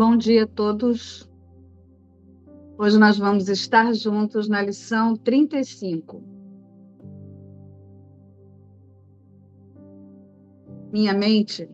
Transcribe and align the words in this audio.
Bom 0.00 0.16
dia 0.16 0.44
a 0.44 0.46
todos. 0.46 1.30
Hoje 2.78 2.98
nós 2.98 3.18
vamos 3.18 3.50
estar 3.50 3.92
juntos 3.92 4.48
na 4.48 4.62
lição 4.62 5.14
35. 5.14 6.24
Minha 10.90 11.12
mente 11.12 11.68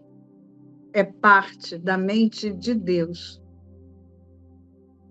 é 0.93 1.05
parte 1.05 1.79
da 1.79 1.97
mente 1.97 2.53
de 2.53 2.75
Deus. 2.75 3.41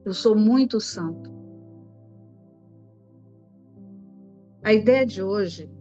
Eu 0.03 0.13
sou 0.13 0.35
muito 0.35 0.81
santo. 0.81 1.31
A 4.61 4.73
ideia 4.73 5.05
de 5.05 5.23
hoje 5.23 5.71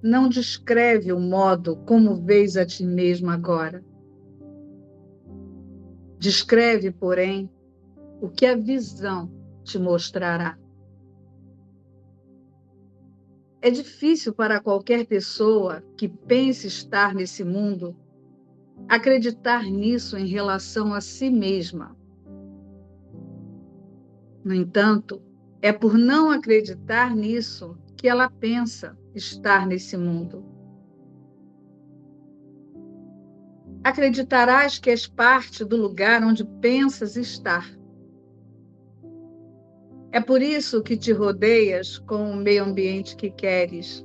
não 0.00 0.28
descreve 0.28 1.12
o 1.12 1.18
modo 1.18 1.78
como 1.78 2.14
vês 2.14 2.56
a 2.56 2.64
ti 2.64 2.86
mesmo 2.86 3.28
agora 3.28 3.84
Descreve, 6.26 6.90
porém, 6.90 7.48
o 8.20 8.28
que 8.28 8.46
a 8.46 8.56
visão 8.56 9.30
te 9.62 9.78
mostrará. 9.78 10.58
É 13.62 13.70
difícil 13.70 14.34
para 14.34 14.58
qualquer 14.58 15.06
pessoa 15.06 15.84
que 15.96 16.08
pense 16.08 16.66
estar 16.66 17.14
nesse 17.14 17.44
mundo 17.44 17.96
acreditar 18.88 19.62
nisso 19.70 20.18
em 20.18 20.26
relação 20.26 20.92
a 20.92 21.00
si 21.00 21.30
mesma. 21.30 21.96
No 24.44 24.52
entanto, 24.52 25.22
é 25.62 25.72
por 25.72 25.96
não 25.96 26.32
acreditar 26.32 27.14
nisso 27.14 27.78
que 27.96 28.08
ela 28.08 28.28
pensa 28.28 28.98
estar 29.14 29.64
nesse 29.64 29.96
mundo. 29.96 30.44
Acreditarás 33.88 34.80
que 34.80 34.90
és 34.90 35.06
parte 35.06 35.64
do 35.64 35.76
lugar 35.76 36.20
onde 36.24 36.44
pensas 36.60 37.14
estar. 37.14 37.64
É 40.10 40.20
por 40.20 40.42
isso 40.42 40.82
que 40.82 40.96
te 40.96 41.12
rodeias 41.12 41.96
com 41.96 42.32
o 42.32 42.36
meio 42.36 42.64
ambiente 42.64 43.14
que 43.14 43.30
queres. 43.30 44.04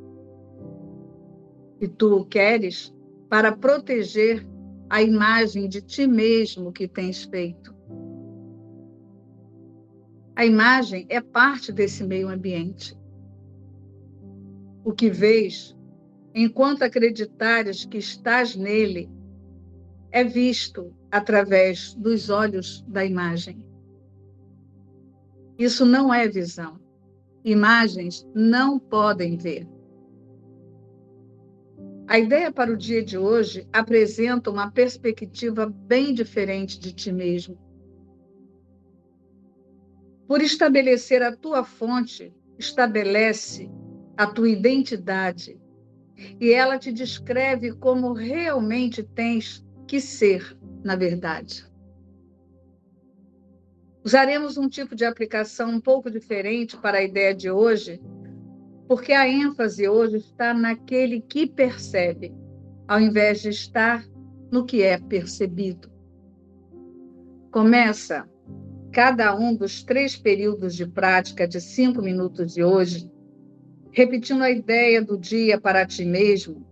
E 1.79 1.87
tu 1.87 2.15
o 2.17 2.25
queres 2.25 2.93
para 3.27 3.57
proteger 3.57 4.47
a 4.87 5.01
imagem 5.01 5.67
de 5.67 5.81
ti 5.81 6.05
mesmo 6.05 6.71
que 6.71 6.87
tens 6.87 7.23
feito. 7.23 7.73
A 10.35 10.45
imagem 10.45 11.07
é 11.09 11.19
parte 11.19 11.71
desse 11.71 12.03
meio 12.03 12.29
ambiente. 12.29 12.95
O 14.83 14.93
que 14.93 15.09
vês, 15.09 15.75
enquanto 16.35 16.83
acreditares 16.83 17.83
que 17.83 17.97
estás 17.97 18.55
nele, 18.55 19.09
é 20.11 20.23
visto 20.23 20.93
através 21.09 21.93
dos 21.95 22.29
olhos 22.29 22.81
da 22.87 23.05
imagem. 23.05 23.63
Isso 25.57 25.85
não 25.85 26.13
é 26.13 26.27
visão. 26.27 26.79
Imagens 27.43 28.27
não 28.35 28.77
podem 28.77 29.37
ver. 29.37 29.67
A 32.07 32.19
ideia 32.19 32.51
para 32.51 32.71
o 32.71 32.77
dia 32.77 33.03
de 33.03 33.17
hoje 33.17 33.67
apresenta 33.71 34.49
uma 34.49 34.69
perspectiva 34.69 35.65
bem 35.65 36.13
diferente 36.13 36.77
de 36.77 36.91
ti 36.91 37.11
mesmo. 37.11 37.57
Por 40.27 40.41
estabelecer 40.41 41.21
a 41.21 41.35
tua 41.35 41.63
fonte, 41.63 42.33
estabelece 42.57 43.71
a 44.17 44.27
tua 44.27 44.49
identidade 44.49 45.57
e 46.39 46.51
ela 46.51 46.77
te 46.77 46.91
descreve 46.91 47.73
como 47.73 48.13
realmente 48.13 49.03
tens 49.03 49.65
que 49.91 49.99
ser, 49.99 50.57
na 50.85 50.95
verdade. 50.95 51.69
Usaremos 54.05 54.57
um 54.57 54.69
tipo 54.69 54.95
de 54.95 55.03
aplicação 55.03 55.69
um 55.69 55.81
pouco 55.81 56.09
diferente 56.09 56.77
para 56.77 56.99
a 56.99 57.03
ideia 57.03 57.35
de 57.35 57.51
hoje, 57.51 58.01
porque 58.87 59.11
a 59.11 59.27
ênfase 59.27 59.89
hoje 59.89 60.15
está 60.15 60.53
naquele 60.53 61.19
que 61.19 61.45
percebe, 61.45 62.33
ao 62.87 63.01
invés 63.01 63.41
de 63.41 63.49
estar 63.49 64.07
no 64.49 64.63
que 64.65 64.81
é 64.81 64.97
percebido. 64.97 65.91
Começa 67.51 68.25
cada 68.93 69.35
um 69.35 69.53
dos 69.53 69.83
três 69.83 70.15
períodos 70.15 70.73
de 70.73 70.87
prática 70.87 71.45
de 71.45 71.59
cinco 71.59 72.01
minutos 72.01 72.53
de 72.53 72.63
hoje, 72.63 73.11
repetindo 73.91 74.41
a 74.41 74.49
ideia 74.49 75.01
do 75.01 75.17
dia 75.17 75.59
para 75.59 75.85
ti 75.85 76.05
mesmo 76.05 76.70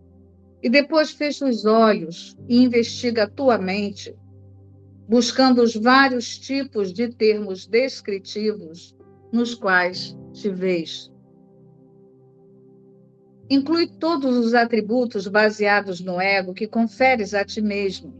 e 0.61 0.69
depois 0.69 1.11
fecha 1.11 1.45
os 1.45 1.65
olhos 1.65 2.37
e 2.47 2.61
investiga 2.63 3.23
a 3.23 3.29
tua 3.29 3.57
mente, 3.57 4.15
buscando 5.07 5.61
os 5.61 5.73
vários 5.75 6.37
tipos 6.37 6.93
de 6.93 7.07
termos 7.07 7.65
descritivos 7.65 8.95
nos 9.31 9.55
quais 9.55 10.17
te 10.33 10.49
vês. 10.49 11.11
Inclui 13.49 13.87
todos 13.87 14.37
os 14.37 14.53
atributos 14.53 15.27
baseados 15.27 15.99
no 15.99 16.21
ego 16.21 16.53
que 16.53 16.67
conferes 16.67 17.33
a 17.33 17.43
ti 17.43 17.61
mesmo, 17.61 18.13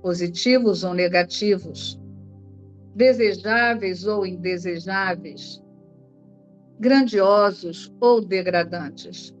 positivos 0.00 0.82
ou 0.84 0.94
negativos, 0.94 2.00
desejáveis 2.94 4.06
ou 4.06 4.24
indesejáveis, 4.24 5.62
grandiosos 6.80 7.92
ou 8.00 8.22
degradantes. 8.24 9.35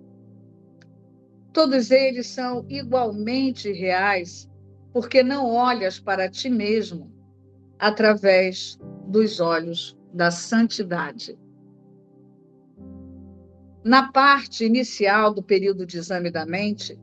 Todos 1.56 1.90
eles 1.90 2.26
são 2.26 2.66
igualmente 2.68 3.72
reais, 3.72 4.46
porque 4.92 5.22
não 5.22 5.54
olhas 5.54 5.98
para 5.98 6.28
ti 6.28 6.50
mesmo 6.50 7.10
através 7.78 8.78
dos 9.06 9.40
olhos 9.40 9.96
da 10.12 10.30
santidade. 10.30 11.38
Na 13.82 14.12
parte 14.12 14.66
inicial 14.66 15.32
do 15.32 15.42
período 15.42 15.86
de 15.86 15.96
exame 15.96 16.30
da 16.30 16.44
mente, 16.44 17.00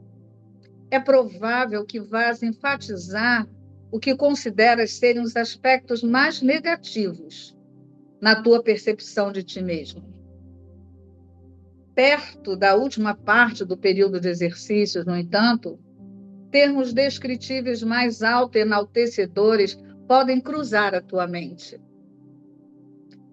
é 0.92 1.00
provável 1.00 1.84
que 1.84 2.00
vás 2.00 2.44
enfatizar 2.44 3.50
o 3.92 4.00
que 4.00 4.16
consideras 4.16 4.92
serem 4.92 5.24
os 5.24 5.36
aspectos 5.36 6.04
mais 6.04 6.44
negativos 6.44 7.58
na 8.22 8.40
tua 8.40 8.62
percepção 8.62 9.32
de 9.32 9.42
ti 9.42 9.64
mesmo 9.64 10.13
perto 11.96 12.56
da 12.56 12.76
última 12.76 13.16
parte 13.16 13.64
do 13.64 13.78
período 13.78 14.20
de 14.20 14.30
exercícios, 14.30 15.06
no 15.06 15.16
entanto, 15.16 15.80
termos 16.52 16.94
descritíveis 16.94 17.84
mais 17.84 18.22
alto 18.22 18.58
enaltecedores 18.58 19.78
podem 20.08 20.40
cruzar 20.40 20.94
a 20.94 21.02
tua 21.02 21.28
mente. 21.28 21.80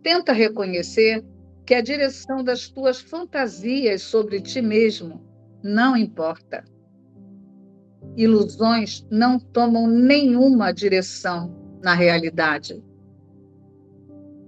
Tenta 0.02 0.32
reconhecer 0.32 1.24
que 1.66 1.74
a 1.74 1.80
direção 1.80 2.42
das 2.42 2.68
tuas 2.68 3.00
fantasias 3.00 4.02
sobre 4.02 4.40
ti 4.40 4.62
mesmo 4.62 5.24
não 5.62 5.96
importa. 5.96 6.64
Ilusões 8.16 9.06
não 9.10 9.38
tomam 9.38 9.86
nenhuma 9.86 10.72
direção 10.72 11.54
na 11.82 11.94
realidade. 11.94 12.82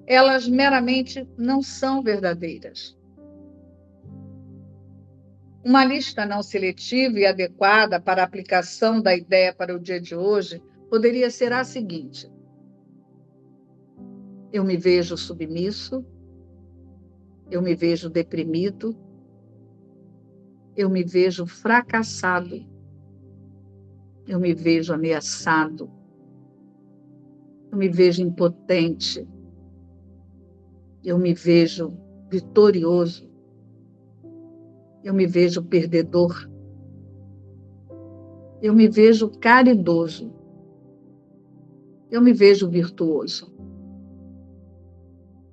Elas 0.07 0.49
meramente 0.49 1.29
não 1.39 1.63
são 1.63 2.03
verdadeiras. 2.03 2.97
Uma 5.65 5.85
lista 5.85 6.27
não 6.27 6.43
seletiva 6.43 7.21
e 7.21 7.27
adequada 7.27 8.01
para 8.01 8.23
a 8.23 8.25
aplicação 8.25 9.01
da 9.01 9.15
ideia 9.15 9.55
para 9.55 9.75
o 9.75 9.79
dia 9.79 10.01
de 10.01 10.15
hoje 10.15 10.61
poderia 10.91 11.31
ser 11.31 11.53
a 11.53 11.63
seguinte: 11.63 12.29
eu 14.53 14.65
me 14.65 14.77
vejo 14.77 15.17
submisso, 15.17 16.05
eu 17.49 17.63
me 17.63 17.77
vejo 17.77 18.11
deprimido, 18.11 18.97
eu 20.77 20.91
me 20.91 21.05
vejo 21.05 21.47
fracassado, 21.47 22.67
eu 24.27 24.41
me 24.41 24.53
vejo 24.53 24.93
ameaçado, 24.93 25.89
eu 27.71 27.79
me 27.79 27.89
vejo 27.89 28.21
impotente, 28.21 29.27
eu 31.05 31.19
me 31.19 31.33
vejo 31.33 31.97
vitorioso, 32.29 33.32
eu 35.05 35.13
me 35.13 35.27
vejo 35.27 35.63
perdedor. 35.63 36.49
Eu 38.61 38.75
me 38.75 38.89
vejo 38.89 39.29
caridoso. 39.41 40.33
Eu 42.11 42.21
me 42.21 42.33
vejo 42.33 42.69
virtuoso. 42.69 43.53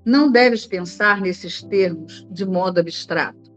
Não 0.06 0.32
deves 0.32 0.66
pensar 0.66 1.22
nesses 1.22 1.62
termos 1.64 2.28
de 2.32 2.46
modo 2.46 2.80
abstrato. 2.80 3.50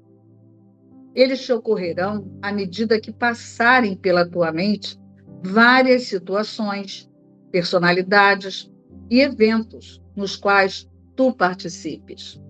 Eles 1.14 1.44
te 1.44 1.52
ocorrerão 1.52 2.30
à 2.40 2.52
medida 2.52 3.00
que 3.00 3.12
passarem 3.12 3.94
pela 3.94 4.28
tua 4.28 4.50
mente 4.50 4.98
várias 5.42 6.04
situações, 6.04 7.10
personalidades 7.50 8.70
e 9.10 9.20
eventos 9.20 10.02
nos 10.16 10.36
quais 10.36 10.88
tu 11.14 11.32
participes. 11.34 12.40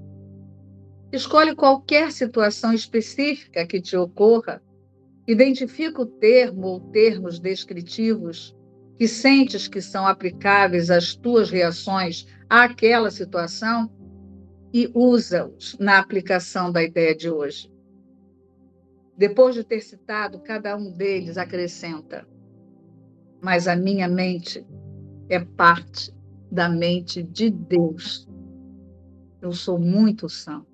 Escolhe 1.13 1.55
qualquer 1.55 2.11
situação 2.11 2.73
específica 2.73 3.67
que 3.67 3.83
te 3.83 3.95
ocorra, 3.95 4.63
identifica 5.29 6.01
o 6.01 6.07
termo 6.07 6.67
ou 6.69 6.81
termos 6.81 7.39
descritivos 7.39 8.57
que 8.97 9.07
sentes 9.07 9.69
que 9.69 9.83
são 9.83 10.07
aplicáveis 10.07 10.91
às 10.91 11.15
tuas 11.15 11.51
reações 11.51 12.27
àquela 12.49 13.11
situação 13.11 13.91
e 14.73 14.91
usa-os 14.95 15.77
na 15.79 15.99
aplicação 15.99 16.73
da 16.73 16.83
ideia 16.83 17.15
de 17.15 17.29
hoje. 17.29 17.71
Depois 19.15 19.55
de 19.55 19.63
ter 19.65 19.83
citado 19.83 20.41
cada 20.41 20.75
um 20.77 20.91
deles, 20.91 21.37
acrescenta: 21.37 22.27
Mas 23.39 23.69
a 23.69 23.77
minha 23.77 24.09
mente 24.09 24.67
é 25.29 25.39
parte 25.41 26.11
da 26.51 26.71
mente 26.71 27.23
de 27.23 27.51
Deus. 27.51 28.27
Eu 29.43 29.53
sou 29.53 29.79
muito 29.79 30.27
santo. 30.29 30.72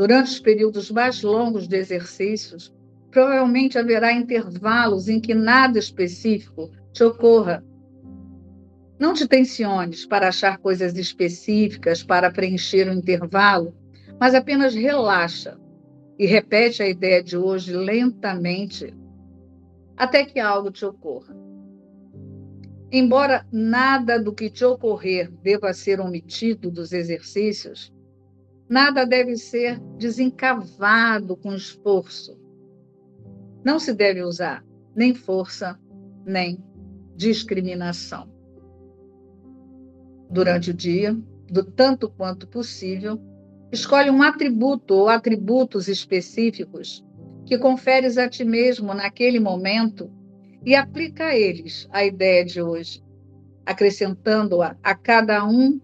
Durante 0.00 0.30
os 0.30 0.40
períodos 0.40 0.90
mais 0.90 1.20
longos 1.20 1.68
de 1.68 1.76
exercícios, 1.76 2.74
provavelmente 3.10 3.78
haverá 3.78 4.10
intervalos 4.10 5.10
em 5.10 5.20
que 5.20 5.34
nada 5.34 5.78
específico 5.78 6.70
te 6.90 7.04
ocorra. 7.04 7.62
Não 8.98 9.12
te 9.12 9.28
tensiones 9.28 10.06
para 10.06 10.28
achar 10.28 10.56
coisas 10.56 10.96
específicas 10.96 12.02
para 12.02 12.30
preencher 12.30 12.88
o 12.88 12.94
intervalo, 12.94 13.74
mas 14.18 14.34
apenas 14.34 14.74
relaxa 14.74 15.60
e 16.18 16.24
repete 16.24 16.82
a 16.82 16.88
ideia 16.88 17.22
de 17.22 17.36
hoje 17.36 17.76
lentamente 17.76 18.94
até 19.98 20.24
que 20.24 20.40
algo 20.40 20.70
te 20.70 20.82
ocorra. 20.82 21.36
Embora 22.90 23.46
nada 23.52 24.18
do 24.18 24.32
que 24.32 24.48
te 24.48 24.64
ocorrer 24.64 25.30
deva 25.42 25.74
ser 25.74 26.00
omitido 26.00 26.70
dos 26.70 26.90
exercícios, 26.90 27.92
nada 28.70 29.04
deve 29.04 29.36
ser 29.36 29.80
desencavado 29.98 31.36
com 31.36 31.52
esforço. 31.52 32.38
Não 33.64 33.80
se 33.80 33.92
deve 33.92 34.22
usar 34.22 34.64
nem 34.94 35.12
força, 35.12 35.76
nem 36.24 36.62
discriminação. 37.16 38.32
Durante 40.30 40.70
o 40.70 40.74
dia, 40.74 41.18
do 41.50 41.64
tanto 41.64 42.08
quanto 42.08 42.46
possível, 42.46 43.20
escolhe 43.72 44.08
um 44.08 44.22
atributo 44.22 44.94
ou 44.94 45.08
atributos 45.08 45.88
específicos 45.88 47.04
que 47.44 47.58
conferes 47.58 48.16
a 48.16 48.28
ti 48.28 48.44
mesmo 48.44 48.94
naquele 48.94 49.40
momento 49.40 50.08
e 50.64 50.76
aplica 50.76 51.26
a 51.26 51.36
eles 51.36 51.88
a 51.90 52.04
ideia 52.04 52.44
de 52.44 52.62
hoje, 52.62 53.02
acrescentando-a 53.66 54.76
a 54.80 54.94
cada 54.94 55.44
um 55.44 55.80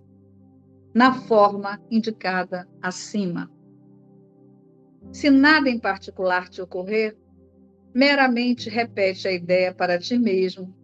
na 0.97 1.13
forma 1.13 1.79
indicada 1.91 2.67
acima. 2.81 3.51
Se 5.13 5.29
nada 5.29 5.69
em 5.69 5.79
particular 5.79 6.49
te 6.49 6.63
ocorrer, 6.63 7.15
meramente 7.95 8.71
repete 8.71 9.29
a 9.29 9.33
ideia 9.33 9.75
para 9.75 9.99
ti 9.99 10.17
mesmo 10.17 10.75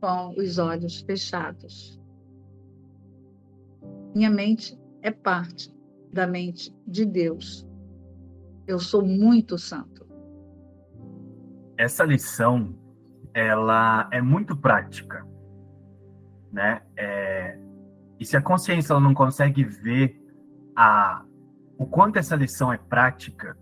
com 0.00 0.30
os 0.38 0.56
olhos 0.56 1.02
fechados. 1.02 2.00
Minha 4.14 4.30
mente 4.30 4.80
é 5.02 5.10
parte 5.10 5.70
da 6.10 6.26
mente 6.26 6.74
de 6.86 7.04
Deus. 7.04 7.68
Eu 8.66 8.78
sou 8.78 9.04
muito 9.04 9.58
santo. 9.58 10.06
Essa 11.76 12.04
lição 12.04 12.74
ela 13.34 14.08
é 14.10 14.22
muito 14.22 14.56
prática, 14.56 15.26
né? 16.50 16.80
É, 16.96 17.58
e 18.18 18.24
se 18.24 18.36
a 18.36 18.42
consciência 18.42 18.92
ela 18.92 19.00
não 19.00 19.14
consegue 19.14 19.64
ver 19.64 20.20
a, 20.76 21.22
o 21.78 21.86
quanto 21.86 22.18
essa 22.18 22.36
lição 22.36 22.72
é 22.72 22.78
prática, 22.78 23.56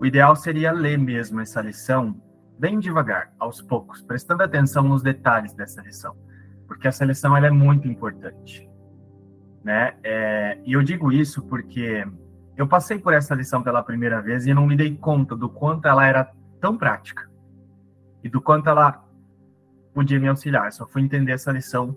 o 0.00 0.06
ideal 0.06 0.36
seria 0.36 0.72
ler 0.72 0.98
mesmo 0.98 1.40
essa 1.40 1.60
lição 1.60 2.20
bem 2.58 2.78
devagar, 2.78 3.32
aos 3.38 3.62
poucos, 3.62 4.02
prestando 4.02 4.42
atenção 4.42 4.82
nos 4.82 5.02
detalhes 5.02 5.54
dessa 5.54 5.80
lição, 5.80 6.16
porque 6.66 6.88
essa 6.88 7.04
lição 7.04 7.36
ela 7.36 7.46
é 7.46 7.50
muito 7.50 7.86
importante, 7.86 8.68
né? 9.62 9.96
É, 10.02 10.60
e 10.64 10.72
eu 10.72 10.82
digo 10.82 11.12
isso 11.12 11.42
porque 11.42 12.04
eu 12.56 12.66
passei 12.66 12.98
por 12.98 13.12
essa 13.12 13.34
lição 13.34 13.62
pela 13.62 13.82
primeira 13.82 14.20
vez 14.20 14.46
e 14.46 14.52
não 14.52 14.66
me 14.66 14.76
dei 14.76 14.96
conta 14.96 15.36
do 15.36 15.48
quanto 15.48 15.86
ela 15.86 16.04
era 16.04 16.30
tão 16.60 16.76
prática 16.76 17.30
e 18.22 18.28
do 18.28 18.40
quanto 18.40 18.68
ela 18.68 19.04
podia 19.94 20.18
me 20.18 20.28
auxiliar. 20.28 20.72
Só 20.72 20.86
fui 20.86 21.02
entender 21.02 21.32
essa 21.32 21.52
lição 21.52 21.96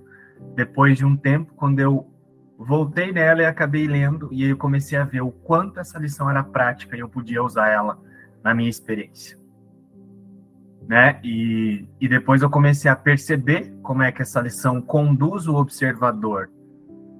depois 0.55 0.97
de 0.97 1.05
um 1.05 1.15
tempo, 1.15 1.53
quando 1.55 1.79
eu 1.79 2.07
voltei 2.57 3.11
nela 3.11 3.41
e 3.41 3.45
acabei 3.45 3.87
lendo, 3.87 4.29
e 4.31 4.43
eu 4.43 4.57
comecei 4.57 4.97
a 4.97 5.03
ver 5.03 5.21
o 5.21 5.31
quanto 5.31 5.79
essa 5.79 5.97
lição 5.97 6.29
era 6.29 6.43
prática 6.43 6.95
e 6.95 6.99
eu 6.99 7.09
podia 7.09 7.43
usar 7.43 7.69
ela 7.69 7.99
na 8.43 8.53
minha 8.53 8.69
experiência. 8.69 9.39
Né? 10.87 11.19
E, 11.23 11.87
e 11.99 12.07
depois 12.07 12.41
eu 12.41 12.49
comecei 12.49 12.89
a 12.89 12.95
perceber 12.95 13.73
como 13.81 14.03
é 14.03 14.11
que 14.11 14.21
essa 14.21 14.41
lição 14.41 14.81
conduz 14.81 15.47
o 15.47 15.55
observador 15.55 16.49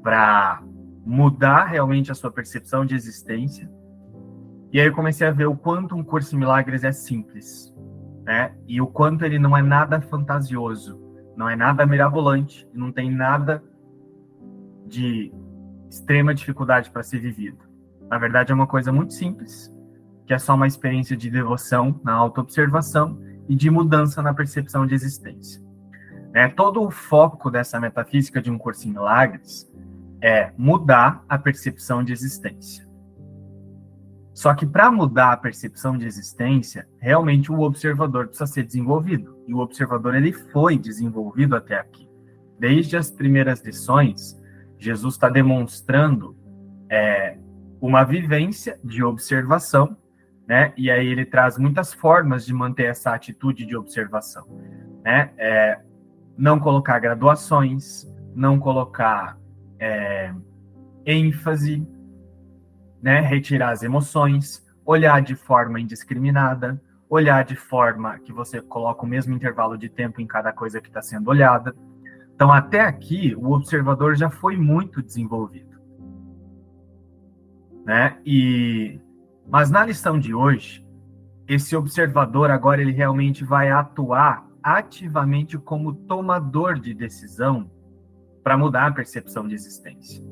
para 0.04 0.62
mudar 1.06 1.66
realmente 1.66 2.12
a 2.12 2.16
sua 2.16 2.32
percepção 2.32 2.86
de 2.86 2.96
existência. 2.96 3.70
E 4.72 4.80
aí 4.80 4.88
eu 4.88 4.94
comecei 4.94 5.28
a 5.28 5.32
ver 5.32 5.48
o 5.48 5.56
quanto 5.56 5.96
um 5.96 6.04
curso 6.04 6.36
em 6.36 6.40
milagres 6.40 6.84
é 6.84 6.92
simples 6.92 7.72
né? 8.24 8.54
E 8.68 8.80
o 8.82 8.88
quanto 8.88 9.26
ele 9.26 9.40
não 9.40 9.58
é 9.58 9.62
nada 9.62 10.00
fantasioso, 10.02 11.01
não 11.36 11.50
é 11.50 11.56
nada 11.56 11.86
mirabolante, 11.86 12.68
não 12.74 12.92
tem 12.92 13.10
nada 13.10 13.64
de 14.86 15.32
extrema 15.90 16.34
dificuldade 16.34 16.90
para 16.90 17.04
ser 17.04 17.20
vivido. 17.20 17.60
Na 18.10 18.18
verdade, 18.18 18.52
é 18.52 18.56
uma 18.56 18.68
coisa 18.68 18.92
muito 18.92 19.14
simples, 19.14 19.74
que 20.26 20.34
é 20.34 20.40
só 20.40 20.56
uma 20.56 20.68
experiência 20.68 21.16
de 21.16 21.30
devoção 21.30 22.00
na 22.04 22.14
autoobservação 22.14 23.20
e 23.48 23.56
de 23.56 23.70
mudança 23.70 24.22
na 24.22 24.34
percepção 24.34 24.86
de 24.86 24.94
existência. 24.94 25.62
É, 26.34 26.48
todo 26.48 26.82
o 26.82 26.92
foco 26.92 27.50
dessa 27.50 27.80
metafísica 27.80 28.42
de 28.42 28.50
um 28.50 28.58
curso 28.58 28.88
em 28.88 28.92
milagres 28.92 29.70
é 30.22 30.52
mudar 30.58 31.24
a 31.28 31.38
percepção 31.38 32.04
de 32.04 32.14
existência. 32.14 32.88
Só 34.34 34.54
que 34.54 34.66
para 34.66 34.90
mudar 34.90 35.34
a 35.34 35.38
percepção 35.38 35.98
de 35.98 36.06
existência, 36.06 36.88
realmente 37.00 37.52
o 37.52 37.60
observador 37.62 38.28
precisa 38.28 38.48
ser 38.48 38.64
desenvolvido. 38.64 39.38
E 39.48 39.54
o 39.54 39.60
observador 39.60 40.16
ele 40.16 40.32
foi 40.32 40.78
desenvolvido 40.78 41.56
até 41.56 41.78
aqui. 41.78 42.10
Desde 42.58 42.96
as 42.96 43.12
primeiras 43.12 43.62
lições, 43.64 44.40
Jesus 44.78 45.16
está 45.16 45.30
demonstrando 45.30 46.36
é, 46.90 47.38
uma 47.82 48.04
vivência 48.04 48.80
de 48.84 49.04
observação, 49.04 49.98
né? 50.48 50.74
E 50.78 50.90
aí 50.90 51.08
ele 51.08 51.26
traz 51.26 51.58
muitas 51.58 51.94
formas 51.94 52.46
de 52.46 52.54
manter 52.54 52.86
essa 52.86 53.14
atitude 53.14 53.66
de 53.66 53.76
observação, 53.76 54.48
né? 55.04 55.32
É, 55.38 55.80
não 56.38 56.60
colocar 56.60 57.00
graduações, 57.00 58.08
não 58.34 58.60
colocar 58.60 59.38
é, 59.80 60.34
ênfase, 61.06 61.88
né, 63.02 63.20
retirar 63.22 63.72
as 63.72 63.84
emoções, 63.84 64.66
olhar 64.86 65.22
de 65.22 65.36
forma 65.36 65.80
indiscriminada, 65.80 66.82
olhar 67.10 67.44
de 67.44 67.56
forma 67.56 68.20
que 68.20 68.32
você 68.32 68.62
coloca 68.62 69.04
o 69.04 69.08
mesmo 69.08 69.34
intervalo 69.34 69.78
de 69.78 69.90
tempo 69.90 70.22
em 70.22 70.28
cada 70.28 70.54
coisa 70.54 70.80
que 70.80 70.88
está 70.88 71.02
sendo 71.02 71.30
olhada. 71.30 71.76
Então, 72.34 72.52
até 72.52 72.82
aqui, 72.82 73.36
o 73.36 73.52
observador 73.52 74.16
já 74.16 74.30
foi 74.30 74.56
muito 74.56 75.02
desenvolvido. 75.02 75.80
Né? 77.86 78.18
E, 78.26 79.00
mas 79.48 79.70
na 79.70 79.86
lição 79.86 80.20
de 80.20 80.34
hoje, 80.34 80.88
esse 81.48 81.76
observador 81.76 82.50
agora 82.50 82.82
ele 82.82 82.94
realmente 82.94 83.44
vai 83.44 83.70
atuar 83.70 84.48
ativamente 84.64 85.58
como 85.58 85.94
tomador 85.94 86.80
de 86.80 86.94
decisão 86.94 87.70
para 88.44 88.58
mudar 88.58 88.88
a 88.88 88.92
percepção 88.92 89.48
de 89.48 89.56
existência. 89.56 90.24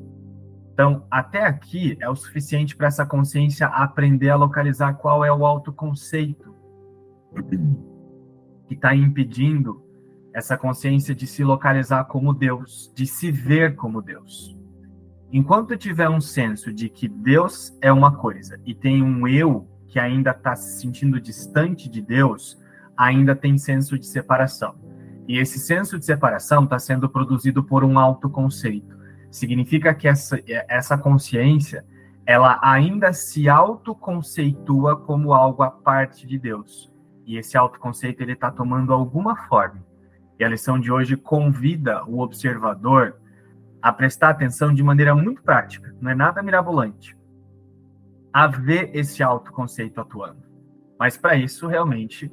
Então, 0.72 1.04
até 1.10 1.44
aqui 1.44 1.96
é 2.00 2.08
o 2.08 2.14
suficiente 2.14 2.76
para 2.76 2.86
essa 2.86 3.04
consciência 3.04 3.66
aprender 3.66 4.30
a 4.30 4.36
localizar 4.36 4.94
qual 4.94 5.24
é 5.24 5.32
o 5.32 5.44
autoconceito 5.44 6.54
que 8.66 8.74
está 8.74 8.94
impedindo 8.94 9.84
essa 10.32 10.56
consciência 10.56 11.14
de 11.14 11.26
se 11.26 11.42
localizar 11.42 12.04
como 12.04 12.32
Deus, 12.32 12.92
de 12.94 13.06
se 13.06 13.30
ver 13.30 13.74
como 13.74 14.00
Deus. 14.00 14.56
Enquanto 15.32 15.76
tiver 15.76 16.08
um 16.08 16.20
senso 16.20 16.72
de 16.72 16.88
que 16.88 17.08
Deus 17.08 17.76
é 17.80 17.92
uma 17.92 18.16
coisa 18.16 18.60
e 18.64 18.74
tem 18.74 19.02
um 19.02 19.26
eu 19.26 19.68
que 19.86 19.98
ainda 19.98 20.30
está 20.30 20.54
se 20.54 20.80
sentindo 20.80 21.20
distante 21.20 21.88
de 21.88 22.00
Deus, 22.00 22.60
ainda 22.96 23.34
tem 23.34 23.58
senso 23.58 23.98
de 23.98 24.06
separação. 24.06 24.74
E 25.26 25.38
esse 25.38 25.58
senso 25.58 25.98
de 25.98 26.04
separação 26.04 26.64
está 26.64 26.78
sendo 26.78 27.08
produzido 27.08 27.62
por 27.62 27.84
um 27.84 27.98
autoconceito. 27.98 28.99
Significa 29.30 29.94
que 29.94 30.08
essa, 30.08 30.40
essa 30.46 30.98
consciência, 30.98 31.84
ela 32.26 32.58
ainda 32.62 33.12
se 33.12 33.48
autoconceitua 33.48 34.96
como 34.96 35.32
algo 35.32 35.62
à 35.62 35.70
parte 35.70 36.26
de 36.26 36.38
Deus. 36.38 36.92
E 37.24 37.36
esse 37.36 37.56
autoconceito, 37.56 38.22
ele 38.22 38.32
está 38.32 38.50
tomando 38.50 38.92
alguma 38.92 39.36
forma. 39.48 39.84
E 40.38 40.44
a 40.44 40.48
lição 40.48 40.80
de 40.80 40.90
hoje 40.90 41.16
convida 41.16 42.04
o 42.04 42.20
observador 42.20 43.20
a 43.82 43.92
prestar 43.92 44.30
atenção 44.30 44.74
de 44.74 44.82
maneira 44.82 45.14
muito 45.14 45.42
prática, 45.42 45.94
não 46.00 46.10
é 46.10 46.14
nada 46.14 46.42
mirabolante, 46.42 47.16
a 48.32 48.46
ver 48.46 48.90
esse 48.94 49.22
autoconceito 49.22 50.00
atuando. 50.00 50.42
Mas 50.98 51.16
para 51.16 51.36
isso, 51.36 51.66
realmente, 51.66 52.30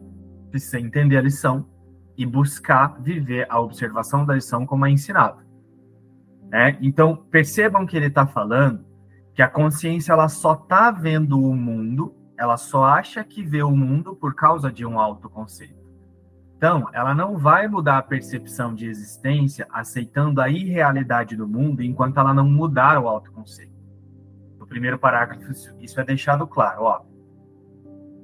precisa 0.49 0.79
entender 0.79 1.17
a 1.17 1.21
lição 1.21 1.69
e 2.17 2.25
buscar 2.25 2.99
viver 3.01 3.45
a 3.49 3.59
observação 3.59 4.25
da 4.25 4.33
lição 4.35 4.65
como 4.65 4.85
é 4.85 4.89
ensinado. 4.89 5.46
Né? 6.49 6.77
Então, 6.81 7.15
percebam 7.15 7.85
que 7.85 7.95
ele 7.97 8.07
está 8.07 8.25
falando 8.25 8.85
que 9.33 9.41
a 9.41 9.47
consciência 9.47 10.13
ela 10.13 10.27
só 10.29 10.53
está 10.53 10.89
vendo 10.89 11.39
o 11.39 11.55
mundo, 11.55 12.15
ela 12.37 12.57
só 12.57 12.83
acha 12.83 13.23
que 13.23 13.43
vê 13.43 13.61
o 13.61 13.75
mundo 13.75 14.15
por 14.15 14.33
causa 14.33 14.71
de 14.71 14.85
um 14.85 14.99
autoconceito. 14.99 15.77
Então, 16.55 16.89
ela 16.91 17.13
não 17.13 17.37
vai 17.37 17.67
mudar 17.67 17.99
a 17.99 18.01
percepção 18.01 18.73
de 18.73 18.87
existência 18.87 19.67
aceitando 19.71 20.41
a 20.41 20.49
irrealidade 20.49 21.35
do 21.35 21.47
mundo 21.47 21.83
enquanto 21.83 22.19
ela 22.19 22.33
não 22.33 22.49
mudar 22.49 22.99
o 22.99 23.07
autoconceito. 23.07 23.77
No 24.57 24.65
primeiro 24.65 24.97
parágrafo, 24.97 25.51
isso 25.79 26.01
é 26.01 26.03
deixado 26.03 26.47
claro. 26.47 26.81
Ó, 26.81 27.01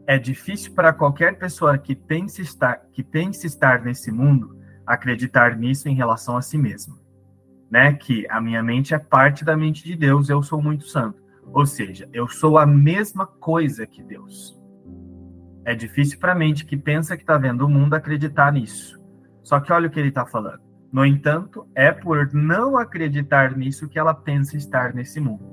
é 0.08 0.18
difícil 0.18 0.74
para 0.74 0.92
qualquer 0.92 1.38
pessoa 1.38 1.78
que 1.78 1.96
pense 1.96 2.42
estar, 2.42 2.82
que 2.92 3.04
pense 3.04 3.46
estar 3.46 3.84
nesse 3.84 4.12
mundo 4.12 4.58
acreditar 4.86 5.56
nisso 5.56 5.88
em 5.88 5.96
relação 5.96 6.36
a 6.36 6.42
si 6.42 6.58
mesma. 6.58 7.03
Né? 7.74 7.92
Que 7.94 8.28
a 8.30 8.40
minha 8.40 8.62
mente 8.62 8.94
é 8.94 9.00
parte 9.00 9.44
da 9.44 9.58
mente 9.58 9.84
de 9.84 9.96
Deus, 9.96 10.30
eu 10.30 10.44
sou 10.44 10.62
muito 10.62 10.86
santo. 10.86 11.20
Ou 11.52 11.66
seja, 11.66 12.08
eu 12.14 12.28
sou 12.28 12.60
a 12.60 12.68
mesma 12.68 13.26
coisa 13.26 13.88
que 13.88 14.04
Deus. 14.04 14.56
É 15.66 15.74
difícil 15.74 16.20
para 16.20 16.34
a 16.34 16.36
mente 16.36 16.66
que 16.66 16.78
pensa 16.78 17.18
que 17.18 17.24
está 17.24 17.36
vendo 17.36 17.66
o 17.66 17.70
mundo 17.70 17.96
acreditar 17.96 18.54
nisso. 18.54 19.02
Só 19.42 19.60
que 19.60 19.74
olha 19.74 19.88
o 19.88 19.90
que 19.90 20.00
ele 20.00 20.10
está 20.10 20.24
falando. 20.24 20.62
No 20.92 21.04
entanto, 21.04 21.68
é 21.74 21.92
por 21.92 22.32
não 22.32 22.78
acreditar 22.78 23.58
nisso 23.58 23.90
que 23.90 23.98
ela 23.98 24.14
pensa 24.14 24.56
estar 24.56 24.94
nesse 24.94 25.20
mundo. 25.20 25.52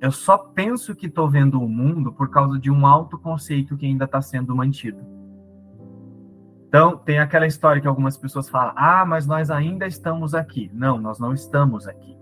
Eu 0.00 0.10
só 0.10 0.38
penso 0.38 0.96
que 0.96 1.08
estou 1.08 1.28
vendo 1.28 1.60
o 1.60 1.68
mundo 1.68 2.10
por 2.10 2.30
causa 2.30 2.58
de 2.58 2.70
um 2.70 2.86
autoconceito 2.86 3.76
que 3.76 3.84
ainda 3.84 4.06
está 4.06 4.22
sendo 4.22 4.56
mantido. 4.56 4.98
Então, 6.72 6.96
tem 6.96 7.18
aquela 7.18 7.46
história 7.46 7.82
que 7.82 7.86
algumas 7.86 8.16
pessoas 8.16 8.48
falam: 8.48 8.72
ah, 8.74 9.04
mas 9.04 9.26
nós 9.26 9.50
ainda 9.50 9.86
estamos 9.86 10.34
aqui. 10.34 10.70
Não, 10.72 10.96
nós 10.98 11.18
não 11.18 11.34
estamos 11.34 11.86
aqui. 11.86 12.16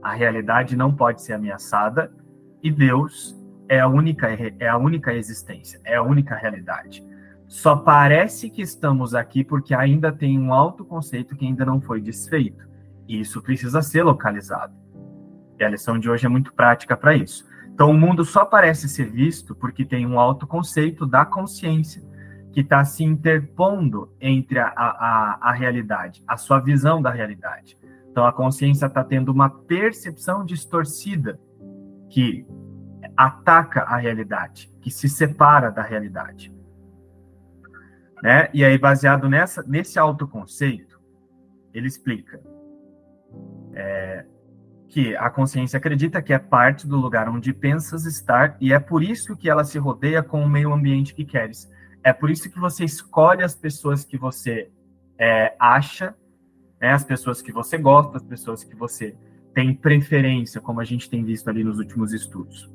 A 0.00 0.12
realidade 0.12 0.76
não 0.76 0.94
pode 0.94 1.20
ser 1.22 1.32
ameaçada 1.32 2.12
e 2.62 2.70
Deus 2.70 3.36
é 3.68 3.80
a 3.80 3.88
única 3.88 4.28
é 4.60 4.68
a 4.68 4.76
única 4.76 5.12
existência, 5.12 5.80
é 5.82 5.96
a 5.96 6.04
única 6.04 6.36
realidade. 6.36 7.04
Só 7.48 7.74
parece 7.74 8.48
que 8.48 8.62
estamos 8.62 9.12
aqui 9.12 9.42
porque 9.42 9.74
ainda 9.74 10.12
tem 10.12 10.38
um 10.38 10.54
autoconceito 10.54 11.34
que 11.34 11.44
ainda 11.44 11.64
não 11.64 11.80
foi 11.80 12.00
desfeito. 12.00 12.68
E 13.08 13.18
isso 13.18 13.42
precisa 13.42 13.82
ser 13.82 14.04
localizado. 14.04 14.72
E 15.58 15.64
a 15.64 15.68
lição 15.68 15.98
de 15.98 16.08
hoje 16.08 16.26
é 16.26 16.28
muito 16.28 16.54
prática 16.54 16.96
para 16.96 17.16
isso. 17.16 17.44
Então, 17.74 17.90
o 17.90 17.94
mundo 17.94 18.24
só 18.24 18.44
parece 18.44 18.88
ser 18.88 19.10
visto 19.10 19.52
porque 19.52 19.84
tem 19.84 20.06
um 20.06 20.20
autoconceito 20.20 21.04
da 21.04 21.24
consciência 21.24 22.08
que 22.52 22.60
está 22.60 22.84
se 22.84 23.04
interpondo 23.04 24.12
entre 24.20 24.58
a, 24.58 24.68
a, 24.68 25.38
a 25.40 25.52
realidade, 25.52 26.22
a 26.26 26.36
sua 26.36 26.58
visão 26.58 27.00
da 27.00 27.10
realidade. 27.10 27.78
Então, 28.10 28.26
a 28.26 28.32
consciência 28.32 28.86
está 28.86 29.04
tendo 29.04 29.30
uma 29.30 29.48
percepção 29.48 30.44
distorcida 30.44 31.38
que 32.08 32.44
ataca 33.16 33.82
a 33.82 33.96
realidade, 33.96 34.70
que 34.80 34.90
se 34.90 35.08
separa 35.08 35.70
da 35.70 35.82
realidade. 35.82 36.52
Né? 38.22 38.50
E 38.52 38.64
aí, 38.64 38.76
baseado 38.76 39.28
nessa, 39.28 39.62
nesse 39.62 39.98
autoconceito, 39.98 41.00
ele 41.72 41.86
explica 41.86 42.40
é, 43.74 44.26
que 44.88 45.16
a 45.16 45.30
consciência 45.30 45.76
acredita 45.76 46.20
que 46.20 46.32
é 46.32 46.38
parte 46.38 46.86
do 46.86 46.96
lugar 46.96 47.28
onde 47.28 47.52
pensas 47.52 48.04
estar 48.04 48.56
e 48.60 48.72
é 48.72 48.80
por 48.80 49.02
isso 49.02 49.36
que 49.36 49.48
ela 49.48 49.64
se 49.64 49.78
rodeia 49.78 50.22
com 50.22 50.42
o 50.42 50.48
meio 50.48 50.72
ambiente 50.72 51.14
que 51.14 51.24
queres. 51.24 51.70
É 52.02 52.12
por 52.12 52.30
isso 52.30 52.50
que 52.50 52.58
você 52.58 52.84
escolhe 52.84 53.42
as 53.42 53.54
pessoas 53.54 54.04
que 54.04 54.16
você 54.16 54.70
é, 55.18 55.54
acha, 55.58 56.14
né, 56.80 56.92
as 56.92 57.04
pessoas 57.04 57.42
que 57.42 57.52
você 57.52 57.76
gosta, 57.76 58.16
as 58.16 58.22
pessoas 58.22 58.64
que 58.64 58.74
você 58.74 59.14
tem 59.52 59.74
preferência, 59.74 60.60
como 60.60 60.80
a 60.80 60.84
gente 60.84 61.10
tem 61.10 61.24
visto 61.24 61.48
ali 61.48 61.62
nos 61.62 61.78
últimos 61.78 62.12
estudos. 62.12 62.70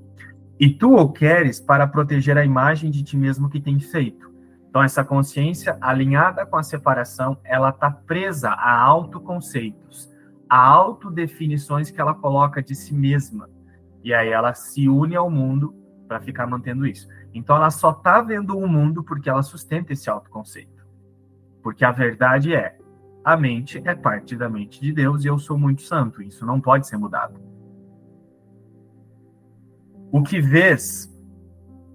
E 0.60 0.70
tu 0.70 0.96
o 0.96 1.12
queres 1.12 1.60
para 1.60 1.88
proteger 1.88 2.38
a 2.38 2.46
imagem 2.46 2.92
de 2.92 3.04
ti 3.04 3.18
mesmo 3.18 3.50
que 3.50 3.60
tem 3.60 3.80
feito. 3.80 4.34
Então, 4.70 4.84
essa 4.84 5.04
consciência 5.04 5.78
alinhada 5.82 6.46
com 6.46 6.58
a 6.58 6.64
separação, 6.64 7.38
ela 7.44 7.70
está 7.70 7.90
presa 7.90 8.50
a 8.50 8.78
autoconceitos, 8.78 10.12
a 10.50 10.60
autodefinições 10.60 11.90
que 11.90 12.00
ela 12.00 12.14
coloca 12.14 12.62
de 12.62 12.76
si 12.76 12.94
mesma. 12.94 13.50
E 14.04 14.14
aí 14.14 14.30
ela 14.30 14.54
se 14.54 14.88
une 14.88 15.16
ao 15.16 15.30
mundo 15.30 15.74
para 16.08 16.22
ficar 16.22 16.46
mantendo 16.46 16.86
isso. 16.86 17.08
Então, 17.36 17.58
ela 17.58 17.70
só 17.70 17.92
está 17.92 18.22
vendo 18.22 18.58
o 18.58 18.66
mundo 18.66 19.04
porque 19.04 19.30
ela 19.30 19.44
sustenta 19.44 19.92
esse 19.92 20.10
autoconceito. 20.10 20.88
Porque 21.62 21.84
a 21.84 21.92
verdade 21.92 22.56
é, 22.56 22.78
a 23.22 23.36
mente 23.36 23.82
é 23.84 23.94
parte 23.94 24.38
da 24.38 24.48
mente 24.48 24.80
de 24.80 24.94
Deus 24.94 25.26
e 25.26 25.28
eu 25.28 25.38
sou 25.38 25.58
muito 25.58 25.82
santo. 25.82 26.24
Isso 26.24 26.46
não 26.46 26.62
pode 26.62 26.88
ser 26.88 26.96
mudado. 26.96 27.38
O 30.10 30.24
que 30.24 30.40
vês, 30.40 31.14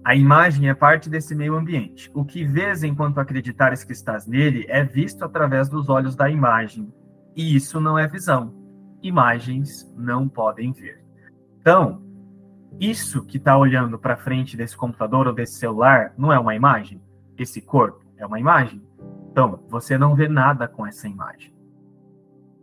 a 0.05 0.15
imagem 0.15 0.69
é 0.69 0.75
parte 0.75 1.09
desse 1.09 1.33
meio 1.33 1.55
ambiente. 1.55 2.11
O 2.13 2.23
que 2.23 2.45
vês 2.45 2.83
enquanto 2.83 3.17
acreditares 3.17 3.83
que 3.83 3.93
estás 3.93 4.27
nele 4.27 4.65
é 4.69 4.83
visto 4.83 5.25
através 5.25 5.67
dos 5.67 5.89
olhos 5.89 6.15
da 6.15 6.29
imagem. 6.29 6.93
E 7.35 7.55
isso 7.55 7.79
não 7.79 7.97
é 7.97 8.07
visão. 8.07 8.53
Imagens 9.01 9.91
não 9.97 10.29
podem 10.29 10.71
ver. 10.71 11.03
Então, 11.59 12.10
isso 12.79 13.23
que 13.25 13.37
está 13.37 13.57
olhando 13.57 13.99
para 13.99 14.17
frente 14.17 14.55
desse 14.55 14.75
computador 14.75 15.27
ou 15.27 15.33
desse 15.33 15.53
celular 15.53 16.13
não 16.17 16.31
é 16.31 16.39
uma 16.39 16.55
imagem? 16.55 17.01
Esse 17.37 17.61
corpo 17.61 18.03
é 18.17 18.25
uma 18.25 18.39
imagem? 18.39 18.81
Então, 19.31 19.63
você 19.69 19.97
não 19.97 20.15
vê 20.15 20.27
nada 20.27 20.67
com 20.67 20.85
essa 20.85 21.07
imagem. 21.07 21.53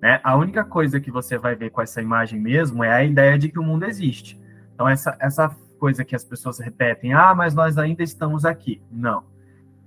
Né? 0.01 0.21
A 0.23 0.37
única 0.37 0.65
coisa 0.65 1.01
que 1.01 1.11
você 1.11 1.39
vai 1.39 1.55
ver 1.55 1.71
com 1.71 1.83
essa 1.83 2.01
imagem 2.01 2.41
mesmo 2.41 2.85
é 2.85 2.93
a 2.93 3.05
ideia 3.05 3.39
de 3.39 3.49
que 3.49 3.59
o 3.59 3.63
mundo 3.63 3.85
existe. 3.85 4.41
Então, 4.75 4.89
essa, 4.89 5.17
essa 5.21 5.49
coisa 5.79 6.05
que 6.05 6.15
as 6.15 6.25
pessoas 6.25 6.59
repetem, 6.59 7.13
ah, 7.13 7.35
mas 7.35 7.55
nós 7.55 7.79
ainda 7.79 8.03
estamos 8.03 8.45
aqui. 8.45 8.83
Não. 8.91 9.25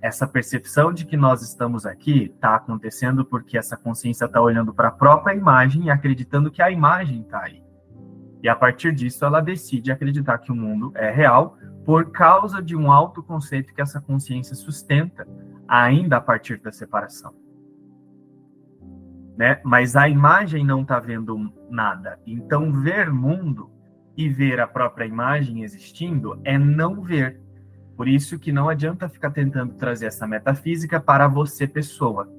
Essa 0.02 0.28
percepção 0.28 0.92
de 0.92 1.06
que 1.06 1.16
nós 1.16 1.42
estamos 1.42 1.86
aqui 1.86 2.32
está 2.34 2.56
acontecendo 2.56 3.24
porque 3.24 3.58
essa 3.58 3.78
consciência 3.78 4.26
está 4.26 4.42
olhando 4.42 4.74
para 4.74 4.88
a 4.88 4.92
própria 4.92 5.36
imagem 5.36 5.86
e 5.86 5.90
acreditando 5.92 6.50
que 6.50 6.62
a 6.62 6.72
imagem 6.72 7.22
está 7.22 7.44
aí. 7.44 7.64
E 8.44 8.50
a 8.50 8.56
partir 8.56 8.94
disso, 8.94 9.24
ela 9.24 9.42
decide 9.42 9.92
acreditar 9.92 10.38
que 10.40 10.52
o 10.52 10.56
mundo 10.56 10.92
é 10.96 11.12
real 11.12 11.58
por 11.86 12.12
causa 12.12 12.62
de 12.62 12.76
um 12.76 12.92
autoconceito 12.92 13.74
que 13.74 13.82
essa 13.82 14.02
consciência 14.02 14.56
sustenta, 14.56 15.28
ainda 15.68 16.18
a 16.18 16.22
partir 16.22 16.60
da 16.60 16.72
separação. 16.72 17.34
Né? 19.38 19.60
Mas 19.64 19.96
a 19.96 20.08
imagem 20.10 20.66
não 20.66 20.82
está 20.82 21.00
vendo 21.00 21.52
nada. 21.70 22.20
Então, 22.26 22.72
ver 22.72 23.12
mundo 23.12 23.72
e 24.16 24.28
ver 24.28 24.60
a 24.60 24.68
própria 24.68 25.06
imagem 25.06 25.64
existindo 25.64 26.40
é 26.44 26.58
não 26.58 27.02
ver. 27.02 27.40
Por 27.96 28.08
isso 28.08 28.40
que 28.40 28.52
não 28.52 28.68
adianta 28.68 29.10
ficar 29.10 29.32
tentando 29.32 29.76
trazer 29.76 30.08
essa 30.08 30.28
metafísica 30.28 31.00
para 31.00 31.28
você, 31.28 31.68
pessoa. 31.68 32.30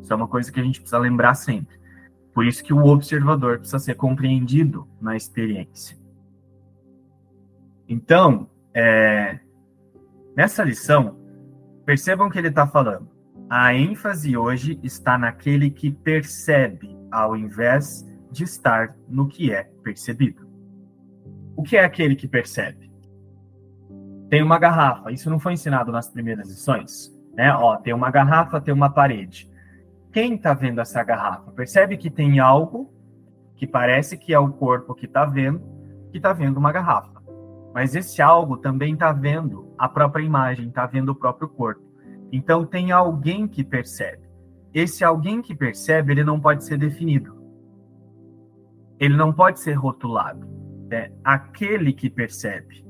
Isso 0.00 0.12
é 0.12 0.16
uma 0.16 0.28
coisa 0.28 0.50
que 0.50 0.60
a 0.60 0.62
gente 0.62 0.80
precisa 0.80 0.98
lembrar 0.98 1.34
sempre. 1.34 1.76
Por 2.36 2.44
isso 2.44 2.62
que 2.62 2.74
o 2.74 2.84
observador 2.84 3.56
precisa 3.56 3.78
ser 3.78 3.94
compreendido 3.94 4.86
na 5.00 5.16
experiência. 5.16 5.96
Então, 7.88 8.50
é, 8.74 9.40
nessa 10.36 10.62
lição, 10.62 11.18
percebam 11.86 12.28
que 12.28 12.36
ele 12.38 12.48
está 12.48 12.66
falando. 12.66 13.08
A 13.48 13.72
ênfase 13.72 14.36
hoje 14.36 14.78
está 14.82 15.16
naquele 15.16 15.70
que 15.70 15.90
percebe, 15.90 16.94
ao 17.10 17.34
invés 17.34 18.06
de 18.30 18.44
estar 18.44 18.94
no 19.08 19.26
que 19.26 19.50
é 19.50 19.70
percebido. 19.82 20.46
O 21.56 21.62
que 21.62 21.78
é 21.78 21.84
aquele 21.86 22.14
que 22.14 22.28
percebe? 22.28 22.92
Tem 24.28 24.42
uma 24.42 24.58
garrafa. 24.58 25.10
Isso 25.10 25.30
não 25.30 25.40
foi 25.40 25.54
ensinado 25.54 25.90
nas 25.90 26.10
primeiras 26.10 26.46
lições, 26.50 27.10
né? 27.32 27.50
Ó, 27.54 27.78
tem 27.78 27.94
uma 27.94 28.10
garrafa, 28.10 28.60
tem 28.60 28.74
uma 28.74 28.90
parede. 28.90 29.50
Quem 30.16 30.36
está 30.36 30.54
vendo 30.54 30.80
essa 30.80 31.04
garrafa 31.04 31.52
percebe 31.52 31.98
que 31.98 32.08
tem 32.08 32.38
algo 32.38 32.90
que 33.54 33.66
parece 33.66 34.16
que 34.16 34.32
é 34.32 34.38
o 34.38 34.50
corpo 34.50 34.94
que 34.94 35.04
está 35.04 35.26
vendo, 35.26 35.60
que 36.10 36.16
está 36.16 36.32
vendo 36.32 36.56
uma 36.56 36.72
garrafa. 36.72 37.22
Mas 37.74 37.94
esse 37.94 38.22
algo 38.22 38.56
também 38.56 38.94
está 38.94 39.12
vendo 39.12 39.74
a 39.76 39.86
própria 39.86 40.24
imagem, 40.24 40.68
está 40.68 40.86
vendo 40.86 41.10
o 41.10 41.14
próprio 41.14 41.50
corpo. 41.50 41.82
Então 42.32 42.64
tem 42.64 42.92
alguém 42.92 43.46
que 43.46 43.62
percebe. 43.62 44.26
Esse 44.72 45.04
alguém 45.04 45.42
que 45.42 45.54
percebe, 45.54 46.12
ele 46.12 46.24
não 46.24 46.40
pode 46.40 46.64
ser 46.64 46.78
definido. 46.78 47.36
Ele 48.98 49.18
não 49.18 49.34
pode 49.34 49.60
ser 49.60 49.74
rotulado 49.74 50.48
é 50.90 51.12
aquele 51.22 51.92
que 51.92 52.08
percebe. 52.08 52.86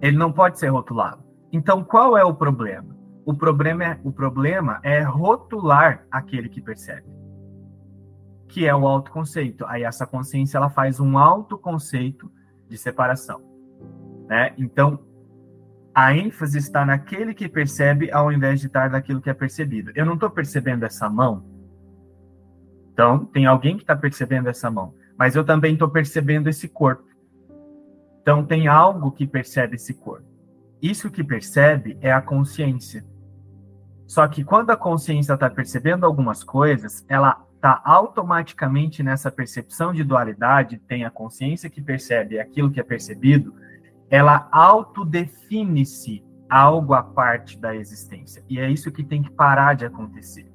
Ele 0.00 0.16
não 0.16 0.32
pode 0.32 0.58
ser 0.58 0.68
rotulado. 0.68 1.22
Então, 1.52 1.84
qual 1.84 2.16
é 2.16 2.24
o 2.24 2.32
problema? 2.32 2.96
O 3.30 3.34
problema 3.34 3.84
é, 3.84 4.00
o 4.02 4.10
problema 4.10 4.80
é 4.82 5.02
rotular 5.02 6.04
aquele 6.10 6.48
que 6.48 6.60
percebe, 6.60 7.06
que 8.48 8.66
é 8.66 8.74
o 8.74 8.88
autoconceito. 8.88 9.64
Aí 9.66 9.84
essa 9.84 10.04
consciência 10.04 10.58
ela 10.58 10.68
faz 10.68 10.98
um 10.98 11.16
autoconceito 11.16 12.28
de 12.68 12.76
separação, 12.76 13.40
né? 14.28 14.52
Então, 14.58 14.98
a 15.94 16.12
ênfase 16.12 16.58
está 16.58 16.84
naquele 16.84 17.32
que 17.32 17.48
percebe 17.48 18.10
ao 18.10 18.32
invés 18.32 18.58
de 18.58 18.66
estar 18.66 18.90
naquilo 18.90 19.20
que 19.20 19.30
é 19.30 19.34
percebido. 19.34 19.92
Eu 19.94 20.04
não 20.04 20.14
estou 20.14 20.28
percebendo 20.28 20.84
essa 20.84 21.08
mão. 21.08 21.44
Então, 22.92 23.24
tem 23.26 23.46
alguém 23.46 23.76
que 23.76 23.84
está 23.84 23.94
percebendo 23.94 24.48
essa 24.48 24.68
mão. 24.72 24.92
Mas 25.16 25.36
eu 25.36 25.44
também 25.44 25.74
estou 25.74 25.88
percebendo 25.88 26.48
esse 26.48 26.66
corpo. 26.68 27.04
Então, 28.22 28.44
tem 28.44 28.66
algo 28.66 29.12
que 29.12 29.24
percebe 29.24 29.76
esse 29.76 29.94
corpo. 29.94 30.26
Isso 30.82 31.12
que 31.12 31.22
percebe 31.22 31.96
é 32.00 32.10
a 32.10 32.20
consciência. 32.20 33.08
Só 34.10 34.26
que 34.26 34.42
quando 34.42 34.70
a 34.70 34.76
consciência 34.76 35.34
está 35.34 35.48
percebendo 35.48 36.04
algumas 36.04 36.42
coisas, 36.42 37.06
ela 37.08 37.46
está 37.54 37.80
automaticamente 37.84 39.04
nessa 39.04 39.30
percepção 39.30 39.92
de 39.92 40.02
dualidade, 40.02 40.82
tem 40.88 41.04
a 41.04 41.10
consciência 41.12 41.70
que 41.70 41.80
percebe 41.80 42.40
aquilo 42.40 42.72
que 42.72 42.80
é 42.80 42.82
percebido, 42.82 43.54
ela 44.10 44.48
autodefine-se 44.50 46.24
algo 46.48 46.92
à 46.92 47.04
parte 47.04 47.56
da 47.56 47.76
existência. 47.76 48.42
E 48.48 48.58
é 48.58 48.68
isso 48.68 48.90
que 48.90 49.04
tem 49.04 49.22
que 49.22 49.30
parar 49.30 49.74
de 49.74 49.86
acontecer. 49.86 50.52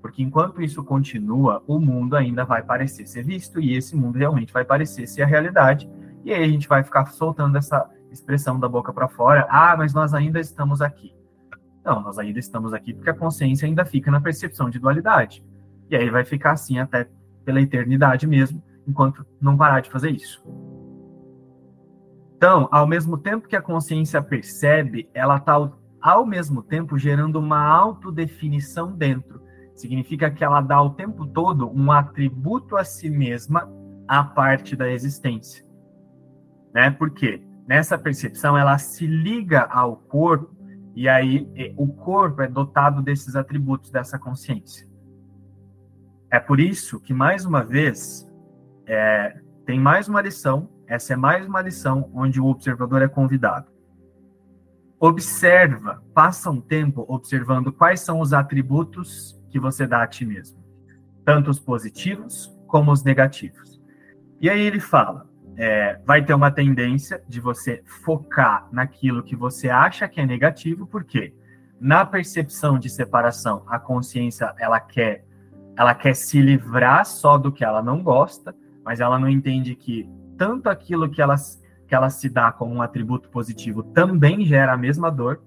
Porque 0.00 0.22
enquanto 0.22 0.62
isso 0.62 0.82
continua, 0.82 1.62
o 1.66 1.78
mundo 1.78 2.16
ainda 2.16 2.42
vai 2.46 2.62
parecer 2.62 3.06
ser 3.06 3.22
visto 3.22 3.60
e 3.60 3.76
esse 3.76 3.94
mundo 3.94 4.16
realmente 4.16 4.50
vai 4.50 4.64
parecer 4.64 5.06
ser 5.06 5.20
a 5.20 5.26
realidade. 5.26 5.90
E 6.24 6.32
aí 6.32 6.42
a 6.42 6.48
gente 6.48 6.66
vai 6.66 6.82
ficar 6.82 7.04
soltando 7.12 7.58
essa 7.58 7.86
expressão 8.10 8.58
da 8.58 8.66
boca 8.66 8.94
para 8.94 9.08
fora: 9.08 9.46
ah, 9.50 9.76
mas 9.76 9.92
nós 9.92 10.14
ainda 10.14 10.40
estamos 10.40 10.80
aqui. 10.80 11.14
Não, 11.84 12.00
nós 12.00 12.18
ainda 12.18 12.38
estamos 12.38 12.72
aqui 12.72 12.94
porque 12.94 13.10
a 13.10 13.14
consciência 13.14 13.66
ainda 13.66 13.84
fica 13.84 14.10
na 14.10 14.20
percepção 14.20 14.70
de 14.70 14.78
dualidade. 14.78 15.44
E 15.90 15.96
aí 15.96 16.08
vai 16.08 16.24
ficar 16.24 16.52
assim 16.52 16.78
até 16.78 17.08
pela 17.44 17.60
eternidade 17.60 18.26
mesmo, 18.26 18.62
enquanto 18.88 19.24
não 19.40 19.56
parar 19.56 19.80
de 19.80 19.90
fazer 19.90 20.10
isso. 20.10 20.42
Então, 22.36 22.68
ao 22.72 22.86
mesmo 22.86 23.18
tempo 23.18 23.46
que 23.46 23.56
a 23.56 23.62
consciência 23.62 24.22
percebe, 24.22 25.08
ela 25.12 25.36
está 25.36 25.54
ao 26.00 26.26
mesmo 26.26 26.62
tempo 26.62 26.98
gerando 26.98 27.38
uma 27.38 27.58
autodefinição 27.58 28.92
dentro. 28.92 29.42
Significa 29.74 30.30
que 30.30 30.44
ela 30.44 30.60
dá 30.60 30.80
o 30.80 30.90
tempo 30.90 31.26
todo 31.26 31.70
um 31.70 31.90
atributo 31.90 32.76
a 32.76 32.84
si 32.84 33.10
mesma 33.10 33.68
à 34.06 34.22
parte 34.22 34.76
da 34.76 34.90
existência. 34.90 35.64
Né? 36.74 36.90
Por 36.90 37.10
quê? 37.10 37.42
Nessa 37.66 37.96
percepção, 37.96 38.58
ela 38.58 38.76
se 38.76 39.06
liga 39.06 39.62
ao 39.62 39.96
corpo 39.96 40.53
e 40.94 41.08
aí 41.08 41.74
o 41.76 41.88
corpo 41.88 42.42
é 42.42 42.48
dotado 42.48 43.02
desses 43.02 43.36
atributos 43.36 43.90
dessa 43.90 44.18
consciência. 44.18 44.88
É 46.30 46.38
por 46.38 46.60
isso 46.60 47.00
que, 47.00 47.12
mais 47.12 47.44
uma 47.44 47.62
vez, 47.62 48.28
é, 48.86 49.40
tem 49.64 49.78
mais 49.78 50.08
uma 50.08 50.20
lição 50.20 50.68
essa 50.86 51.14
é 51.14 51.16
mais 51.16 51.46
uma 51.46 51.62
lição 51.62 52.10
onde 52.14 52.40
o 52.40 52.46
observador 52.46 53.02
é 53.02 53.08
convidado. 53.08 53.66
Observa, 55.00 56.02
passa 56.14 56.50
um 56.50 56.60
tempo 56.60 57.04
observando 57.08 57.72
quais 57.72 58.00
são 58.00 58.20
os 58.20 58.32
atributos 58.32 59.40
que 59.50 59.58
você 59.58 59.86
dá 59.86 60.02
a 60.02 60.06
ti 60.06 60.24
mesmo, 60.24 60.62
tanto 61.24 61.50
os 61.50 61.58
positivos 61.58 62.54
como 62.66 62.92
os 62.92 63.02
negativos. 63.02 63.80
E 64.40 64.48
aí 64.48 64.60
ele 64.60 64.80
fala: 64.80 65.26
é, 65.56 66.00
vai 66.04 66.24
ter 66.24 66.34
uma 66.34 66.50
tendência 66.50 67.22
de 67.28 67.40
você 67.40 67.82
focar 68.04 68.68
naquilo 68.72 69.22
que 69.22 69.36
você 69.36 69.68
acha 69.70 70.08
que 70.08 70.20
é 70.20 70.26
negativo, 70.26 70.86
porque 70.86 71.34
na 71.80 72.04
percepção 72.04 72.78
de 72.78 72.88
separação, 72.88 73.62
a 73.66 73.78
consciência 73.78 74.54
ela 74.58 74.80
quer, 74.80 75.24
ela 75.76 75.94
quer 75.94 76.14
se 76.14 76.40
livrar 76.40 77.04
só 77.04 77.36
do 77.36 77.52
que 77.52 77.64
ela 77.64 77.82
não 77.82 78.02
gosta, 78.02 78.54
mas 78.84 79.00
ela 79.00 79.18
não 79.18 79.28
entende 79.28 79.74
que 79.74 80.08
tanto 80.36 80.68
aquilo 80.68 81.08
que 81.08 81.22
ela, 81.22 81.36
que 81.86 81.94
ela 81.94 82.10
se 82.10 82.28
dá 82.28 82.50
como 82.50 82.74
um 82.74 82.82
atributo 82.82 83.28
positivo 83.28 83.82
também 83.82 84.44
gera 84.44 84.72
a 84.72 84.76
mesma 84.76 85.10
dor. 85.10 85.42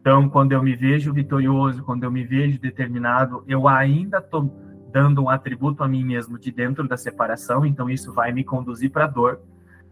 Então, 0.00 0.28
quando 0.28 0.52
eu 0.52 0.62
me 0.62 0.74
vejo 0.74 1.12
vitorioso, 1.12 1.84
quando 1.84 2.04
eu 2.04 2.10
me 2.10 2.24
vejo 2.24 2.60
determinado, 2.60 3.44
eu 3.46 3.68
ainda 3.68 4.18
estou 4.18 4.52
dando 4.92 5.22
um 5.22 5.30
atributo 5.30 5.82
a 5.82 5.88
mim 5.88 6.04
mesmo 6.04 6.38
de 6.38 6.52
dentro 6.52 6.86
da 6.86 6.96
separação, 6.96 7.64
então 7.64 7.88
isso 7.88 8.12
vai 8.12 8.30
me 8.30 8.44
conduzir 8.44 8.90
para 8.90 9.06
dor. 9.06 9.40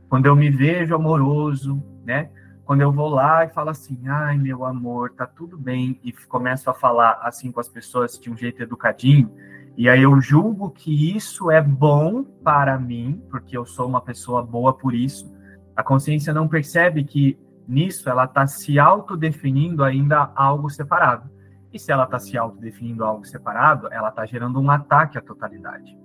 Quando 0.09 0.27
eu 0.27 0.37
me 0.37 0.51
vejo 0.51 0.95
amoroso, 0.95 1.83
né? 2.05 2.31
Quando 2.65 2.83
eu 2.83 2.93
vou 2.93 3.09
lá 3.09 3.45
e 3.45 3.49
falo 3.49 3.71
assim, 3.71 4.07
ai 4.07 4.37
meu 4.37 4.65
amor, 4.65 5.11
tá 5.11 5.27
tudo 5.27 5.59
bem, 5.59 5.99
e 6.05 6.13
começo 6.13 6.71
a 6.71 6.75
falar 6.75 7.19
assim 7.23 7.51
com 7.51 7.59
as 7.59 7.69
pessoas 7.69 8.19
de 8.19 8.31
um 8.31 8.37
jeito 8.37 8.63
educadinho, 8.63 9.33
e 9.77 9.89
aí 9.89 10.03
eu 10.03 10.21
julgo 10.21 10.71
que 10.71 11.17
isso 11.17 11.51
é 11.51 11.63
bom 11.63 12.23
para 12.23 12.79
mim, 12.79 13.23
porque 13.31 13.57
eu 13.57 13.65
sou 13.65 13.89
uma 13.89 14.01
pessoa 14.01 14.43
boa 14.43 14.73
por 14.73 14.95
isso. 14.95 15.33
A 15.75 15.83
consciência 15.83 16.35
não 16.35 16.47
percebe 16.47 17.03
que 17.03 17.39
nisso 17.67 18.09
ela 18.09 18.25
está 18.25 18.47
se 18.47 18.79
autodefinindo 18.79 19.83
ainda 19.83 20.31
algo 20.37 20.69
separado. 20.69 21.31
E 21.73 21.79
se 21.79 21.93
ela 21.93 22.05
está 22.05 22.19
se 22.19 22.37
autodefinindo 22.37 23.05
algo 23.05 23.25
separado, 23.25 23.89
ela 23.93 24.09
está 24.09 24.27
gerando 24.27 24.61
um 24.61 24.71
ataque 24.71 25.17
à 25.17 25.21
totalidade. 25.21 25.97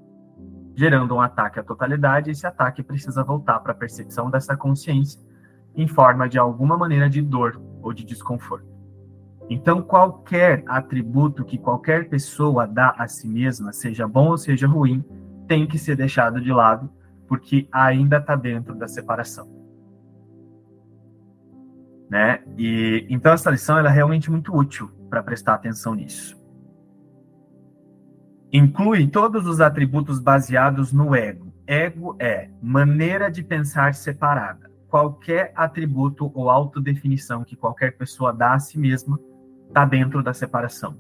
Gerando 0.76 1.16
um 1.16 1.22
ataque 1.22 1.60
à 1.60 1.64
totalidade, 1.64 2.30
esse 2.30 2.46
ataque 2.46 2.84
precisa 2.84 3.24
voltar 3.24 3.60
para 3.60 3.72
a 3.72 3.76
percepção 3.76 4.30
dessa 4.30 4.56
consciência 4.56 5.20
em 5.76 5.88
forma 5.88 6.30
de 6.30 6.38
alguma 6.38 6.78
maneira 6.78 7.10
de 7.10 7.22
dor 7.22 7.62
ou 7.82 7.94
de 7.94 8.04
desconforto. 8.04 8.76
Então, 9.50 9.82
qualquer 9.82 10.64
atributo 10.68 11.46
que 11.46 11.58
qualquer 11.58 12.10
pessoa 12.10 12.68
dá 12.68 12.96
a 12.98 13.08
si 13.08 13.28
mesma, 13.28 13.72
seja 13.72 14.08
bom 14.08 14.30
ou 14.30 14.38
seja 14.38 14.68
ruim, 14.68 15.04
tem 15.48 15.68
que 15.68 15.78
ser 15.78 15.96
deixado 15.96 16.42
de 16.42 16.52
lado, 16.52 16.90
porque 17.28 17.68
ainda 17.72 18.18
está 18.18 18.36
dentro 18.36 18.76
da 18.76 18.88
separação. 18.88 19.48
Né? 22.10 22.44
E 22.58 23.06
então 23.10 23.34
essa 23.34 23.50
lição 23.50 23.80
é 23.80 23.90
realmente 23.90 24.30
muito 24.30 24.56
útil 24.56 24.92
para 25.16 25.24
prestar 25.24 25.54
atenção 25.54 25.96
nisso. 25.96 26.38
Inclui 28.52 29.08
todos 29.08 29.48
os 29.48 29.62
atributos 29.62 30.20
baseados 30.20 30.92
no 30.92 31.16
ego. 31.16 31.54
Ego 31.66 32.18
é 32.20 32.50
maneira 32.62 33.32
de 33.32 33.42
pensar 33.42 33.94
separada. 33.94 34.70
Qualquer 34.90 35.54
atributo 35.56 36.30
ou 36.36 36.50
autodefinição 36.50 37.46
que 37.46 37.56
qualquer 37.56 37.96
pessoa 37.96 38.34
dá 38.34 38.56
a 38.56 38.60
si 38.60 38.78
mesma 38.78 39.18
está 39.70 39.86
dentro 39.86 40.22
da 40.22 40.34
separação. 40.34 40.98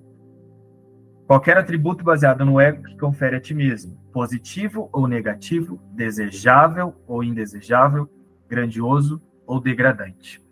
Qualquer 1.28 1.58
atributo 1.58 2.02
baseado 2.02 2.46
no 2.46 2.60
ego 2.62 2.84
que 2.84 2.98
confere 2.98 3.36
a 3.36 3.42
ti 3.42 3.54
mesmo, 3.54 3.98
positivo 4.14 4.90
ou 4.94 5.10
negativo, 5.10 5.78
desejável 5.92 6.96
ou 7.06 7.22
indesejável, 7.22 8.10
grandioso 8.48 9.22
ou 9.46 9.60
degradante. 9.60 10.45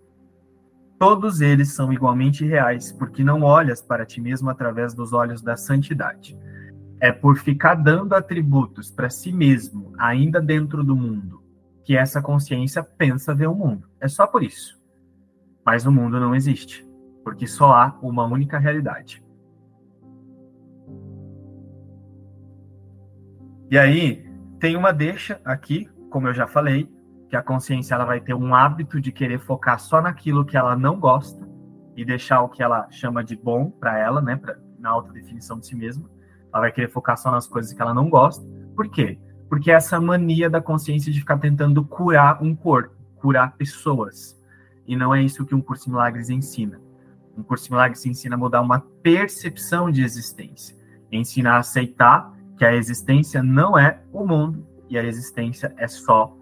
Todos 1.03 1.41
eles 1.41 1.73
são 1.73 1.91
igualmente 1.91 2.45
reais, 2.45 2.93
porque 2.93 3.25
não 3.25 3.41
olhas 3.41 3.81
para 3.81 4.05
ti 4.05 4.21
mesmo 4.21 4.49
através 4.49 4.93
dos 4.93 5.11
olhos 5.11 5.41
da 5.41 5.57
santidade. 5.57 6.39
É 6.97 7.11
por 7.11 7.37
ficar 7.37 7.75
dando 7.75 8.13
atributos 8.13 8.89
para 8.89 9.09
si 9.09 9.29
mesmo, 9.33 9.93
ainda 9.97 10.39
dentro 10.39 10.81
do 10.81 10.95
mundo, 10.95 11.43
que 11.83 11.97
essa 11.97 12.21
consciência 12.21 12.81
pensa 12.81 13.35
ver 13.35 13.47
o 13.47 13.53
mundo. 13.53 13.85
É 13.99 14.07
só 14.07 14.25
por 14.25 14.43
isso. 14.43 14.81
Mas 15.65 15.85
o 15.85 15.91
mundo 15.91 16.21
não 16.21 16.33
existe 16.33 16.87
porque 17.21 17.47
só 17.47 17.73
há 17.73 17.99
uma 18.01 18.23
única 18.23 18.57
realidade. 18.57 19.21
E 23.69 23.77
aí, 23.77 24.25
tem 24.57 24.77
uma 24.77 24.93
deixa 24.93 25.41
aqui, 25.43 25.89
como 26.09 26.29
eu 26.29 26.33
já 26.33 26.47
falei, 26.47 26.89
que 27.33 27.37
a 27.37 27.41
consciência 27.41 27.95
ela 27.95 28.05
vai 28.05 28.21
ter 28.21 28.35
um 28.35 28.53
hábito 28.53 29.01
de 29.01 29.11
querer 29.11 29.39
focar 29.39 29.79
só 29.79 29.99
naquilo 29.99 30.45
que 30.45 30.55
ela 30.55 30.75
não 30.75 30.99
gosta 30.99 31.49
e 31.95 32.05
deixar 32.05 32.43
o 32.43 32.47
que 32.47 32.61
ela 32.61 32.87
chama 32.91 33.23
de 33.23 33.35
bom 33.35 33.71
para 33.71 33.97
ela, 33.97 34.21
né, 34.21 34.35
pra, 34.35 34.55
na 34.77 34.91
autodefinição 34.91 35.57
de 35.57 35.65
si 35.65 35.75
mesma. 35.75 36.07
Ela 36.53 36.61
vai 36.61 36.71
querer 36.71 36.91
focar 36.91 37.17
só 37.17 37.31
nas 37.31 37.47
coisas 37.47 37.73
que 37.73 37.81
ela 37.81 37.91
não 37.91 38.07
gosta. 38.07 38.45
Por 38.75 38.87
quê? 38.87 39.19
Porque 39.49 39.71
é 39.71 39.73
essa 39.73 39.99
mania 39.99 40.47
da 40.47 40.61
consciência 40.61 41.11
de 41.11 41.21
ficar 41.21 41.39
tentando 41.39 41.83
curar 41.83 42.39
um 42.39 42.55
corpo, 42.55 42.95
curar 43.15 43.57
pessoas. 43.57 44.39
E 44.85 44.95
não 44.95 45.15
é 45.15 45.23
isso 45.23 45.43
que 45.43 45.55
um 45.55 45.61
curso 45.61 45.89
milagres 45.89 46.29
ensina. 46.29 46.79
Um 47.35 47.41
curso 47.41 47.71
milagres 47.71 48.05
ensina 48.05 48.35
a 48.35 48.37
mudar 48.37 48.61
uma 48.61 48.79
percepção 49.01 49.89
de 49.89 50.03
existência. 50.03 50.77
Ensina 51.11 51.53
a 51.53 51.57
aceitar 51.57 52.31
que 52.59 52.63
a 52.63 52.75
existência 52.75 53.41
não 53.41 53.75
é 53.75 54.03
o 54.11 54.23
mundo 54.23 54.67
e 54.87 54.99
a 54.99 55.03
existência 55.03 55.73
é 55.77 55.87
só 55.87 56.37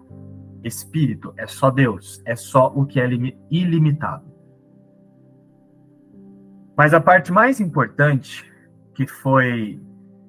espírito, 0.64 1.32
é 1.36 1.46
só 1.46 1.70
Deus, 1.70 2.22
é 2.24 2.36
só 2.36 2.68
o 2.68 2.86
que 2.86 3.00
é 3.00 3.08
ilimitado. 3.50 4.24
Mas 6.76 6.94
a 6.94 7.00
parte 7.00 7.32
mais 7.32 7.60
importante 7.60 8.50
que 8.94 9.06
foi 9.06 9.80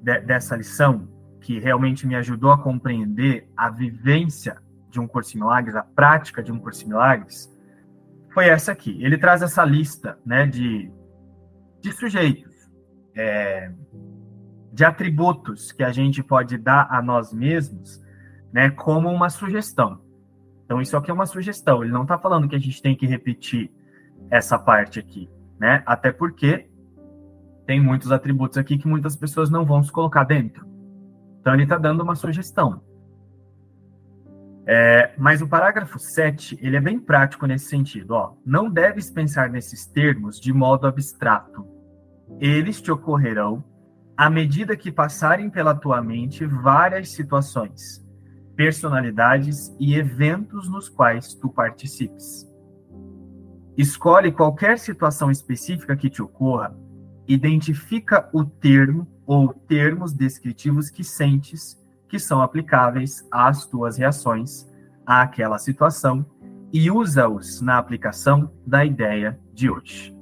de, 0.02 0.20
dessa 0.22 0.56
lição, 0.56 1.08
que 1.42 1.60
realmente 1.60 2.06
me 2.08 2.16
ajudou 2.16 2.52
a 2.52 2.58
compreender 2.58 3.50
a 3.56 3.70
vivência 3.70 4.58
de 4.90 5.00
um 5.00 5.08
curso 5.08 5.32
de 5.32 5.38
milagres, 5.38 5.76
a 5.76 5.84
prática 5.84 6.44
de 6.44 6.52
um 6.52 6.60
curso 6.60 6.82
de 6.82 6.88
milagres, 6.88 7.52
foi 8.34 8.48
essa 8.48 8.72
aqui. 8.72 9.04
Ele 9.04 9.18
traz 9.18 9.42
essa 9.42 9.64
lista 9.64 10.18
né, 10.26 10.46
de, 10.46 10.92
de 11.82 11.92
sujeitos, 11.92 12.54
é, 13.16 13.72
de 14.72 14.84
atributos 14.84 15.72
que 15.72 15.84
a 15.84 15.92
gente 15.92 16.24
pode 16.24 16.58
dar 16.58 16.88
a 16.90 17.02
nós 17.02 17.34
mesmos 17.34 18.02
né, 18.52 18.70
como 18.70 19.10
uma 19.10 19.30
sugestão. 19.30 20.03
Então, 20.74 20.82
isso 20.82 20.98
aqui 20.98 21.12
é 21.12 21.14
uma 21.14 21.28
sugestão. 21.28 21.84
Ele 21.84 21.94
não 21.94 22.02
está 22.02 22.18
falando 22.18 22.50
que 22.50 22.56
a 22.56 22.60
gente 22.60 22.82
tem 22.82 22.96
que 22.96 23.06
repetir 23.06 23.72
essa 24.32 24.58
parte 24.58 24.98
aqui, 24.98 25.30
né? 25.60 25.84
Até 25.86 26.12
porque 26.12 26.68
tem 27.64 27.80
muitos 27.80 28.12
atributos 28.12 28.58
aqui 28.58 28.80
que 28.80 28.88
muitas 28.88 29.16
pessoas 29.16 29.52
não 29.52 29.68
vão 29.68 29.84
se 29.84 29.92
colocar 29.92 30.24
dentro. 30.24 30.66
Então 31.40 31.54
ele 31.54 31.62
está 31.62 31.78
dando 31.78 32.02
uma 32.02 32.16
sugestão. 32.16 32.82
É, 34.66 35.14
mas 35.16 35.44
o 35.44 35.48
parágrafo 35.48 36.00
7, 36.00 36.58
ele 36.60 36.76
é 36.76 36.82
bem 36.82 37.00
prático 37.00 37.46
nesse 37.46 37.66
sentido. 37.66 38.16
Ó. 38.16 38.34
Não 38.44 38.68
deves 38.68 39.12
pensar 39.12 39.52
nesses 39.52 39.86
termos 39.86 40.40
de 40.40 40.52
modo 40.52 40.88
abstrato. 40.88 41.68
Eles 42.40 42.82
te 42.82 42.92
ocorrerão 42.92 43.64
à 44.18 44.28
medida 44.28 44.76
que 44.76 44.92
passarem 44.92 45.52
pela 45.52 45.76
tua 45.76 46.02
mente 46.02 46.48
várias 46.48 47.12
situações, 47.12 48.03
personalidades 48.56 49.76
e 49.80 49.96
eventos 49.96 50.70
nos 50.70 50.90
quais 50.90 51.34
tu 51.34 51.50
participes. 51.50 52.48
Escolhe 53.78 54.32
qualquer 54.32 54.78
situação 54.78 55.32
específica 55.32 55.96
que 55.96 56.10
te 56.10 56.22
ocorra, 56.22 56.76
identifica 57.28 58.30
o 58.34 58.46
termo 58.46 59.08
ou 59.26 59.54
termos 59.54 60.14
descritivos 60.14 60.90
que 60.90 61.04
sentes 61.04 61.82
que 62.08 62.20
são 62.20 62.42
aplicáveis 62.42 63.28
às 63.32 63.66
tuas 63.66 63.98
reações 63.98 64.70
àquela 65.06 65.58
situação 65.58 66.26
e 66.72 66.92
usa-os 66.92 67.62
na 67.62 67.78
aplicação 67.78 68.52
da 68.66 68.86
ideia 68.86 69.40
de 69.54 69.70
hoje. 69.70 70.16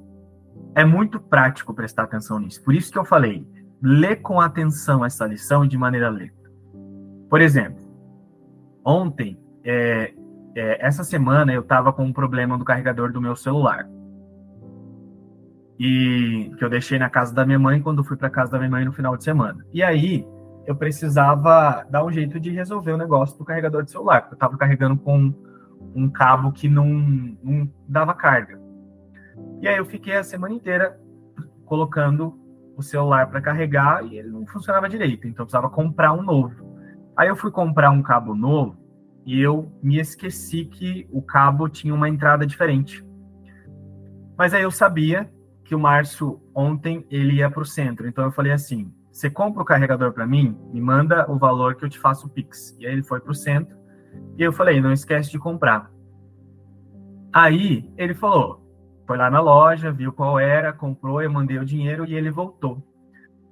É 0.74 0.86
muito 0.86 1.20
prático 1.20 1.74
prestar 1.74 2.04
atenção 2.04 2.40
nisso. 2.40 2.64
Por 2.64 2.74
isso 2.74 2.92
que 2.92 2.98
eu 2.98 3.04
falei, 3.04 3.46
lê 3.82 4.16
com 4.16 4.40
atenção 4.40 5.04
essa 5.04 5.26
lição 5.26 5.68
de 5.68 5.78
maneira 5.78 6.10
lenta. 6.10 6.50
Por 7.30 7.42
exemplo, 7.42 7.81
ontem, 8.86 9.38
é, 9.64 10.14
é, 10.56 10.86
essa 10.86 11.04
semana 11.04 11.54
eu 11.54 11.62
estava 11.62 11.94
com 11.94 12.04
um 12.04 12.14
problema 12.14 12.58
no 12.58 12.66
carregador 12.66 13.12
do 13.12 13.22
meu 13.22 13.36
celular. 13.36 13.88
E 15.80 16.52
que 16.58 16.64
eu 16.64 16.70
deixei 16.70 17.00
na 17.00 17.10
casa 17.10 17.34
da 17.34 17.46
minha 17.46 17.58
mãe 17.58 17.82
quando 17.82 18.04
fui 18.04 18.16
para 18.16 18.30
casa 18.30 18.52
da 18.52 18.60
minha 18.60 18.70
mãe 18.70 18.86
no 18.86 18.94
final 18.94 19.18
de 19.18 19.24
semana. 19.24 19.66
E 19.74 19.82
aí 19.82 20.28
eu 20.66 20.76
precisava 20.76 21.86
dar 21.90 22.06
um 22.06 22.12
jeito 22.12 22.40
de 22.40 22.52
resolver 22.52 22.92
o 22.92 22.98
negócio 22.98 23.38
do 23.38 23.46
carregador 23.46 23.84
de 23.84 23.92
celular. 23.92 24.28
Eu 24.30 24.36
estava 24.36 24.58
carregando 24.58 24.96
com 24.98 25.34
um 25.96 26.10
cabo 26.10 26.52
que 26.52 26.70
não, 26.70 26.86
não 27.44 27.70
dava 27.88 28.14
carga. 28.14 28.60
E 29.60 29.68
aí 29.68 29.78
eu 29.78 29.86
fiquei 29.86 30.16
a 30.16 30.24
semana 30.24 30.54
inteira 30.54 31.00
colocando 31.66 32.38
o 32.76 32.84
celular 32.84 33.30
para 33.30 33.42
carregar 33.42 34.06
e 34.06 34.18
ele 34.18 34.30
não 34.30 34.46
funcionava 34.46 34.90
direito, 34.90 35.28
então 35.28 35.44
eu 35.44 35.46
precisava 35.46 35.70
comprar 35.70 36.14
um 36.14 36.22
novo. 36.22 36.71
Aí 37.16 37.28
eu 37.28 37.36
fui 37.36 37.52
comprar 37.52 37.92
um 37.92 38.02
cabo 38.02 38.34
novo 38.34 38.78
e 39.26 39.40
eu 39.40 39.72
me 39.82 40.00
esqueci 40.00 40.66
que 40.66 41.08
o 41.12 41.22
cabo 41.22 41.70
tinha 41.70 41.94
uma 41.94 42.10
entrada 42.10 42.46
diferente. 42.46 43.06
Mas 44.38 44.54
aí 44.54 44.64
eu 44.64 44.72
sabia 44.72 45.32
que 45.64 45.76
o 45.76 45.80
Márcio 45.80 46.42
ontem 46.56 47.06
ele 47.10 47.36
ia 47.36 47.50
para 47.50 47.62
o 47.62 47.66
centro, 47.66 48.08
então 48.08 48.24
eu 48.24 48.32
falei 48.32 48.52
assim: 48.52 48.92
você 49.12 49.30
compra 49.30 49.62
o 49.62 49.66
carregador 49.66 50.14
para 50.14 50.26
mim, 50.26 50.58
me 50.74 50.82
manda 50.82 51.30
o 51.30 51.38
valor 51.38 51.76
que 51.76 51.86
eu 51.86 51.90
te 51.90 52.00
faço 52.00 52.28
o 52.28 52.30
Pix. 52.30 52.76
E 52.80 52.86
aí 52.86 52.94
ele 52.94 53.04
foi 53.04 53.20
para 53.20 53.32
o 53.32 53.36
centro 53.36 53.78
e 54.38 54.44
eu 54.44 54.52
falei: 54.52 54.82
não 54.82 54.92
esquece 54.92 55.30
de 55.30 55.38
comprar. 55.40 55.92
Aí 57.32 57.90
ele 57.98 58.14
falou: 58.14 58.62
foi 59.06 59.18
lá 59.18 59.30
na 59.30 59.40
loja, 59.40 59.92
viu 59.92 60.12
qual 60.12 60.40
era, 60.40 60.74
comprou, 60.74 61.22
eu 61.22 61.32
mandei 61.32 61.60
o 61.60 61.66
dinheiro 61.66 62.06
e 62.06 62.16
ele 62.16 62.32
voltou. 62.32 62.82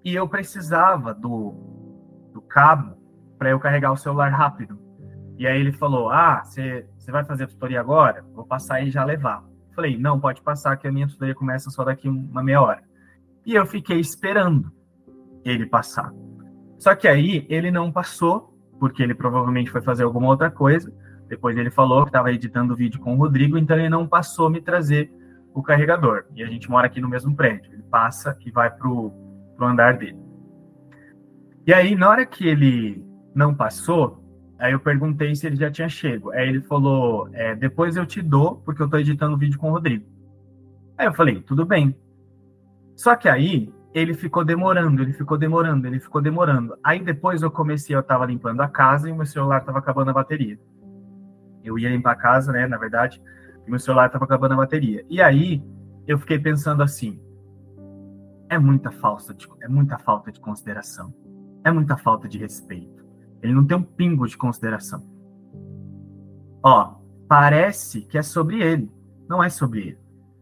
E 0.04 0.16
eu 0.16 0.28
precisava 0.28 1.14
do, 1.14 1.54
do 2.34 2.42
cabo 2.42 2.99
para 3.40 3.50
eu 3.50 3.60
carregar 3.60 3.94
o 3.94 3.98
celular 3.98 4.30
rápido. 4.30 4.78
E 5.38 5.48
aí 5.48 5.60
ele 5.60 5.72
falou: 5.72 6.12
Ah, 6.12 6.44
você 6.44 6.86
vai 7.08 7.24
fazer 7.24 7.46
a 7.46 7.48
tutoria 7.48 7.80
agora? 7.80 8.24
Vou 8.36 8.46
passar 8.46 8.82
e 8.82 8.92
já 8.92 9.06
levar. 9.06 9.44
Falei: 9.74 9.98
Não, 9.98 10.20
pode 10.20 10.42
passar, 10.42 10.76
que 10.76 10.88
a 10.88 10.92
minha 10.92 11.08
tutoria 11.08 11.34
começa 11.34 11.70
só 11.70 11.86
daqui 11.86 12.10
uma 12.10 12.44
meia 12.44 12.62
hora. 12.62 12.84
E 13.46 13.56
eu 13.56 13.66
fiquei 13.66 14.00
esperando 14.00 14.70
ele 15.46 15.66
passar. 15.66 16.14
Só 16.78 16.94
que 16.94 17.08
aí 17.08 17.46
ele 17.50 17.72
não 17.72 17.92
passou, 17.92 18.54
porque 18.80 19.02
ele 19.02 19.16
provavelmente 19.16 19.72
foi 19.72 19.82
fazer 19.82 20.04
alguma 20.04 20.28
outra 20.28 20.52
coisa. 20.52 20.94
Depois 21.30 21.58
ele 21.58 21.72
falou 21.72 22.04
que 22.04 22.10
estava 22.10 22.32
editando 22.34 22.74
o 22.74 22.76
vídeo 22.76 23.00
com 23.00 23.14
o 23.14 23.18
Rodrigo, 23.18 23.58
então 23.58 23.78
ele 23.78 23.90
não 23.90 24.08
passou 24.08 24.50
me 24.50 24.60
trazer 24.60 25.12
o 25.54 25.64
carregador. 25.64 26.26
E 26.36 26.44
a 26.44 26.48
gente 26.48 26.70
mora 26.70 26.88
aqui 26.88 27.00
no 27.00 27.08
mesmo 27.08 27.34
prédio. 27.36 27.72
Ele 27.72 27.84
passa 27.84 28.38
e 28.46 28.52
vai 28.52 28.70
pro, 28.70 29.12
pro 29.56 29.68
andar 29.68 29.98
dele. 29.98 30.20
E 31.66 31.74
aí, 31.74 31.96
na 31.96 32.10
hora 32.10 32.26
que 32.26 32.48
ele 32.48 33.09
não 33.40 33.56
passou, 33.56 34.22
aí 34.60 34.74
eu 34.74 34.80
perguntei 34.80 35.34
se 35.34 35.48
ele 35.48 35.56
já 35.56 35.72
tinha 35.72 35.88
chego. 35.88 36.30
Aí 36.32 36.50
ele 36.50 36.62
falou: 36.62 37.30
é, 37.32 37.56
depois 37.56 37.96
eu 37.96 38.06
te 38.06 38.22
dou, 38.22 38.58
porque 38.58 38.82
eu 38.82 38.86
estou 38.86 39.00
editando 39.00 39.36
o 39.36 39.38
vídeo 39.38 39.58
com 39.58 39.70
o 39.70 39.72
Rodrigo. 39.72 40.06
Aí 40.98 41.08
eu 41.08 41.14
falei: 41.14 41.42
tudo 41.42 41.66
bem. 41.66 41.96
Só 42.96 43.16
que 43.16 43.30
aí 43.30 43.74
ele 43.94 44.14
ficou 44.14 44.44
demorando, 44.44 45.02
ele 45.02 45.14
ficou 45.14 45.38
demorando, 45.38 45.88
ele 45.88 46.00
ficou 46.02 46.22
demorando. 46.22 46.78
Aí 46.84 47.00
depois 47.02 47.42
eu 47.42 47.50
comecei, 47.50 47.96
eu 47.96 48.02
estava 48.02 48.26
limpando 48.26 48.60
a 48.62 48.68
casa 48.68 49.10
e 49.10 49.14
meu 49.14 49.26
celular 49.26 49.60
estava 49.60 49.80
acabando 49.80 50.12
a 50.12 50.14
bateria. 50.14 50.60
Eu 51.64 51.80
ia 51.80 51.90
limpar 51.90 52.12
a 52.12 52.16
casa, 52.16 52.52
né, 52.52 52.68
na 52.68 52.78
verdade, 52.78 53.22
e 53.66 53.70
meu 53.70 53.80
celular 53.80 54.08
estava 54.08 54.26
acabando 54.26 54.54
a 54.54 54.58
bateria. 54.58 55.06
E 55.10 55.22
aí 55.22 55.64
eu 56.06 56.20
fiquei 56.20 56.38
pensando 56.38 56.84
assim: 56.84 57.22
é 58.50 58.60
muita 58.60 58.92
falta 58.92 59.34
de, 59.34 59.48
é 59.62 59.70
muita 59.70 59.98
falta 59.98 60.30
de 60.30 60.42
consideração, 60.42 61.14
é 61.64 61.72
muita 61.72 61.96
falta 61.96 62.28
de 62.28 62.38
respeito. 62.38 62.99
Ele 63.42 63.54
não 63.54 63.66
tem 63.66 63.78
um 63.78 63.84
pingo 63.84 64.28
de 64.28 64.38
consideração. 64.38 65.04
Ó, 66.64 66.96
parece 67.28 68.02
que 68.02 68.18
é 68.18 68.22
sobre 68.22 68.62
ele, 68.62 68.92
não 69.28 69.44
é 69.44 69.50
sobre 69.50 69.80
ele. 69.82 69.98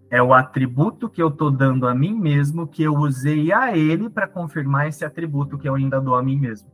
É 0.09 0.21
o 0.21 0.33
atributo 0.33 1.09
que 1.09 1.21
eu 1.21 1.27
estou 1.27 1.51
dando 1.51 1.85
a 1.85 1.93
mim 1.93 2.13
mesmo 2.13 2.65
que 2.65 2.81
eu 2.81 2.95
usei 2.95 3.51
a 3.51 3.75
ele 3.77 4.09
para 4.09 4.27
confirmar 4.27 4.87
esse 4.87 5.03
atributo 5.03 5.57
que 5.57 5.67
eu 5.67 5.75
ainda 5.75 5.99
dou 5.99 6.15
a 6.15 6.23
mim 6.23 6.39
mesmo. 6.39 6.69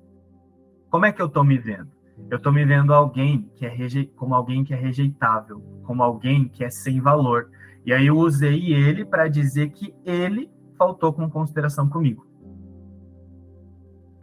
Como 0.89 1.05
é 1.05 1.11
que 1.11 1.21
eu 1.21 1.25
estou 1.25 1.43
me 1.43 1.57
vendo? 1.57 1.89
Eu 2.29 2.37
estou 2.37 2.53
me 2.53 2.63
vendo 2.63 2.93
alguém 2.93 3.49
que 3.55 3.65
é 3.65 3.69
reje... 3.69 4.05
como 4.15 4.35
alguém 4.35 4.63
que 4.63 4.73
é 4.73 4.77
rejeitável, 4.77 5.59
como 5.83 6.03
alguém 6.03 6.47
que 6.47 6.63
é 6.63 6.69
sem 6.69 7.01
valor. 7.01 7.49
E 7.83 7.91
aí 7.91 8.05
eu 8.05 8.17
usei 8.17 8.71
ele 8.71 9.03
para 9.03 9.27
dizer 9.27 9.69
que 9.69 9.93
ele 10.05 10.49
faltou 10.77 11.11
com 11.11 11.27
consideração 11.29 11.89
comigo. 11.89 12.25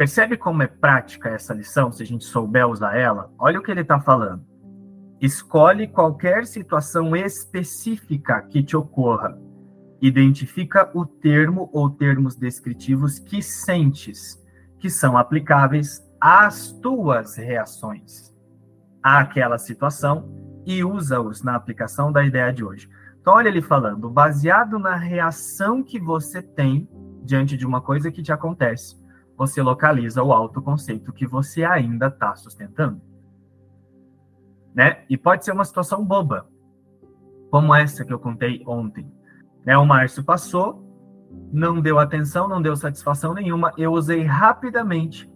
Percebe 0.01 0.39
como 0.39 0.63
é 0.63 0.67
prática 0.67 1.29
essa 1.29 1.53
lição, 1.53 1.93
se 1.93 2.03
a 2.03 2.07
gente 2.07 2.25
souber 2.25 2.67
usar 2.67 2.97
ela? 2.97 3.31
Olha 3.39 3.61
o 3.61 3.63
que 3.63 3.71
ele 3.71 3.83
está 3.83 4.01
falando. 4.01 4.43
Escolhe 5.21 5.87
qualquer 5.87 6.47
situação 6.47 7.15
específica 7.15 8.41
que 8.41 8.63
te 8.63 8.75
ocorra. 8.75 9.39
Identifica 10.01 10.91
o 10.95 11.05
termo 11.05 11.69
ou 11.71 11.91
termos 11.91 12.35
descritivos 12.35 13.19
que 13.19 13.43
sentes, 13.43 14.43
que 14.79 14.89
são 14.89 15.19
aplicáveis 15.19 16.03
as 16.19 16.73
tuas 16.73 17.37
reações 17.37 18.35
àquela 19.03 19.59
situação 19.59 20.33
e 20.65 20.83
usa-os 20.83 21.43
na 21.43 21.55
aplicação 21.55 22.11
da 22.11 22.25
ideia 22.25 22.51
de 22.51 22.65
hoje. 22.65 22.89
Então, 23.21 23.35
olha 23.35 23.49
ele 23.49 23.61
falando, 23.61 24.09
baseado 24.09 24.79
na 24.79 24.97
reação 24.97 25.83
que 25.83 26.01
você 26.01 26.41
tem 26.41 26.89
diante 27.23 27.55
de 27.55 27.67
uma 27.67 27.83
coisa 27.83 28.11
que 28.11 28.23
te 28.23 28.33
acontece, 28.33 28.99
você 29.41 29.63
localiza 29.63 30.23
o 30.23 30.35
autoconceito 30.35 31.15
que 31.15 31.27
você 31.27 31.65
ainda 31.65 32.09
está 32.09 32.37
sustentando. 32.37 33.01
Né? 34.75 35.03
E 35.09 35.17
pode 35.17 35.47
ser 35.47 35.53
uma 35.53 35.65
situação 35.65 36.05
boba, 36.05 36.47
como 37.51 37.75
essa 37.75 38.05
que 38.05 38.13
eu 38.13 38.19
contei 38.19 38.63
ontem. 38.67 39.11
Né? 39.65 39.79
O 39.79 39.87
Márcio 39.87 40.23
passou, 40.23 40.87
não 41.51 41.81
deu 41.81 41.99
atenção, 41.99 42.47
não 42.49 42.61
deu 42.61 42.77
satisfação 42.77 43.33
nenhuma, 43.33 43.73
eu 43.79 43.93
usei 43.93 44.25
rapidamente 44.25 45.33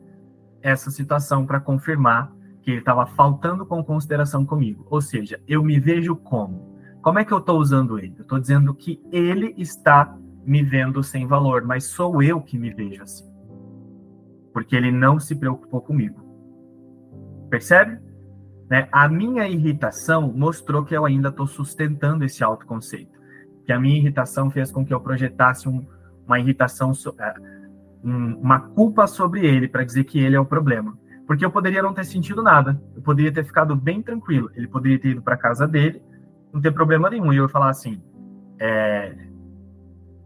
essa 0.61 0.91
situação 0.91 1.47
para 1.47 1.59
confirmar 1.59 2.31
que 2.61 2.73
ele 2.73 2.81
estava 2.81 3.07
faltando 3.07 3.65
com 3.65 3.83
consideração 3.83 4.45
comigo. 4.45 4.87
Ou 4.91 5.01
seja, 5.01 5.41
eu 5.49 5.65
me 5.65 5.81
vejo 5.81 6.15
como? 6.15 6.79
Como 7.01 7.19
é 7.19 7.25
que 7.25 7.33
eu 7.33 7.39
estou 7.39 7.59
usando 7.59 7.99
ele? 7.99 8.17
Eu 8.19 8.23
estou 8.23 8.39
dizendo 8.39 8.75
que 8.75 9.03
ele 9.11 9.55
está 9.57 10.15
me 10.45 10.63
vendo 10.63 11.03
sem 11.03 11.27
valor, 11.27 11.63
mas 11.65 11.85
sou 11.85 12.23
eu 12.23 12.43
que 12.43 12.59
me 12.59 12.69
vejo 12.69 13.03
assim. 13.03 13.34
Porque 14.55 14.75
ele 14.75 14.91
não 14.91 15.21
se 15.21 15.35
preocupou 15.35 15.83
comigo. 15.83 16.19
Percebe? 17.51 17.99
Né? 18.71 18.89
A 18.91 19.07
minha 19.09 19.47
irritação 19.47 20.33
mostrou 20.33 20.83
que 20.85 20.97
eu 20.97 21.05
ainda 21.05 21.29
estou 21.29 21.47
sustentando 21.47 22.25
esse 22.25 22.43
autoconceito. 22.43 23.13
Que 23.67 23.73
a 23.73 23.79
minha 23.79 23.99
irritação 23.99 24.51
fez 24.51 24.73
com 24.73 24.87
que 24.87 24.95
eu 24.95 25.01
projetasse 25.01 25.69
um, 25.69 25.85
uma 26.27 26.41
irritação. 26.41 26.93
Uh, 26.93 27.55
um, 28.05 28.37
uma 28.37 28.61
culpa 28.61 29.07
sobre 29.07 29.47
ele 29.47 29.67
para 29.67 29.83
dizer 29.83 30.05
que 30.05 30.19
ele 30.19 30.37
é 30.37 30.41
o 30.41 30.45
problema. 30.45 30.97
Porque 31.27 31.45
eu 31.45 31.51
poderia 31.51 31.83
não 31.83 31.95
ter 31.95 32.05
sentido 32.05 32.43
nada, 32.43 32.81
eu 32.95 33.01
poderia 33.01 33.33
ter 33.33 33.45
ficado 33.45 33.75
bem 33.75 34.03
tranquilo, 34.03 34.51
ele 34.55 34.69
poderia 34.69 34.99
ter 34.99 35.09
ido 35.09 35.23
para 35.23 35.39
casa 35.39 35.67
dele, 35.67 36.03
não 36.53 36.61
ter 36.61 36.71
problema 36.71 37.09
nenhum, 37.09 37.33
e 37.33 37.37
eu 37.39 37.49
falar 37.49 37.71
assim: 37.71 38.03
é, 38.59 39.15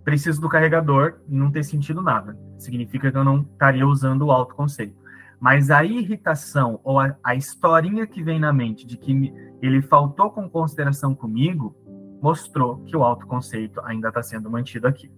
preciso 0.08 0.40
do 0.40 0.48
carregador, 0.48 1.18
não 1.28 1.50
ter 1.50 1.62
sentido 1.62 2.00
nada. 2.00 2.34
Significa 2.56 3.12
que 3.12 3.18
eu 3.18 3.24
não 3.24 3.42
estaria 3.42 3.86
usando 3.86 4.22
o 4.22 4.32
autoconceito. 4.32 4.96
Mas 5.38 5.70
a 5.70 5.84
irritação 5.84 6.80
ou 6.82 6.98
a, 6.98 7.14
a 7.22 7.34
historinha 7.34 8.06
que 8.06 8.22
vem 8.22 8.40
na 8.40 8.50
mente 8.50 8.86
de 8.86 8.96
que 8.96 9.12
me, 9.12 9.34
ele 9.60 9.82
faltou 9.82 10.30
com 10.30 10.48
consideração 10.48 11.14
comigo 11.14 11.76
mostrou 12.22 12.78
que 12.84 12.96
o 12.96 13.04
autoconceito 13.04 13.82
ainda 13.82 14.08
está 14.08 14.22
sendo 14.22 14.50
mantido 14.50 14.88
aqui. 14.88 15.12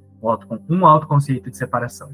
Um 0.69 0.85
autoconceito 0.85 1.49
de 1.49 1.57
separação. 1.57 2.11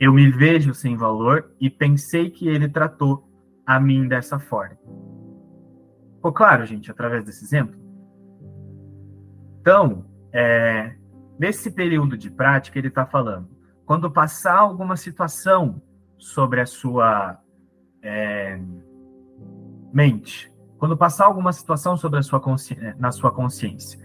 Eu 0.00 0.14
me 0.14 0.30
vejo 0.30 0.72
sem 0.72 0.96
valor 0.96 1.52
e 1.60 1.68
pensei 1.68 2.30
que 2.30 2.48
ele 2.48 2.66
tratou 2.66 3.28
a 3.66 3.78
mim 3.78 4.08
dessa 4.08 4.38
forma. 4.38 4.78
Ficou 6.14 6.32
claro, 6.32 6.64
gente, 6.64 6.90
através 6.90 7.26
desse 7.26 7.44
exemplo? 7.44 7.78
Então, 9.60 10.06
é, 10.32 10.96
nesse 11.38 11.70
período 11.70 12.16
de 12.16 12.30
prática, 12.30 12.78
ele 12.78 12.88
está 12.88 13.06
falando, 13.06 13.48
quando 13.84 14.10
passar 14.10 14.58
alguma 14.58 14.96
situação 14.96 15.80
sobre 16.18 16.60
a 16.60 16.66
sua 16.66 17.38
é, 18.02 18.60
mente, 19.92 20.52
quando 20.78 20.96
passar 20.96 21.26
alguma 21.26 21.52
situação 21.52 21.96
sobre 21.96 22.18
a 22.18 22.22
sua 22.22 22.42
na 22.98 23.12
sua 23.12 23.30
consciência, 23.30 23.98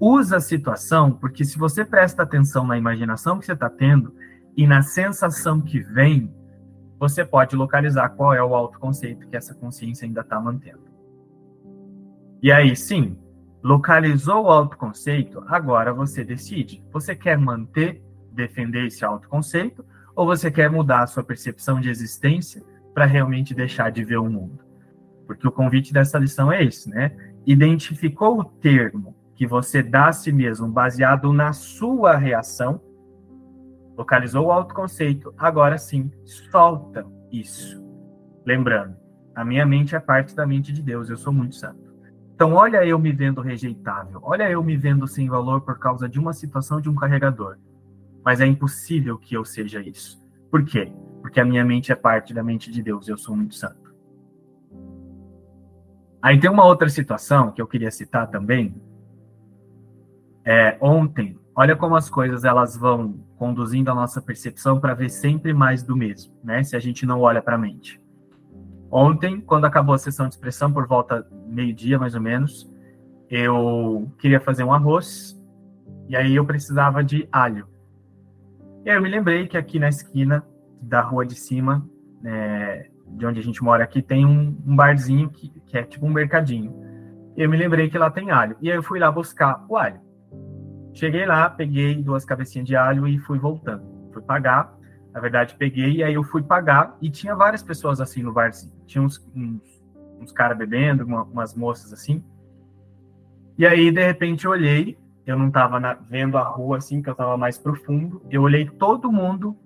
usa 0.00 0.36
a 0.36 0.40
situação, 0.40 1.12
porque 1.12 1.44
se 1.44 1.58
você 1.58 1.84
presta 1.84 2.22
atenção 2.22 2.66
na 2.66 2.76
imaginação 2.76 3.38
que 3.38 3.46
você 3.46 3.52
está 3.52 3.68
tendo 3.68 4.14
e 4.56 4.66
na 4.66 4.82
sensação 4.82 5.60
que 5.60 5.80
vem, 5.80 6.32
você 6.98 7.24
pode 7.24 7.54
localizar 7.54 8.08
qual 8.10 8.34
é 8.34 8.42
o 8.42 8.54
autoconceito 8.54 9.28
que 9.28 9.36
essa 9.36 9.54
consciência 9.54 10.06
ainda 10.06 10.20
está 10.20 10.40
mantendo. 10.40 10.88
E 12.42 12.52
aí, 12.52 12.74
sim, 12.74 13.16
localizou 13.62 14.44
o 14.44 14.50
autoconceito, 14.50 15.42
agora 15.46 15.92
você 15.92 16.24
decide. 16.24 16.84
Você 16.92 17.14
quer 17.14 17.36
manter, 17.36 18.02
defender 18.32 18.86
esse 18.86 19.04
autoconceito, 19.04 19.84
ou 20.14 20.26
você 20.26 20.50
quer 20.50 20.70
mudar 20.70 21.02
a 21.02 21.06
sua 21.06 21.22
percepção 21.22 21.80
de 21.80 21.88
existência 21.88 22.62
para 22.94 23.04
realmente 23.04 23.54
deixar 23.54 23.90
de 23.90 24.04
ver 24.04 24.18
o 24.18 24.28
mundo? 24.28 24.64
Porque 25.26 25.46
o 25.46 25.52
convite 25.52 25.92
dessa 25.92 26.18
lição 26.18 26.50
é 26.50 26.64
esse, 26.64 26.88
né? 26.88 27.14
Identificou 27.46 28.40
o 28.40 28.44
termo 28.44 29.16
que 29.34 29.46
você 29.46 29.82
dá 29.82 30.08
a 30.08 30.12
si 30.12 30.32
mesmo 30.32 30.68
baseado 30.68 31.32
na 31.32 31.52
sua 31.52 32.16
reação, 32.16 32.80
localizou 33.96 34.46
o 34.46 34.52
autoconceito, 34.52 35.32
agora 35.38 35.78
sim, 35.78 36.10
solta 36.24 37.06
isso. 37.30 37.80
Lembrando, 38.44 38.96
a 39.34 39.44
minha 39.44 39.64
mente 39.64 39.94
é 39.94 40.00
parte 40.00 40.34
da 40.34 40.46
mente 40.46 40.72
de 40.72 40.82
Deus, 40.82 41.08
eu 41.08 41.16
sou 41.16 41.32
muito 41.32 41.54
santo. 41.54 41.87
Então, 42.38 42.54
olha 42.54 42.86
eu 42.86 43.00
me 43.00 43.10
vendo 43.10 43.40
rejeitável, 43.40 44.20
olha 44.22 44.48
eu 44.48 44.62
me 44.62 44.76
vendo 44.76 45.08
sem 45.08 45.28
valor 45.28 45.62
por 45.62 45.76
causa 45.76 46.08
de 46.08 46.20
uma 46.20 46.32
situação 46.32 46.80
de 46.80 46.88
um 46.88 46.94
carregador. 46.94 47.56
Mas 48.24 48.40
é 48.40 48.46
impossível 48.46 49.18
que 49.18 49.34
eu 49.34 49.44
seja 49.44 49.80
isso. 49.80 50.22
Por 50.48 50.64
quê? 50.64 50.92
Porque 51.20 51.40
a 51.40 51.44
minha 51.44 51.64
mente 51.64 51.90
é 51.90 51.96
parte 51.96 52.32
da 52.32 52.40
mente 52.40 52.70
de 52.70 52.80
Deus, 52.80 53.08
eu 53.08 53.18
sou 53.18 53.34
muito 53.34 53.56
santo. 53.56 53.92
Aí 56.22 56.38
tem 56.38 56.48
uma 56.48 56.64
outra 56.64 56.88
situação 56.88 57.50
que 57.50 57.60
eu 57.60 57.66
queria 57.66 57.90
citar 57.90 58.28
também. 58.28 58.72
É, 60.44 60.78
ontem, 60.80 61.36
olha 61.56 61.74
como 61.74 61.96
as 61.96 62.08
coisas 62.08 62.44
elas 62.44 62.76
vão 62.76 63.18
conduzindo 63.36 63.90
a 63.90 63.96
nossa 63.96 64.22
percepção 64.22 64.78
para 64.78 64.94
ver 64.94 65.10
sempre 65.10 65.52
mais 65.52 65.82
do 65.82 65.96
mesmo, 65.96 66.32
né? 66.44 66.62
Se 66.62 66.76
a 66.76 66.78
gente 66.78 67.04
não 67.04 67.20
olha 67.20 67.42
para 67.42 67.56
a 67.56 67.58
mente. 67.58 68.00
Ontem, 68.90 69.40
quando 69.40 69.66
acabou 69.66 69.94
a 69.94 69.98
sessão 69.98 70.28
de 70.28 70.34
expressão, 70.34 70.72
por 70.72 70.86
volta 70.86 71.26
meio-dia 71.46 71.98
mais 71.98 72.14
ou 72.14 72.20
menos, 72.20 72.70
eu 73.30 74.10
queria 74.18 74.40
fazer 74.40 74.64
um 74.64 74.72
arroz 74.72 75.38
e 76.08 76.16
aí 76.16 76.34
eu 76.34 76.44
precisava 76.44 77.04
de 77.04 77.28
alho. 77.30 77.68
E 78.84 78.90
aí 78.90 78.96
eu 78.96 79.02
me 79.02 79.08
lembrei 79.10 79.46
que 79.46 79.58
aqui 79.58 79.78
na 79.78 79.88
esquina 79.88 80.42
da 80.80 81.02
rua 81.02 81.26
de 81.26 81.34
cima, 81.34 81.86
é, 82.24 82.88
de 83.06 83.26
onde 83.26 83.40
a 83.40 83.42
gente 83.42 83.62
mora 83.62 83.84
aqui, 83.84 84.00
tem 84.00 84.24
um, 84.24 84.56
um 84.66 84.74
barzinho 84.74 85.28
que, 85.28 85.50
que, 85.66 85.76
é 85.76 85.82
tipo 85.82 86.06
um 86.06 86.10
mercadinho. 86.10 86.74
E 87.36 87.42
eu 87.42 87.50
me 87.50 87.56
lembrei 87.56 87.90
que 87.90 87.98
lá 87.98 88.10
tem 88.10 88.30
alho. 88.30 88.56
E 88.60 88.70
aí 88.70 88.76
eu 88.76 88.82
fui 88.82 88.98
lá 88.98 89.10
buscar 89.12 89.64
o 89.68 89.76
alho. 89.76 90.00
Cheguei 90.94 91.26
lá, 91.26 91.50
peguei 91.50 92.02
duas 92.02 92.24
cabecinhas 92.24 92.66
de 92.66 92.74
alho 92.74 93.06
e 93.06 93.18
fui 93.18 93.38
voltando. 93.38 93.82
Fui 94.12 94.22
pagar. 94.22 94.74
Na 95.18 95.22
verdade, 95.22 95.56
peguei 95.58 95.96
e 95.96 96.04
aí 96.04 96.14
eu 96.14 96.22
fui 96.22 96.44
pagar 96.44 96.96
e 97.02 97.10
tinha 97.10 97.34
várias 97.34 97.60
pessoas 97.60 98.00
assim 98.00 98.22
no 98.22 98.32
barzinho. 98.32 98.72
Tinha 98.86 99.02
uns, 99.02 99.18
uns, 99.34 99.60
uns 100.20 100.30
caras 100.30 100.56
bebendo, 100.56 101.04
uma, 101.04 101.24
umas 101.24 101.56
moças 101.56 101.92
assim. 101.92 102.22
E 103.58 103.66
aí, 103.66 103.90
de 103.90 104.00
repente, 104.00 104.44
eu 104.44 104.52
olhei, 104.52 104.96
eu 105.26 105.36
não 105.36 105.48
estava 105.48 105.80
vendo 106.08 106.38
a 106.38 106.44
rua 106.44 106.76
assim, 106.76 107.02
que 107.02 107.08
eu 107.08 107.14
estava 107.14 107.36
mais 107.36 107.58
profundo. 107.58 108.22
Eu 108.30 108.42
olhei 108.42 108.64
todo 108.64 109.10
mundo 109.10 109.56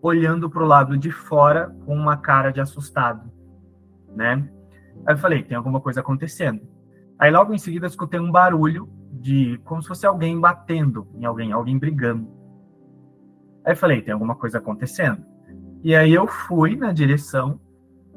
olhando 0.00 0.48
para 0.48 0.62
o 0.62 0.66
lado 0.66 0.96
de 0.96 1.10
fora 1.10 1.74
com 1.84 1.96
uma 1.96 2.16
cara 2.16 2.52
de 2.52 2.60
assustado, 2.60 3.28
né? 4.14 4.48
Aí 5.04 5.14
eu 5.14 5.18
falei, 5.18 5.42
tem 5.42 5.56
alguma 5.56 5.80
coisa 5.80 5.98
acontecendo. 5.98 6.62
Aí 7.18 7.32
logo 7.32 7.52
em 7.52 7.58
seguida 7.58 7.86
eu 7.86 7.90
escutei 7.90 8.20
um 8.20 8.30
barulho 8.30 8.88
de 9.10 9.58
como 9.64 9.82
se 9.82 9.88
fosse 9.88 10.06
alguém 10.06 10.38
batendo 10.38 11.08
em 11.16 11.24
alguém, 11.24 11.50
alguém 11.50 11.76
brigando. 11.76 12.41
Aí 13.64 13.72
eu 13.72 13.76
falei, 13.76 14.02
tem 14.02 14.12
alguma 14.12 14.34
coisa 14.34 14.58
acontecendo. 14.58 15.24
E 15.82 15.94
aí 15.94 16.12
eu 16.12 16.26
fui 16.26 16.76
na 16.76 16.92
direção 16.92 17.60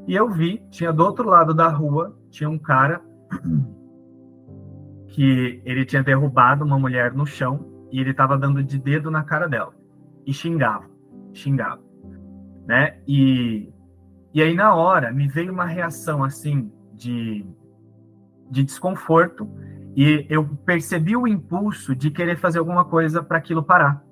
e 0.08 0.16
eu 0.16 0.30
vi, 0.30 0.64
tinha 0.70 0.94
do 0.94 1.04
outro 1.04 1.28
lado 1.28 1.54
da 1.54 1.68
rua, 1.68 2.18
tinha 2.30 2.50
um 2.50 2.60
cara 2.60 3.02
que 5.10 5.62
ele 5.66 5.86
tinha 5.86 6.04
derrubado 6.04 6.64
uma 6.64 6.78
mulher 6.78 7.14
no 7.14 7.26
chão 7.26 7.88
e 7.92 8.00
ele 8.00 8.12
estava 8.12 8.38
dando 8.38 8.64
de 8.64 8.78
dedo 8.78 9.10
na 9.10 9.24
cara 9.24 9.48
dela 9.48 9.74
e 10.26 10.34
xingava 10.34 10.96
xingava, 11.36 11.82
né? 12.66 12.98
E, 13.08 13.70
e 14.34 14.42
aí 14.42 14.54
na 14.54 14.74
hora 14.74 15.12
me 15.12 15.28
veio 15.28 15.52
uma 15.52 15.66
reação 15.66 16.24
assim 16.24 16.72
de, 16.94 17.46
de 18.50 18.64
desconforto 18.64 19.48
e 19.96 20.26
eu 20.30 20.46
percebi 20.66 21.16
o 21.16 21.28
impulso 21.28 21.96
de 21.96 22.10
querer 22.10 22.38
fazer 22.38 22.60
alguma 22.60 22.86
coisa 22.86 23.22
para 23.22 23.38
aquilo 23.38 23.64
parar. 23.64 24.04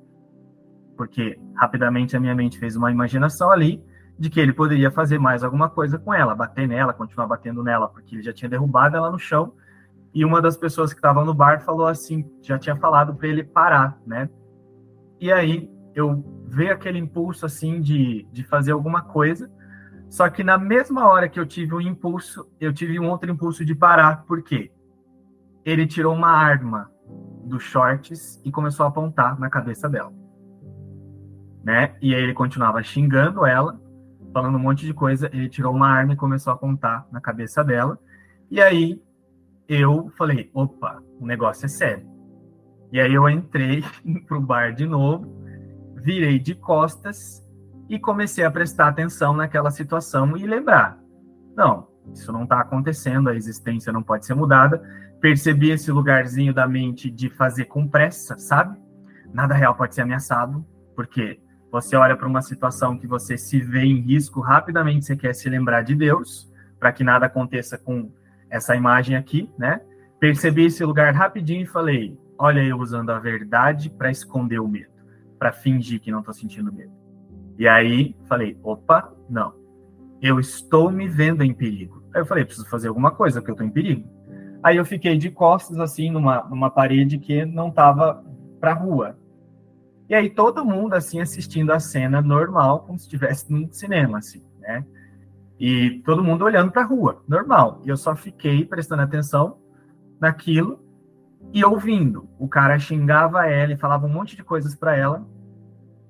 Porque 0.96 1.40
rapidamente 1.56 2.16
a 2.16 2.20
minha 2.20 2.36
mente 2.36 2.58
fez 2.58 2.76
uma 2.76 2.92
imaginação 2.92 3.52
ali 3.52 3.84
de 4.18 4.30
que 4.30 4.40
ele 4.40 4.54
poderia 4.54 4.92
fazer 4.92 5.18
mais 5.18 5.44
alguma 5.44 5.70
coisa 5.70 5.98
com 5.98 6.14
ela, 6.14 6.36
bater 6.36 6.68
nela, 6.68 6.94
continuar 6.94 7.28
batendo 7.28 7.64
nela, 7.64 7.88
porque 7.88 8.16
ele 8.16 8.24
já 8.24 8.32
tinha 8.32 8.50
derrubado 8.50 8.96
ela 8.96 9.12
no 9.12 9.20
chão. 9.20 9.54
E 10.14 10.24
uma 10.24 10.42
das 10.42 10.56
pessoas 10.56 10.94
que 10.94 11.00
estava 11.00 11.26
no 11.26 11.34
bar 11.34 11.62
falou 11.64 11.88
assim, 11.88 12.24
já 12.42 12.60
tinha 12.60 12.76
falado 12.76 13.16
para 13.16 13.28
ele 13.28 13.44
parar, 13.44 13.98
né? 14.06 14.30
E 15.20 15.32
aí 15.32 15.70
eu 15.96 16.24
veio 16.48 16.74
aquele 16.74 17.00
impulso 17.00 17.46
assim 17.46 17.82
de, 17.82 18.28
de 18.32 18.44
fazer 18.44 18.72
alguma 18.72 19.02
coisa. 19.02 19.52
Só 20.10 20.30
que 20.30 20.44
na 20.44 20.58
mesma 20.58 21.08
hora 21.08 21.28
que 21.28 21.40
eu 21.40 21.46
tive 21.46 21.74
um 21.74 21.82
impulso, 21.82 22.48
eu 22.60 22.72
tive 22.72 23.00
um 23.00 23.10
outro 23.10 23.32
impulso 23.32 23.66
de 23.66 23.74
parar, 23.74 24.24
por 24.26 24.44
quê? 24.44 24.72
Ele 25.66 25.88
tirou 25.88 26.14
uma 26.14 26.30
arma 26.30 26.92
dos 27.46 27.64
shorts 27.64 28.40
e 28.46 28.52
começou 28.52 28.86
a 28.86 28.90
apontar 28.90 29.40
na 29.40 29.50
cabeça 29.50 29.90
dela. 29.90 30.14
Né? 31.64 31.96
E 32.02 32.14
aí 32.14 32.22
ele 32.22 32.34
continuava 32.34 32.84
xingando 32.84 33.46
ela, 33.46 33.80
falando 34.34 34.56
um 34.56 34.60
monte 34.60 34.86
de 34.86 34.94
coisa, 34.94 35.30
ele 35.32 35.48
tirou 35.48 35.74
uma 35.74 35.88
arma 35.88 36.14
e 36.14 36.18
começou 36.18 36.52
a 36.52 36.56
apontar 36.56 37.08
na 37.12 37.22
cabeça 37.22 37.64
dela. 37.64 37.98
E 38.52 38.62
aí 38.62 39.02
eu 39.68 40.12
falei, 40.18 40.50
opa, 40.54 41.02
o 41.20 41.26
negócio 41.26 41.66
é 41.66 41.70
sério. 41.70 42.06
E 42.92 43.00
aí 43.00 43.14
eu 43.14 43.30
entrei 43.30 43.84
pro 44.28 44.42
bar 44.42 44.74
de 44.74 44.86
novo 44.86 45.44
virei 46.04 46.38
de 46.38 46.54
costas 46.54 47.42
e 47.90 47.98
comecei 47.98 48.44
a 48.44 48.52
prestar 48.52 48.90
atenção 48.90 49.34
naquela 49.34 49.72
situação 49.72 50.36
e 50.36 50.46
lembrar: 50.46 51.00
não, 51.56 51.88
isso 52.14 52.32
não 52.32 52.44
está 52.44 52.60
acontecendo, 52.60 53.30
a 53.30 53.36
existência 53.36 53.94
não 53.94 54.04
pode 54.04 54.26
ser 54.26 54.34
mudada. 54.34 54.84
Percebi 55.22 55.72
esse 55.72 55.90
lugarzinho 55.90 56.54
da 56.54 56.68
mente 56.68 57.10
de 57.10 57.30
fazer 57.30 57.66
com 57.66 57.88
pressa, 57.88 58.38
sabe? 58.38 58.78
Nada 59.34 59.56
real 59.56 59.74
pode 59.74 59.96
ser 59.96 60.02
ameaçado, 60.02 60.66
porque 60.96 61.40
você 61.74 61.98
olha 61.98 62.16
para 62.16 62.28
uma 62.28 62.42
situação 62.42 62.98
que 62.98 63.06
você 63.06 63.38
se 63.38 63.60
vê 63.60 63.84
em 63.84 64.00
risco, 64.00 64.40
rapidamente 64.40 65.06
você 65.06 65.18
quer 65.18 65.34
se 65.34 65.50
lembrar 65.50 65.82
de 65.82 65.94
Deus, 65.94 66.50
para 66.80 66.94
que 66.94 67.04
nada 67.04 67.26
aconteça 67.26 67.78
com 67.78 68.10
essa 68.50 68.76
imagem 68.76 69.18
aqui, 69.18 69.50
né? 69.58 69.82
Percebi 70.20 70.68
esse 70.68 70.86
lugar 70.86 71.14
rapidinho 71.14 71.64
e 71.64 71.66
falei: 71.66 72.18
olha 72.38 72.64
eu 72.64 72.78
usando 72.78 73.10
a 73.10 73.20
verdade 73.20 73.90
para 73.90 74.10
esconder 74.10 74.60
o 74.60 74.68
medo 74.68 74.94
para 75.44 75.52
fingir 75.52 76.00
que 76.00 76.10
não 76.10 76.20
estou 76.20 76.34
sentindo 76.34 76.72
medo. 76.72 76.94
E 77.60 77.68
aí 77.68 78.16
falei, 78.30 78.58
opa, 78.64 79.14
não. 79.30 79.54
Eu 80.22 80.40
estou 80.40 80.90
me 80.90 81.06
vendo 81.06 81.44
em 81.44 81.54
perigo. 81.54 82.02
Aí 82.16 82.22
eu 82.22 82.26
falei, 82.26 82.46
preciso 82.46 82.70
fazer 82.70 82.88
alguma 82.88 83.12
coisa, 83.12 83.42
porque 83.42 83.52
eu 83.52 83.56
estou 83.56 83.68
em 83.68 83.70
perigo. 83.70 84.08
Aí 84.64 84.78
eu 84.78 84.86
fiquei 84.86 85.18
de 85.18 85.30
costas, 85.30 85.78
assim, 85.80 86.10
numa, 86.10 86.44
numa 86.46 86.70
parede 86.70 87.18
que 87.18 87.44
não 87.44 87.68
estava 87.68 88.24
para 88.62 88.72
rua. 88.72 89.18
E 90.14 90.16
aí 90.16 90.30
todo 90.30 90.64
mundo, 90.64 90.94
assim, 90.94 91.20
assistindo 91.20 91.74
a 91.74 91.80
cena 91.80 92.22
normal, 92.22 92.82
como 92.82 93.00
se 93.00 93.06
estivesse 93.06 93.52
num 93.52 93.68
cinema, 93.72 94.20
assim, 94.20 94.44
né? 94.60 94.86
E 95.60 96.04
todo 96.06 96.24
mundo 96.24 96.46
olhando 96.46 96.72
para 96.72 96.84
a 96.84 96.86
rua, 96.86 97.24
normal. 97.28 97.82
E 97.84 97.90
eu 97.90 97.98
só 97.98 98.16
fiquei 98.16 98.64
prestando 98.64 99.02
atenção 99.02 99.58
naquilo 100.22 100.80
e 101.52 101.66
ouvindo. 101.66 102.30
O 102.38 102.48
cara 102.48 102.78
xingava 102.78 103.48
ela 103.48 103.74
e 103.74 103.76
falava 103.76 104.06
um 104.06 104.10
monte 104.10 104.36
de 104.36 104.44
coisas 104.44 104.76
para 104.76 104.96
ela 104.96 105.28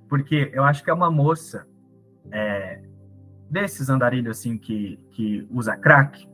porque 0.10 0.52
eu 0.54 0.66
acho 0.66 0.84
que 0.84 0.90
é 0.90 0.94
uma 0.94 1.10
moça 1.10 1.66
é, 2.30 2.82
desses 3.50 3.90
andarilhos 3.90 4.38
assim 4.38 4.58
que, 4.58 5.00
que 5.12 5.48
usa 5.50 5.78
crack. 5.78 6.28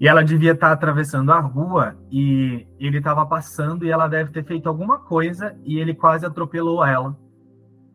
E 0.00 0.06
ela 0.06 0.22
devia 0.22 0.52
estar 0.52 0.70
atravessando 0.70 1.32
a 1.32 1.40
rua 1.40 1.96
e 2.10 2.66
ele 2.78 2.98
estava 2.98 3.26
passando 3.26 3.84
e 3.84 3.90
ela 3.90 4.06
deve 4.06 4.30
ter 4.30 4.44
feito 4.44 4.68
alguma 4.68 4.98
coisa 4.98 5.56
e 5.64 5.78
ele 5.78 5.92
quase 5.92 6.24
atropelou 6.24 6.84
ela. 6.84 7.16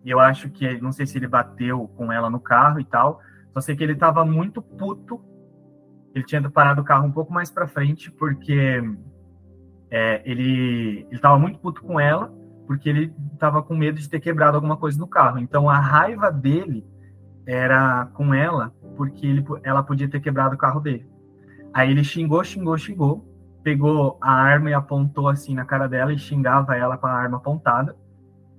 Eu 0.05 0.19
acho 0.19 0.49
que, 0.49 0.81
não 0.81 0.91
sei 0.91 1.05
se 1.05 1.17
ele 1.17 1.27
bateu 1.27 1.87
com 1.95 2.11
ela 2.11 2.29
no 2.29 2.41
carro 2.41 2.79
e 2.79 2.83
tal, 2.83 3.21
só 3.53 3.61
sei 3.61 3.75
que 3.75 3.83
ele 3.83 3.93
estava 3.93 4.25
muito 4.25 4.61
puto. 4.61 5.21
Ele 6.13 6.25
tinha 6.25 6.47
parado 6.49 6.81
o 6.81 6.83
carro 6.83 7.07
um 7.07 7.11
pouco 7.11 7.31
mais 7.31 7.49
para 7.49 7.67
frente 7.67 8.11
porque 8.11 8.83
é, 9.89 10.21
ele 10.25 11.07
estava 11.09 11.39
muito 11.39 11.57
puto 11.59 11.81
com 11.81 11.99
ela, 11.99 12.33
porque 12.67 12.89
ele 12.89 13.13
estava 13.33 13.63
com 13.63 13.75
medo 13.75 13.97
de 13.97 14.09
ter 14.09 14.19
quebrado 14.19 14.57
alguma 14.57 14.75
coisa 14.75 14.99
no 14.99 15.07
carro. 15.07 15.39
Então 15.39 15.69
a 15.69 15.79
raiva 15.79 16.29
dele 16.29 16.85
era 17.45 18.07
com 18.13 18.33
ela 18.33 18.73
porque 18.97 19.25
ele, 19.25 19.45
ela 19.63 19.83
podia 19.83 20.09
ter 20.09 20.19
quebrado 20.19 20.55
o 20.55 20.57
carro 20.57 20.81
dele. 20.81 21.07
Aí 21.73 21.89
ele 21.89 22.03
xingou, 22.03 22.43
xingou, 22.43 22.77
xingou, 22.77 23.25
pegou 23.63 24.17
a 24.21 24.31
arma 24.31 24.69
e 24.69 24.73
apontou 24.73 25.27
assim 25.27 25.55
na 25.55 25.65
cara 25.65 25.87
dela 25.87 26.13
e 26.13 26.19
xingava 26.19 26.75
ela 26.75 26.97
com 26.97 27.07
a 27.07 27.11
arma 27.11 27.37
apontada. 27.37 27.95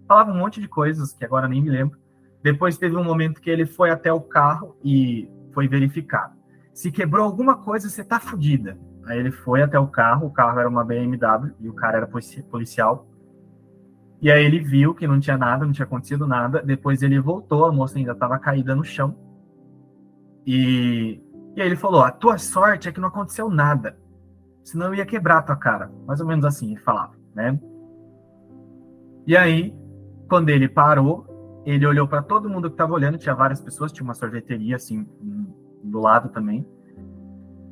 Falava 0.08 0.32
um 0.32 0.38
monte 0.38 0.60
de 0.60 0.68
coisas 0.68 1.12
que 1.12 1.24
agora 1.24 1.48
nem 1.48 1.62
me 1.62 1.70
lembro. 1.70 1.98
Depois 2.42 2.76
teve 2.76 2.96
um 2.96 3.04
momento 3.04 3.40
que 3.40 3.48
ele 3.48 3.64
foi 3.64 3.90
até 3.90 4.12
o 4.12 4.20
carro 4.20 4.76
e 4.84 5.30
foi 5.52 5.68
verificar. 5.68 6.34
Se 6.74 6.90
quebrou 6.90 7.24
alguma 7.24 7.56
coisa, 7.56 7.88
você 7.88 8.02
tá 8.02 8.18
fodida. 8.18 8.76
Aí 9.06 9.18
ele 9.18 9.30
foi 9.30 9.62
até 9.62 9.78
o 9.78 9.86
carro, 9.86 10.26
o 10.26 10.30
carro 10.30 10.58
era 10.58 10.68
uma 10.68 10.84
BMW 10.84 11.54
e 11.60 11.68
o 11.68 11.72
cara 11.72 11.98
era 11.98 12.08
policial. 12.50 13.06
E 14.20 14.30
aí 14.30 14.44
ele 14.44 14.58
viu 14.58 14.94
que 14.94 15.06
não 15.06 15.20
tinha 15.20 15.36
nada, 15.36 15.64
não 15.64 15.72
tinha 15.72 15.84
acontecido 15.84 16.26
nada. 16.26 16.62
Depois 16.62 17.02
ele 17.02 17.20
voltou, 17.20 17.64
a 17.66 17.72
moça 17.72 17.98
ainda 17.98 18.12
estava 18.12 18.38
caída 18.38 18.74
no 18.74 18.82
chão. 18.82 19.16
E 20.46 21.22
e 21.56 21.60
aí 21.60 21.68
ele 21.68 21.76
falou: 21.76 22.02
a 22.02 22.10
tua 22.10 22.38
sorte 22.38 22.88
é 22.88 22.92
que 22.92 23.00
não 23.00 23.08
aconteceu 23.08 23.48
nada. 23.48 23.96
Senão 24.62 24.86
eu 24.86 24.94
ia 24.94 25.06
quebrar 25.06 25.38
a 25.38 25.42
tua 25.42 25.56
cara. 25.56 25.90
Mais 26.06 26.20
ou 26.20 26.26
menos 26.26 26.44
assim 26.44 26.72
ele 26.72 26.80
falava, 26.80 27.14
né? 27.34 27.58
E 29.26 29.36
aí, 29.36 29.74
quando 30.28 30.48
ele 30.50 30.68
parou, 30.68 31.62
ele 31.64 31.86
olhou 31.86 32.06
para 32.06 32.22
todo 32.22 32.48
mundo 32.48 32.68
que 32.68 32.74
estava 32.74 32.92
olhando, 32.92 33.18
tinha 33.18 33.34
várias 33.34 33.60
pessoas, 33.60 33.92
tinha 33.92 34.04
uma 34.04 34.14
sorveteria 34.14 34.76
assim 34.76 35.06
do 35.82 36.00
lado 36.00 36.28
também. 36.28 36.66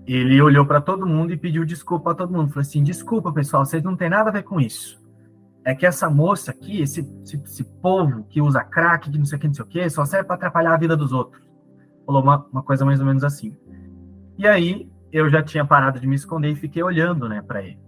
Ele 0.06 0.40
olhou 0.40 0.66
para 0.66 0.80
todo 0.80 1.06
mundo 1.06 1.32
e 1.32 1.36
pediu 1.36 1.64
desculpa 1.64 2.12
a 2.12 2.14
todo 2.14 2.32
mundo. 2.32 2.48
Falou 2.48 2.62
assim: 2.62 2.82
desculpa, 2.82 3.32
pessoal, 3.32 3.64
vocês 3.64 3.82
não 3.82 3.96
têm 3.96 4.10
nada 4.10 4.30
a 4.30 4.32
ver 4.32 4.42
com 4.42 4.60
isso. 4.60 5.00
É 5.64 5.74
que 5.74 5.86
essa 5.86 6.10
moça 6.10 6.50
aqui, 6.50 6.82
esse, 6.82 7.08
esse, 7.22 7.36
esse 7.36 7.64
povo 7.80 8.24
que 8.28 8.40
usa 8.40 8.64
crack, 8.64 9.10
que 9.10 9.18
não 9.18 9.24
sei 9.24 9.38
o 9.38 9.40
que, 9.40 9.46
não 9.46 9.54
sei 9.54 9.64
o 9.64 9.68
que, 9.68 9.90
só 9.90 10.04
serve 10.04 10.26
para 10.26 10.34
atrapalhar 10.34 10.74
a 10.74 10.78
vida 10.78 10.96
dos 10.96 11.12
outros. 11.12 11.40
Falou 12.04 12.20
uma, 12.20 12.44
uma 12.50 12.62
coisa 12.62 12.84
mais 12.84 12.98
ou 12.98 13.06
menos 13.06 13.22
assim. 13.22 13.56
E 14.42 14.48
aí 14.48 14.90
eu 15.12 15.30
já 15.30 15.40
tinha 15.40 15.64
parado 15.64 16.00
de 16.00 16.06
me 16.08 16.16
esconder 16.16 16.50
e 16.50 16.56
fiquei 16.56 16.82
olhando, 16.82 17.28
né, 17.28 17.40
para 17.40 17.62
ele. 17.62 17.78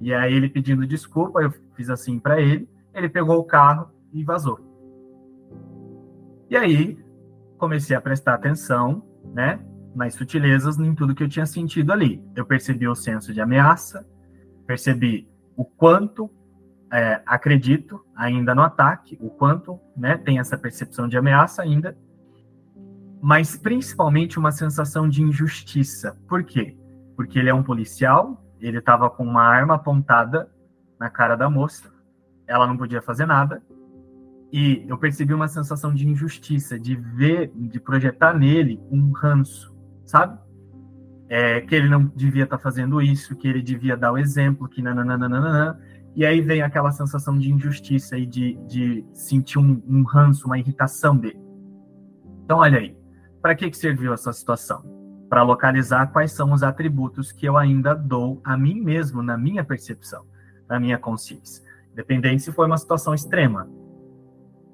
E 0.00 0.14
aí 0.14 0.32
ele 0.32 0.48
pedindo 0.48 0.86
desculpa, 0.86 1.42
eu 1.42 1.52
fiz 1.76 1.90
assim 1.90 2.18
para 2.18 2.40
ele, 2.40 2.66
ele 2.94 3.10
pegou 3.10 3.36
o 3.38 3.44
carro 3.44 3.90
e 4.10 4.24
vazou. 4.24 4.58
E 6.48 6.56
aí 6.56 6.98
comecei 7.58 7.94
a 7.94 8.00
prestar 8.00 8.32
atenção, 8.32 9.02
né, 9.34 9.60
nas 9.94 10.14
sutilezas 10.14 10.78
em 10.78 10.94
tudo 10.94 11.14
que 11.14 11.22
eu 11.22 11.28
tinha 11.28 11.44
sentido 11.44 11.92
ali. 11.92 12.24
Eu 12.34 12.46
percebi 12.46 12.88
o 12.88 12.94
senso 12.94 13.34
de 13.34 13.42
ameaça, 13.42 14.08
percebi 14.66 15.28
o 15.54 15.62
quanto 15.62 16.30
é, 16.90 17.20
acredito 17.26 18.02
ainda 18.16 18.54
no 18.54 18.62
ataque, 18.62 19.18
o 19.20 19.28
quanto, 19.28 19.78
né, 19.94 20.16
tem 20.16 20.38
essa 20.38 20.56
percepção 20.56 21.06
de 21.06 21.18
ameaça 21.18 21.60
ainda 21.60 21.94
mas 23.20 23.56
principalmente 23.56 24.38
uma 24.38 24.52
sensação 24.52 25.08
de 25.08 25.22
injustiça. 25.22 26.16
Por 26.28 26.44
quê? 26.44 26.76
Porque 27.16 27.38
ele 27.38 27.50
é 27.50 27.54
um 27.54 27.62
policial, 27.62 28.44
ele 28.60 28.78
estava 28.78 29.10
com 29.10 29.24
uma 29.24 29.42
arma 29.42 29.74
apontada 29.74 30.50
na 30.98 31.08
cara 31.10 31.36
da 31.36 31.48
moça, 31.48 31.90
ela 32.46 32.66
não 32.66 32.76
podia 32.76 33.02
fazer 33.02 33.26
nada, 33.26 33.62
e 34.52 34.84
eu 34.88 34.96
percebi 34.96 35.34
uma 35.34 35.48
sensação 35.48 35.92
de 35.92 36.08
injustiça, 36.08 36.78
de 36.78 36.96
ver, 36.96 37.52
de 37.54 37.78
projetar 37.78 38.32
nele 38.32 38.80
um 38.90 39.12
ranço, 39.12 39.74
sabe? 40.04 40.38
É, 41.28 41.60
que 41.60 41.74
ele 41.74 41.88
não 41.88 42.06
devia 42.16 42.44
estar 42.44 42.56
tá 42.56 42.62
fazendo 42.62 43.02
isso, 43.02 43.36
que 43.36 43.46
ele 43.46 43.60
devia 43.60 43.96
dar 43.96 44.12
o 44.12 44.18
exemplo, 44.18 44.66
que 44.66 44.80
nananana, 44.80 45.78
e 46.16 46.24
aí 46.24 46.40
vem 46.40 46.62
aquela 46.62 46.90
sensação 46.90 47.38
de 47.38 47.52
injustiça 47.52 48.16
e 48.16 48.24
de, 48.24 48.54
de 48.66 49.04
sentir 49.12 49.58
um, 49.58 49.82
um 49.86 50.02
ranço, 50.02 50.46
uma 50.46 50.58
irritação 50.58 51.16
dele. 51.16 51.38
Então, 52.44 52.58
olha 52.58 52.78
aí, 52.78 52.96
para 53.40 53.54
que, 53.54 53.70
que 53.70 53.76
serviu 53.76 54.12
essa 54.12 54.32
situação? 54.32 54.82
Para 55.28 55.42
localizar 55.42 56.06
quais 56.12 56.32
são 56.32 56.52
os 56.52 56.62
atributos 56.62 57.32
que 57.32 57.46
eu 57.46 57.56
ainda 57.56 57.94
dou 57.94 58.40
a 58.44 58.56
mim 58.56 58.80
mesmo, 58.80 59.22
na 59.22 59.36
minha 59.36 59.64
percepção, 59.64 60.24
na 60.68 60.80
minha 60.80 60.98
consciência. 60.98 61.64
Dependente 61.94 62.42
se 62.42 62.52
foi 62.52 62.66
uma 62.66 62.78
situação 62.78 63.14
extrema. 63.14 63.68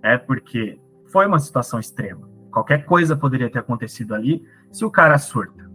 É 0.02 0.16
porque 0.16 0.80
foi 1.10 1.26
uma 1.26 1.38
situação 1.38 1.80
extrema. 1.80 2.28
Qualquer 2.50 2.84
coisa 2.84 3.16
poderia 3.16 3.50
ter 3.50 3.58
acontecido 3.58 4.14
ali 4.14 4.46
se 4.70 4.84
o 4.84 4.90
cara 4.90 5.18
surta. 5.18 5.70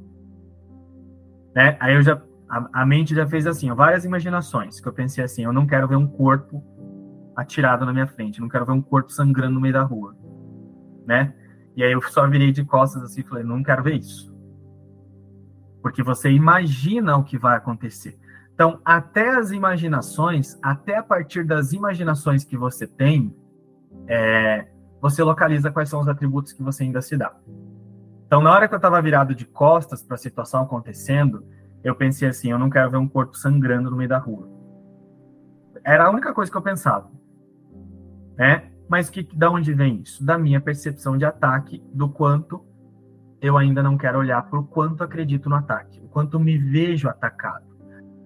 Né? 1.55 1.75
Aí 1.79 1.95
eu 1.95 2.01
já 2.01 2.21
a, 2.49 2.81
a 2.81 2.85
mente 2.85 3.13
já 3.13 3.27
fez 3.27 3.45
assim, 3.45 3.71
várias 3.73 4.03
imaginações 4.03 4.79
que 4.79 4.87
eu 4.87 4.93
pensei 4.93 5.23
assim, 5.23 5.43
eu 5.43 5.53
não 5.53 5.67
quero 5.67 5.87
ver 5.87 5.95
um 5.95 6.07
corpo 6.07 6.63
atirado 7.35 7.85
na 7.85 7.93
minha 7.93 8.07
frente, 8.07 8.41
não 8.41 8.49
quero 8.49 8.65
ver 8.65 8.71
um 8.71 8.81
corpo 8.81 9.11
sangrando 9.11 9.53
no 9.53 9.61
meio 9.61 9.73
da 9.73 9.83
rua, 9.83 10.15
né? 11.05 11.33
E 11.79 11.83
aí 11.83 11.93
eu 11.93 12.01
só 12.01 12.27
virei 12.27 12.51
de 12.51 12.65
costas 12.65 13.01
assim 13.03 13.21
e 13.21 13.23
falei, 13.23 13.41
não 13.41 13.63
quero 13.63 13.81
ver 13.81 13.95
isso. 13.95 14.35
Porque 15.81 16.03
você 16.03 16.29
imagina 16.29 17.15
o 17.15 17.23
que 17.23 17.37
vai 17.37 17.55
acontecer. 17.55 18.19
Então, 18.53 18.81
até 18.83 19.29
as 19.29 19.51
imaginações, 19.51 20.59
até 20.61 20.97
a 20.97 21.03
partir 21.03 21.45
das 21.45 21.71
imaginações 21.71 22.43
que 22.43 22.57
você 22.57 22.85
tem, 22.85 23.33
é, 24.09 24.67
você 25.01 25.23
localiza 25.23 25.71
quais 25.71 25.87
são 25.87 26.01
os 26.01 26.09
atributos 26.09 26.51
que 26.51 26.61
você 26.61 26.83
ainda 26.83 27.01
se 27.01 27.15
dá. 27.15 27.33
Então, 28.27 28.41
na 28.41 28.51
hora 28.51 28.67
que 28.67 28.73
eu 28.73 28.79
estava 28.79 29.01
virado 29.01 29.33
de 29.33 29.45
costas 29.45 30.03
para 30.03 30.15
a 30.15 30.17
situação 30.17 30.63
acontecendo, 30.63 31.45
eu 31.81 31.95
pensei 31.95 32.27
assim: 32.27 32.51
eu 32.51 32.59
não 32.59 32.69
quero 32.69 32.91
ver 32.91 32.97
um 32.97 33.07
corpo 33.07 33.37
sangrando 33.37 33.89
no 33.89 33.95
meio 33.95 34.09
da 34.09 34.17
rua. 34.17 34.49
Era 35.81 36.07
a 36.07 36.09
única 36.09 36.33
coisa 36.33 36.51
que 36.51 36.57
eu 36.57 36.61
pensava. 36.61 37.09
Né? 38.37 38.68
Mas 38.89 39.09
que, 39.09 39.21
da 39.35 39.51
onde 39.51 39.71
vem 39.71 40.01
isso? 40.01 40.25
Da 40.25 40.37
minha 40.37 40.59
percepção 40.59 41.15
de 41.15 41.23
ataque, 41.23 41.83
do 41.93 42.09
quanto 42.09 42.65
eu 43.39 43.55
ainda 43.55 43.83
não 43.83 43.97
quero 43.97 44.17
olhar 44.17 44.41
para 44.49 44.59
o 44.59 44.65
quanto 44.65 45.03
acredito 45.03 45.47
no 45.47 45.55
ataque, 45.55 46.01
o 46.01 46.09
quanto 46.09 46.39
me 46.39 46.57
vejo 46.57 47.07
atacado 47.07 47.65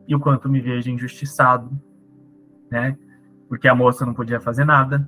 e 0.07 0.15
o 0.15 0.19
quanto 0.19 0.49
me 0.49 0.61
vejo 0.61 0.89
injustiçado, 0.89 1.69
né? 2.71 2.97
Porque 3.47 3.67
a 3.67 3.75
moça 3.75 4.05
não 4.05 4.13
podia 4.13 4.39
fazer 4.39 4.65
nada. 4.65 5.07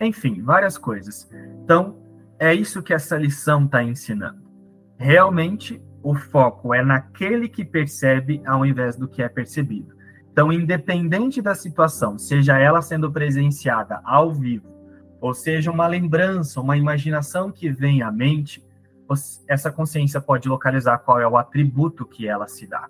Enfim, 0.00 0.40
várias 0.40 0.78
coisas. 0.78 1.28
Então, 1.64 1.98
é 2.38 2.54
isso 2.54 2.82
que 2.82 2.94
essa 2.94 3.18
lição 3.18 3.64
está 3.64 3.82
ensinando. 3.82 4.40
Realmente, 4.96 5.82
o 6.02 6.14
foco 6.14 6.72
é 6.72 6.82
naquele 6.82 7.48
que 7.48 7.64
percebe 7.64 8.40
ao 8.46 8.64
invés 8.64 8.96
do 8.96 9.08
que 9.08 9.20
é 9.20 9.28
percebido. 9.28 9.97
Então, 10.38 10.52
independente 10.52 11.42
da 11.42 11.52
situação, 11.52 12.16
seja 12.16 12.56
ela 12.56 12.80
sendo 12.80 13.10
presenciada 13.10 14.00
ao 14.04 14.32
vivo, 14.32 14.68
ou 15.20 15.34
seja 15.34 15.68
uma 15.68 15.88
lembrança, 15.88 16.60
uma 16.60 16.76
imaginação 16.76 17.50
que 17.50 17.68
vem 17.68 18.02
à 18.02 18.12
mente, 18.12 18.64
essa 19.48 19.72
consciência 19.72 20.20
pode 20.20 20.48
localizar 20.48 20.98
qual 20.98 21.18
é 21.18 21.26
o 21.26 21.36
atributo 21.36 22.06
que 22.06 22.28
ela 22.28 22.46
se 22.46 22.68
dá. 22.68 22.88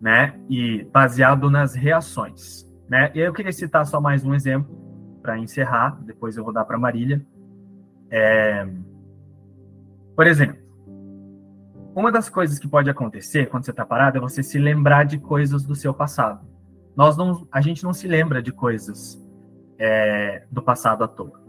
Né? 0.00 0.40
E 0.48 0.84
baseado 0.92 1.50
nas 1.50 1.74
reações. 1.74 2.64
Né? 2.88 3.10
E 3.12 3.18
eu 3.18 3.32
queria 3.32 3.52
citar 3.52 3.84
só 3.84 4.00
mais 4.00 4.24
um 4.24 4.32
exemplo 4.32 4.78
para 5.22 5.36
encerrar, 5.36 5.98
depois 6.04 6.36
eu 6.36 6.44
vou 6.44 6.52
dar 6.52 6.64
para 6.64 6.78
Marília. 6.78 7.20
É... 8.08 8.64
Por 10.14 10.24
exemplo, 10.24 10.65
uma 11.96 12.12
das 12.12 12.28
coisas 12.28 12.58
que 12.58 12.68
pode 12.68 12.90
acontecer 12.90 13.46
quando 13.46 13.64
você 13.64 13.70
está 13.70 13.84
parado 13.84 14.18
é 14.18 14.20
você 14.20 14.42
se 14.42 14.58
lembrar 14.58 15.04
de 15.04 15.18
coisas 15.18 15.64
do 15.64 15.74
seu 15.74 15.94
passado. 15.94 16.46
Nós 16.94 17.16
não, 17.16 17.48
a 17.50 17.62
gente 17.62 17.82
não 17.82 17.94
se 17.94 18.06
lembra 18.06 18.42
de 18.42 18.52
coisas 18.52 19.18
é, 19.78 20.44
do 20.50 20.60
passado 20.62 21.02
à 21.02 21.08
toa. 21.08 21.40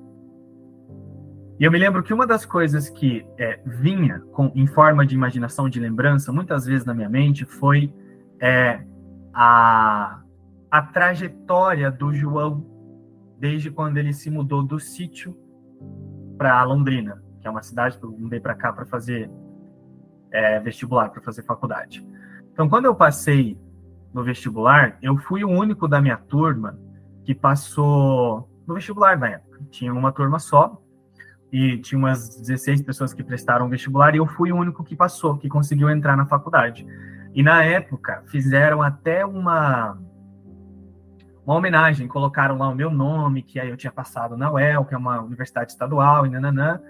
E 1.59 1.65
eu 1.65 1.71
me 1.71 1.77
lembro 1.77 2.01
que 2.01 2.13
uma 2.13 2.25
das 2.25 2.45
coisas 2.45 2.89
que 2.89 3.25
é, 3.37 3.59
vinha 3.65 4.21
com, 4.31 4.49
em 4.55 4.65
forma 4.65 5.05
de 5.05 5.15
imaginação, 5.15 5.67
de 5.67 5.81
lembrança, 5.81 6.31
muitas 6.31 6.65
vezes 6.65 6.85
na 6.85 6.93
minha 6.93 7.09
mente, 7.09 7.43
foi 7.43 7.93
é, 8.39 8.85
a, 9.33 10.21
a 10.71 10.81
trajetória 10.81 11.91
do 11.91 12.13
João 12.13 12.65
desde 13.37 13.69
quando 13.69 13.97
ele 13.97 14.13
se 14.13 14.29
mudou 14.31 14.63
do 14.63 14.79
sítio 14.79 15.35
para 16.37 16.63
Londrina, 16.63 17.21
que 17.41 17.47
é 17.47 17.51
uma 17.51 17.61
cidade 17.61 17.97
que 17.97 18.05
eu 18.05 18.11
mudei 18.11 18.39
para 18.39 18.55
cá 18.55 18.71
para 18.71 18.85
fazer 18.85 19.29
é, 20.32 20.59
vestibular 20.59 21.09
para 21.09 21.21
fazer 21.21 21.43
faculdade. 21.43 22.05
Então, 22.51 22.67
quando 22.67 22.86
eu 22.86 22.95
passei 22.95 23.57
no 24.13 24.23
vestibular, 24.23 24.97
eu 25.01 25.17
fui 25.17 25.43
o 25.43 25.49
único 25.49 25.88
da 25.88 26.01
minha 26.01 26.17
turma 26.17 26.78
que 27.23 27.36
passou 27.36 28.49
no 28.65 28.73
vestibular 28.73 29.17
na 29.17 29.30
época. 29.30 29.59
Tinha 29.69 29.93
uma 29.93 30.11
turma 30.11 30.39
só. 30.39 30.82
e 31.51 31.78
tinha 31.78 31.97
umas 31.97 32.41
16 32.41 32.82
pessoas 32.82 33.13
que 33.13 33.23
prestaram 33.23 33.69
vestibular 33.69 34.13
e 34.13 34.17
eu 34.17 34.28
fui 34.28 34.51
o 34.51 34.57
único 34.57 34.84
que 34.84 34.97
passou, 34.97 35.38
que 35.38 35.47
conseguiu 35.47 35.89
entrar 35.89 36.17
na 36.17 36.25
faculdade. 36.25 36.86
E 37.34 37.41
na 37.41 37.63
época 37.63 38.23
fizeram 38.28 38.82
até 38.82 39.25
uma 39.25 39.97
uma 41.47 41.55
homenagem, 41.55 42.09
colocaram 42.09 42.57
lá 42.57 42.67
o 42.67 42.75
meu 42.75 42.91
nome, 42.91 43.41
que 43.41 43.57
aí 43.57 43.69
eu 43.69 43.78
tinha 43.78 43.91
passado 43.91 44.36
na 44.36 44.51
UEL, 44.51 44.84
que 44.84 44.93
é 44.93 44.97
uma 44.97 45.21
universidade 45.21 45.71
estadual, 45.71 46.25
e 46.25 46.30
nananã, 46.30 46.82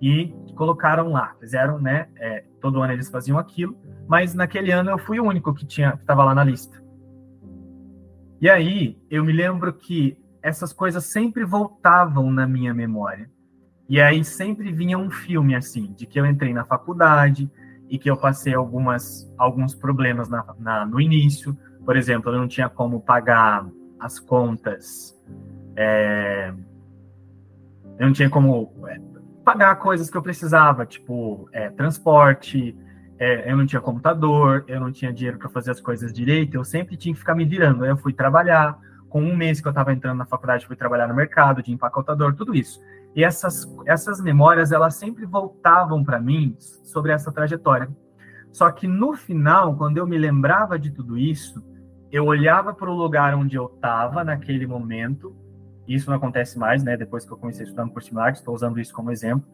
e 0.00 0.34
colocaram 0.54 1.10
lá, 1.10 1.34
fizeram, 1.40 1.78
né, 1.78 2.08
é, 2.16 2.44
todo 2.60 2.82
ano 2.82 2.92
eles 2.92 3.08
faziam 3.08 3.38
aquilo, 3.38 3.76
mas 4.06 4.34
naquele 4.34 4.70
ano 4.70 4.90
eu 4.90 4.98
fui 4.98 5.18
o 5.18 5.24
único 5.24 5.54
que 5.54 5.66
tinha 5.66 5.92
que 5.92 6.02
estava 6.02 6.24
lá 6.24 6.34
na 6.34 6.44
lista. 6.44 6.82
E 8.40 8.48
aí 8.48 8.98
eu 9.10 9.24
me 9.24 9.32
lembro 9.32 9.72
que 9.72 10.18
essas 10.42 10.72
coisas 10.72 11.04
sempre 11.04 11.44
voltavam 11.44 12.30
na 12.30 12.46
minha 12.46 12.72
memória. 12.72 13.28
E 13.88 14.00
aí 14.00 14.24
sempre 14.24 14.72
vinha 14.72 14.98
um 14.98 15.10
filme 15.10 15.54
assim, 15.54 15.92
de 15.96 16.06
que 16.06 16.20
eu 16.20 16.26
entrei 16.26 16.52
na 16.52 16.64
faculdade 16.64 17.50
e 17.88 17.98
que 17.98 18.10
eu 18.10 18.16
passei 18.16 18.52
algumas 18.52 19.32
alguns 19.38 19.74
problemas 19.74 20.28
na, 20.28 20.44
na 20.58 20.86
no 20.86 21.00
início. 21.00 21.56
Por 21.84 21.96
exemplo, 21.96 22.32
eu 22.32 22.38
não 22.38 22.48
tinha 22.48 22.68
como 22.68 23.00
pagar 23.00 23.66
as 23.98 24.18
contas. 24.18 25.16
É, 25.76 26.52
eu 27.98 28.06
não 28.06 28.12
tinha 28.12 28.28
como 28.28 28.72
é, 28.86 29.00
pagar 29.46 29.76
coisas 29.76 30.10
que 30.10 30.16
eu 30.16 30.22
precisava, 30.22 30.84
tipo 30.84 31.48
é, 31.52 31.70
transporte, 31.70 32.76
é, 33.16 33.48
eu 33.48 33.56
não 33.56 33.64
tinha 33.64 33.80
computador, 33.80 34.64
eu 34.66 34.80
não 34.80 34.90
tinha 34.90 35.12
dinheiro 35.12 35.38
para 35.38 35.48
fazer 35.48 35.70
as 35.70 35.80
coisas 35.80 36.12
direito, 36.12 36.56
eu 36.56 36.64
sempre 36.64 36.96
tinha 36.96 37.14
que 37.14 37.20
ficar 37.20 37.36
me 37.36 37.44
virando. 37.44 37.84
Aí 37.84 37.90
eu 37.90 37.96
fui 37.96 38.12
trabalhar, 38.12 38.76
com 39.08 39.22
um 39.22 39.36
mês 39.36 39.60
que 39.60 39.68
eu 39.68 39.70
estava 39.70 39.92
entrando 39.92 40.18
na 40.18 40.26
faculdade, 40.26 40.66
fui 40.66 40.74
trabalhar 40.74 41.06
no 41.06 41.14
mercado 41.14 41.62
de 41.62 41.72
empacotador, 41.72 42.34
tudo 42.34 42.56
isso. 42.56 42.80
E 43.14 43.22
essas, 43.22 43.72
essas 43.86 44.20
memórias, 44.20 44.72
elas 44.72 44.96
sempre 44.96 45.24
voltavam 45.24 46.02
para 46.02 46.18
mim 46.18 46.56
sobre 46.58 47.12
essa 47.12 47.30
trajetória. 47.30 47.88
Só 48.50 48.68
que 48.72 48.88
no 48.88 49.14
final, 49.14 49.76
quando 49.76 49.98
eu 49.98 50.08
me 50.08 50.18
lembrava 50.18 50.76
de 50.76 50.90
tudo 50.90 51.16
isso, 51.16 51.64
eu 52.10 52.24
olhava 52.24 52.74
para 52.74 52.90
o 52.90 52.94
lugar 52.94 53.32
onde 53.36 53.54
eu 53.54 53.66
estava 53.66 54.24
naquele 54.24 54.66
momento. 54.66 55.36
Isso 55.86 56.10
não 56.10 56.16
acontece 56.16 56.58
mais, 56.58 56.82
né? 56.82 56.96
Depois 56.96 57.24
que 57.24 57.32
eu 57.32 57.36
comecei 57.36 57.64
a 57.64 57.68
estudar 57.68 57.84
no 57.84 58.30
estou 58.30 58.54
usando 58.54 58.80
isso 58.80 58.92
como 58.92 59.10
exemplo. 59.10 59.46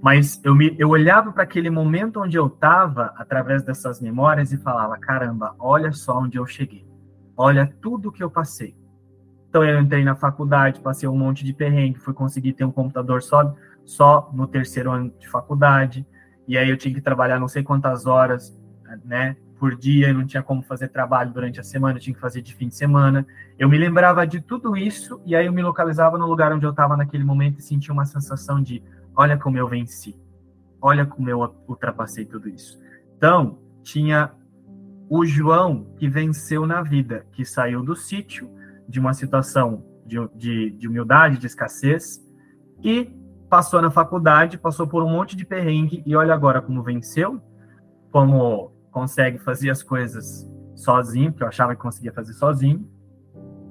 Mas 0.00 0.40
eu, 0.44 0.54
me, 0.54 0.74
eu 0.78 0.90
olhava 0.90 1.32
para 1.32 1.42
aquele 1.42 1.70
momento 1.70 2.20
onde 2.20 2.36
eu 2.36 2.46
estava, 2.46 3.14
através 3.16 3.62
dessas 3.62 4.00
memórias, 4.00 4.52
e 4.52 4.58
falava: 4.58 4.96
caramba, 4.98 5.54
olha 5.58 5.92
só 5.92 6.18
onde 6.18 6.38
eu 6.38 6.46
cheguei. 6.46 6.86
Olha 7.36 7.72
tudo 7.80 8.12
que 8.12 8.22
eu 8.22 8.30
passei. 8.30 8.76
Então 9.48 9.64
eu 9.64 9.80
entrei 9.80 10.04
na 10.04 10.14
faculdade, 10.14 10.80
passei 10.80 11.08
um 11.08 11.16
monte 11.16 11.44
de 11.44 11.52
perrengue, 11.52 11.98
fui 11.98 12.12
conseguir 12.12 12.52
ter 12.52 12.64
um 12.64 12.70
computador 12.70 13.22
só, 13.22 13.54
só 13.84 14.30
no 14.34 14.46
terceiro 14.46 14.90
ano 14.90 15.12
de 15.18 15.28
faculdade. 15.28 16.06
E 16.46 16.56
aí 16.56 16.68
eu 16.68 16.76
tinha 16.76 16.94
que 16.94 17.00
trabalhar 17.00 17.40
não 17.40 17.48
sei 17.48 17.62
quantas 17.62 18.06
horas, 18.06 18.54
né? 19.04 19.36
Por 19.58 19.74
dia, 19.74 20.08
eu 20.08 20.14
não 20.14 20.26
tinha 20.26 20.42
como 20.42 20.62
fazer 20.62 20.88
trabalho 20.88 21.32
durante 21.32 21.58
a 21.58 21.62
semana, 21.62 21.98
eu 21.98 22.02
tinha 22.02 22.14
que 22.14 22.20
fazer 22.20 22.42
de 22.42 22.54
fim 22.54 22.68
de 22.68 22.76
semana. 22.76 23.26
Eu 23.58 23.68
me 23.68 23.78
lembrava 23.78 24.26
de 24.26 24.40
tudo 24.40 24.76
isso 24.76 25.20
e 25.24 25.34
aí 25.34 25.46
eu 25.46 25.52
me 25.52 25.62
localizava 25.62 26.18
no 26.18 26.26
lugar 26.26 26.52
onde 26.52 26.66
eu 26.66 26.70
estava 26.70 26.96
naquele 26.96 27.24
momento 27.24 27.58
e 27.58 27.62
sentia 27.62 27.92
uma 27.92 28.04
sensação 28.04 28.62
de: 28.62 28.82
olha 29.16 29.36
como 29.36 29.56
eu 29.56 29.66
venci, 29.66 30.14
olha 30.80 31.06
como 31.06 31.28
eu 31.28 31.54
ultrapassei 31.66 32.24
tudo 32.24 32.48
isso. 32.48 32.78
Então, 33.16 33.58
tinha 33.82 34.30
o 35.08 35.24
João 35.24 35.86
que 35.96 36.08
venceu 36.08 36.66
na 36.66 36.82
vida, 36.82 37.26
que 37.32 37.44
saiu 37.44 37.82
do 37.82 37.96
sítio, 37.96 38.50
de 38.88 39.00
uma 39.00 39.14
situação 39.14 39.84
de, 40.04 40.16
de, 40.34 40.70
de 40.70 40.88
humildade, 40.88 41.38
de 41.38 41.46
escassez, 41.46 42.20
e 42.82 43.10
passou 43.48 43.80
na 43.80 43.90
faculdade, 43.90 44.58
passou 44.58 44.86
por 44.86 45.02
um 45.02 45.08
monte 45.08 45.36
de 45.36 45.46
perrengue, 45.46 46.02
e 46.04 46.14
olha 46.14 46.34
agora 46.34 46.60
como 46.60 46.82
venceu, 46.82 47.40
como 48.10 48.75
consegue 48.96 49.36
fazer 49.36 49.68
as 49.68 49.82
coisas 49.82 50.50
sozinho, 50.74 51.30
que 51.30 51.42
eu 51.42 51.46
achava 51.46 51.76
que 51.76 51.82
conseguia 51.82 52.14
fazer 52.14 52.32
sozinho, 52.32 52.88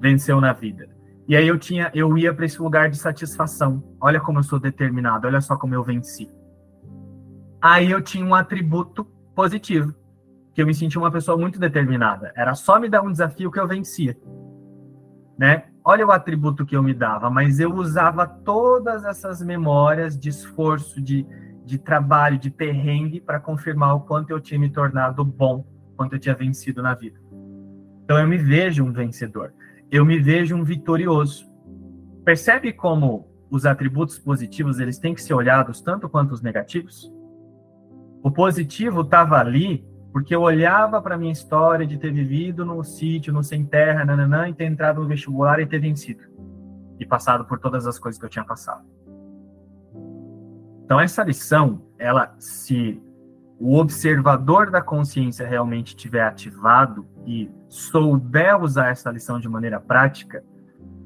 venceu 0.00 0.40
na 0.40 0.52
vida. 0.52 0.88
E 1.26 1.34
aí 1.34 1.48
eu 1.48 1.58
tinha, 1.58 1.90
eu 1.92 2.16
ia 2.16 2.32
para 2.32 2.46
esse 2.46 2.62
lugar 2.62 2.88
de 2.88 2.96
satisfação. 2.96 3.82
Olha 4.00 4.20
como 4.20 4.38
eu 4.38 4.44
sou 4.44 4.60
determinado, 4.60 5.26
olha 5.26 5.40
só 5.40 5.56
como 5.56 5.74
eu 5.74 5.82
venci. 5.82 6.30
Aí 7.60 7.90
eu 7.90 8.00
tinha 8.00 8.24
um 8.24 8.36
atributo 8.36 9.04
positivo, 9.34 9.92
que 10.54 10.62
eu 10.62 10.66
me 10.66 10.72
sentia 10.72 11.00
uma 11.00 11.10
pessoa 11.10 11.36
muito 11.36 11.58
determinada. 11.58 12.32
Era 12.36 12.54
só 12.54 12.78
me 12.78 12.88
dar 12.88 13.02
um 13.02 13.10
desafio 13.10 13.50
que 13.50 13.58
eu 13.58 13.66
vencia. 13.66 14.16
Né? 15.36 15.64
Olha 15.84 16.06
o 16.06 16.12
atributo 16.12 16.64
que 16.64 16.76
eu 16.76 16.84
me 16.84 16.94
dava, 16.94 17.28
mas 17.28 17.58
eu 17.58 17.74
usava 17.74 18.28
todas 18.28 19.04
essas 19.04 19.42
memórias 19.42 20.16
de 20.16 20.28
esforço, 20.28 21.02
de, 21.02 21.26
de 21.66 21.78
trabalho, 21.78 22.38
de 22.38 22.48
perrengue, 22.48 23.20
para 23.20 23.40
confirmar 23.40 23.96
o 23.96 24.00
quanto 24.00 24.30
eu 24.30 24.40
tinha 24.40 24.58
me 24.58 24.70
tornado 24.70 25.24
bom, 25.24 25.66
quanto 25.96 26.12
eu 26.12 26.18
tinha 26.18 26.34
vencido 26.34 26.80
na 26.80 26.94
vida. 26.94 27.20
Então 28.04 28.18
eu 28.18 28.26
me 28.26 28.38
vejo 28.38 28.84
um 28.84 28.92
vencedor, 28.92 29.52
eu 29.90 30.06
me 30.06 30.20
vejo 30.20 30.54
um 30.54 30.62
vitorioso. 30.62 31.44
Percebe 32.24 32.72
como 32.72 33.28
os 33.50 33.66
atributos 33.66 34.16
positivos 34.16 34.78
eles 34.78 34.98
têm 34.98 35.12
que 35.12 35.22
ser 35.22 35.34
olhados 35.34 35.80
tanto 35.80 36.08
quanto 36.08 36.32
os 36.32 36.40
negativos? 36.40 37.12
O 38.22 38.30
positivo 38.30 39.00
estava 39.00 39.36
ali 39.36 39.84
porque 40.12 40.34
eu 40.34 40.42
olhava 40.42 41.02
para 41.02 41.18
minha 41.18 41.32
história 41.32 41.86
de 41.86 41.98
ter 41.98 42.12
vivido 42.12 42.64
no 42.64 42.82
sítio, 42.82 43.32
no 43.32 43.42
sem 43.42 43.66
terra, 43.66 44.04
nananã, 44.04 44.48
e 44.48 44.54
ter 44.54 44.64
entrado 44.64 45.00
no 45.00 45.06
vestibular 45.06 45.60
e 45.60 45.66
ter 45.66 45.78
vencido 45.78 46.22
e 46.98 47.04
passado 47.04 47.44
por 47.44 47.58
todas 47.58 47.86
as 47.86 47.98
coisas 47.98 48.18
que 48.18 48.24
eu 48.24 48.30
tinha 48.30 48.44
passado. 48.44 48.95
Então, 50.86 51.00
essa 51.00 51.24
lição, 51.24 51.82
ela, 51.98 52.32
se 52.38 53.02
o 53.58 53.76
observador 53.76 54.70
da 54.70 54.80
consciência 54.80 55.44
realmente 55.44 55.96
tiver 55.96 56.22
ativado 56.22 57.04
e 57.26 57.50
souber 57.68 58.62
usar 58.62 58.90
essa 58.90 59.10
lição 59.10 59.40
de 59.40 59.48
maneira 59.48 59.80
prática, 59.80 60.44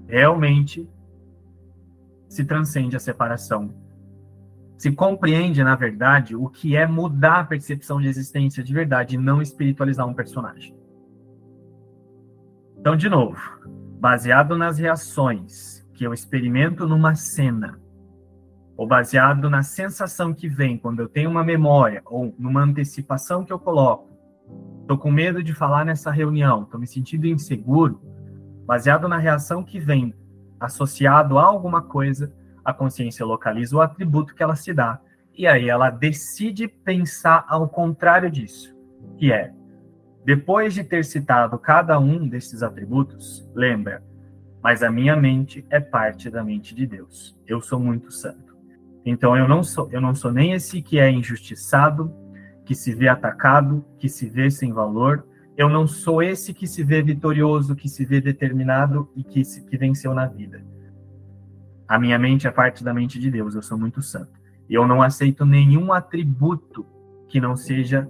realmente 0.06 0.86
se 2.28 2.44
transcende 2.44 2.94
a 2.94 3.00
separação. 3.00 3.72
Se 4.76 4.92
compreende, 4.92 5.64
na 5.64 5.74
verdade, 5.74 6.36
o 6.36 6.46
que 6.50 6.76
é 6.76 6.86
mudar 6.86 7.40
a 7.40 7.44
percepção 7.44 8.02
de 8.02 8.08
existência 8.08 8.62
de 8.62 8.74
verdade 8.74 9.14
e 9.14 9.18
não 9.18 9.40
espiritualizar 9.40 10.06
um 10.06 10.12
personagem. 10.12 10.76
Então, 12.78 12.94
de 12.94 13.08
novo, 13.08 13.40
baseado 13.98 14.58
nas 14.58 14.76
reações 14.76 15.88
que 15.94 16.04
eu 16.04 16.12
experimento 16.12 16.86
numa 16.86 17.14
cena, 17.14 17.80
ou 18.80 18.86
baseado 18.86 19.50
na 19.50 19.62
sensação 19.62 20.32
que 20.32 20.48
vem 20.48 20.78
quando 20.78 21.00
eu 21.00 21.06
tenho 21.06 21.28
uma 21.28 21.44
memória 21.44 22.00
ou 22.06 22.34
numa 22.38 22.62
antecipação 22.62 23.44
que 23.44 23.52
eu 23.52 23.58
coloco. 23.58 24.08
Estou 24.80 24.96
com 24.96 25.10
medo 25.10 25.42
de 25.42 25.52
falar 25.52 25.84
nessa 25.84 26.10
reunião, 26.10 26.62
estou 26.62 26.80
me 26.80 26.86
sentindo 26.86 27.26
inseguro. 27.26 28.00
Baseado 28.64 29.06
na 29.06 29.18
reação 29.18 29.62
que 29.62 29.78
vem 29.78 30.14
associado 30.58 31.38
a 31.38 31.44
alguma 31.44 31.82
coisa, 31.82 32.32
a 32.64 32.72
consciência 32.72 33.26
localiza 33.26 33.76
o 33.76 33.82
atributo 33.82 34.34
que 34.34 34.42
ela 34.42 34.56
se 34.56 34.72
dá. 34.72 34.98
E 35.36 35.46
aí 35.46 35.68
ela 35.68 35.90
decide 35.90 36.66
pensar 36.66 37.44
ao 37.50 37.68
contrário 37.68 38.30
disso, 38.30 38.74
que 39.18 39.30
é, 39.30 39.52
depois 40.24 40.72
de 40.72 40.82
ter 40.84 41.04
citado 41.04 41.58
cada 41.58 42.00
um 42.00 42.26
desses 42.26 42.62
atributos, 42.62 43.46
lembra, 43.54 44.02
mas 44.62 44.82
a 44.82 44.90
minha 44.90 45.16
mente 45.16 45.66
é 45.68 45.80
parte 45.80 46.30
da 46.30 46.42
mente 46.42 46.74
de 46.74 46.86
Deus. 46.86 47.38
Eu 47.46 47.60
sou 47.60 47.78
muito 47.78 48.10
santo. 48.10 48.49
Então 49.04 49.36
eu 49.36 49.48
não 49.48 49.62
sou, 49.62 49.88
eu 49.90 50.00
não 50.00 50.14
sou 50.14 50.32
nem 50.32 50.52
esse 50.52 50.82
que 50.82 50.98
é 50.98 51.10
injustiçado, 51.10 52.12
que 52.64 52.74
se 52.74 52.94
vê 52.94 53.08
atacado, 53.08 53.84
que 53.98 54.08
se 54.08 54.28
vê 54.28 54.50
sem 54.50 54.72
valor. 54.72 55.26
Eu 55.56 55.68
não 55.68 55.86
sou 55.86 56.22
esse 56.22 56.54
que 56.54 56.66
se 56.66 56.82
vê 56.82 57.02
vitorioso, 57.02 57.74
que 57.74 57.88
se 57.88 58.04
vê 58.04 58.20
determinado 58.20 59.08
e 59.16 59.24
que, 59.24 59.44
se, 59.44 59.64
que 59.64 59.76
venceu 59.76 60.14
na 60.14 60.26
vida. 60.26 60.64
A 61.88 61.98
minha 61.98 62.18
mente 62.18 62.46
é 62.46 62.50
parte 62.50 62.84
da 62.84 62.94
mente 62.94 63.18
de 63.18 63.30
Deus, 63.30 63.54
eu 63.54 63.62
sou 63.62 63.76
muito 63.76 64.00
santo. 64.00 64.32
Eu 64.68 64.86
não 64.86 65.02
aceito 65.02 65.44
nenhum 65.44 65.92
atributo 65.92 66.86
que 67.26 67.40
não 67.40 67.56
seja 67.56 68.08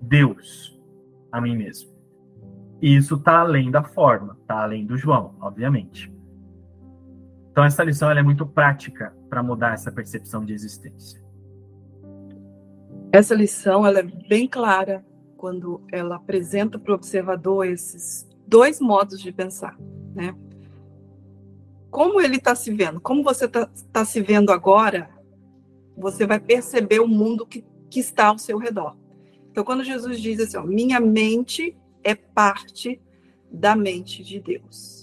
Deus 0.00 0.80
a 1.30 1.40
mim 1.40 1.56
mesmo. 1.56 1.90
E 2.80 2.96
isso 2.96 3.14
está 3.14 3.40
além 3.40 3.70
da 3.70 3.82
forma, 3.82 4.36
está 4.40 4.62
além 4.62 4.84
do 4.86 4.96
João, 4.96 5.34
obviamente. 5.40 6.12
Então 7.52 7.62
essa 7.62 7.84
lição 7.84 8.10
é 8.10 8.22
muito 8.22 8.46
prática 8.46 9.14
para 9.28 9.42
mudar 9.42 9.74
essa 9.74 9.92
percepção 9.92 10.42
de 10.42 10.54
existência. 10.54 11.22
Essa 13.12 13.34
lição 13.34 13.86
ela 13.86 13.98
é 13.98 14.02
bem 14.02 14.48
clara 14.48 15.04
quando 15.36 15.84
ela 15.92 16.16
apresenta 16.16 16.78
para 16.78 16.92
o 16.92 16.94
observador 16.94 17.66
esses 17.66 18.26
dois 18.46 18.80
modos 18.80 19.20
de 19.20 19.30
pensar, 19.30 19.78
né? 20.14 20.34
Como 21.90 22.22
ele 22.22 22.36
está 22.36 22.54
se 22.54 22.72
vendo, 22.72 22.98
como 23.00 23.22
você 23.22 23.44
está 23.44 23.68
tá 23.92 24.02
se 24.02 24.22
vendo 24.22 24.50
agora, 24.50 25.10
você 25.94 26.26
vai 26.26 26.40
perceber 26.40 27.00
o 27.00 27.08
mundo 27.08 27.46
que, 27.46 27.62
que 27.90 28.00
está 28.00 28.28
ao 28.28 28.38
seu 28.38 28.56
redor. 28.56 28.96
Então, 29.50 29.62
quando 29.62 29.84
Jesus 29.84 30.18
diz 30.18 30.40
assim, 30.40 30.56
ó, 30.56 30.62
minha 30.62 30.98
mente 30.98 31.76
é 32.02 32.14
parte 32.14 32.98
da 33.50 33.76
mente 33.76 34.24
de 34.24 34.40
Deus. 34.40 35.01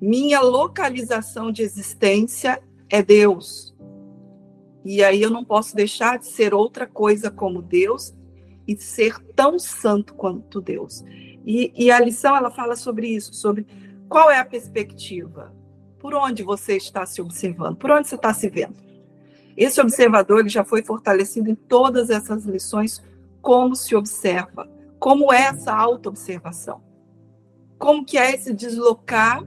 Minha 0.00 0.40
localização 0.40 1.50
de 1.50 1.62
existência 1.62 2.62
é 2.90 3.02
Deus. 3.02 3.74
E 4.84 5.02
aí 5.02 5.22
eu 5.22 5.30
não 5.30 5.44
posso 5.44 5.74
deixar 5.74 6.18
de 6.18 6.26
ser 6.26 6.54
outra 6.54 6.86
coisa 6.86 7.30
como 7.30 7.62
Deus 7.62 8.14
e 8.68 8.76
ser 8.76 9.18
tão 9.34 9.58
santo 9.58 10.14
quanto 10.14 10.60
Deus. 10.60 11.04
E, 11.44 11.72
e 11.76 11.90
a 11.90 11.98
lição 11.98 12.36
ela 12.36 12.50
fala 12.50 12.76
sobre 12.76 13.08
isso, 13.08 13.32
sobre 13.34 13.66
qual 14.08 14.30
é 14.30 14.38
a 14.38 14.44
perspectiva, 14.44 15.54
por 15.98 16.14
onde 16.14 16.42
você 16.42 16.76
está 16.76 17.06
se 17.06 17.20
observando, 17.20 17.76
por 17.76 17.90
onde 17.90 18.06
você 18.06 18.16
está 18.16 18.34
se 18.34 18.48
vendo. 18.48 18.76
Esse 19.56 19.80
observador 19.80 20.40
ele 20.40 20.48
já 20.48 20.64
foi 20.64 20.82
fortalecido 20.82 21.50
em 21.50 21.54
todas 21.54 22.10
essas 22.10 22.44
lições, 22.44 23.02
como 23.40 23.74
se 23.74 23.94
observa, 23.96 24.68
como 24.98 25.32
é 25.32 25.42
essa 25.42 25.72
autoobservação, 25.72 26.82
como 27.78 28.04
que 28.04 28.18
é 28.18 28.34
esse 28.34 28.52
deslocar 28.52 29.42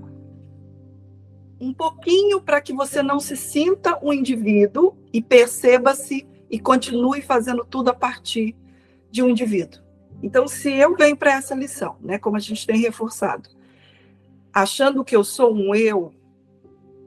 um 1.60 1.74
pouquinho 1.74 2.41
para 2.41 2.62
que 2.62 2.74
você 2.74 3.03
não 3.03 3.20
se 3.20 3.36
sinta 3.36 3.99
um 4.01 4.14
indivíduo 4.14 4.95
e 5.12 5.22
perceba-se 5.22 6.26
e 6.49 6.60
continue 6.60 7.22
fazendo 7.22 7.66
tudo 7.66 7.89
a 7.89 7.93
partir 7.93 8.55
de 9.12 9.22
um 9.22 9.30
indivíduo. 9.30 9.82
Então, 10.22 10.47
se 10.47 10.72
eu 10.72 10.95
venho 10.95 11.16
para 11.16 11.34
essa 11.34 11.55
lição, 11.55 11.95
né, 12.01 12.18
como 12.18 12.38
a 12.38 12.39
gente 12.39 12.66
tem 12.66 12.80
reforçado, 12.80 13.49
achando 14.53 15.03
que 15.03 15.16
eu 15.16 15.24
sou 15.24 15.53
um 15.53 15.76
eu 15.76 16.14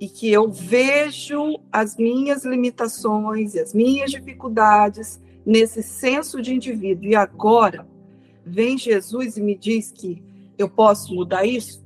e 0.00 0.08
que 0.08 0.30
eu 0.30 0.50
vejo 0.50 1.58
as 1.70 1.96
minhas 1.96 2.44
limitações 2.44 3.54
e 3.54 3.60
as 3.60 3.72
minhas 3.72 4.10
dificuldades 4.10 5.20
nesse 5.44 5.82
senso 5.82 6.40
de 6.40 6.54
indivíduo, 6.54 7.04
e 7.04 7.14
agora 7.14 7.86
vem 8.44 8.78
Jesus 8.78 9.36
e 9.36 9.42
me 9.42 9.56
diz 9.56 9.90
que 9.90 10.22
eu 10.56 10.68
posso 10.68 11.14
mudar 11.14 11.44
isso, 11.44 11.81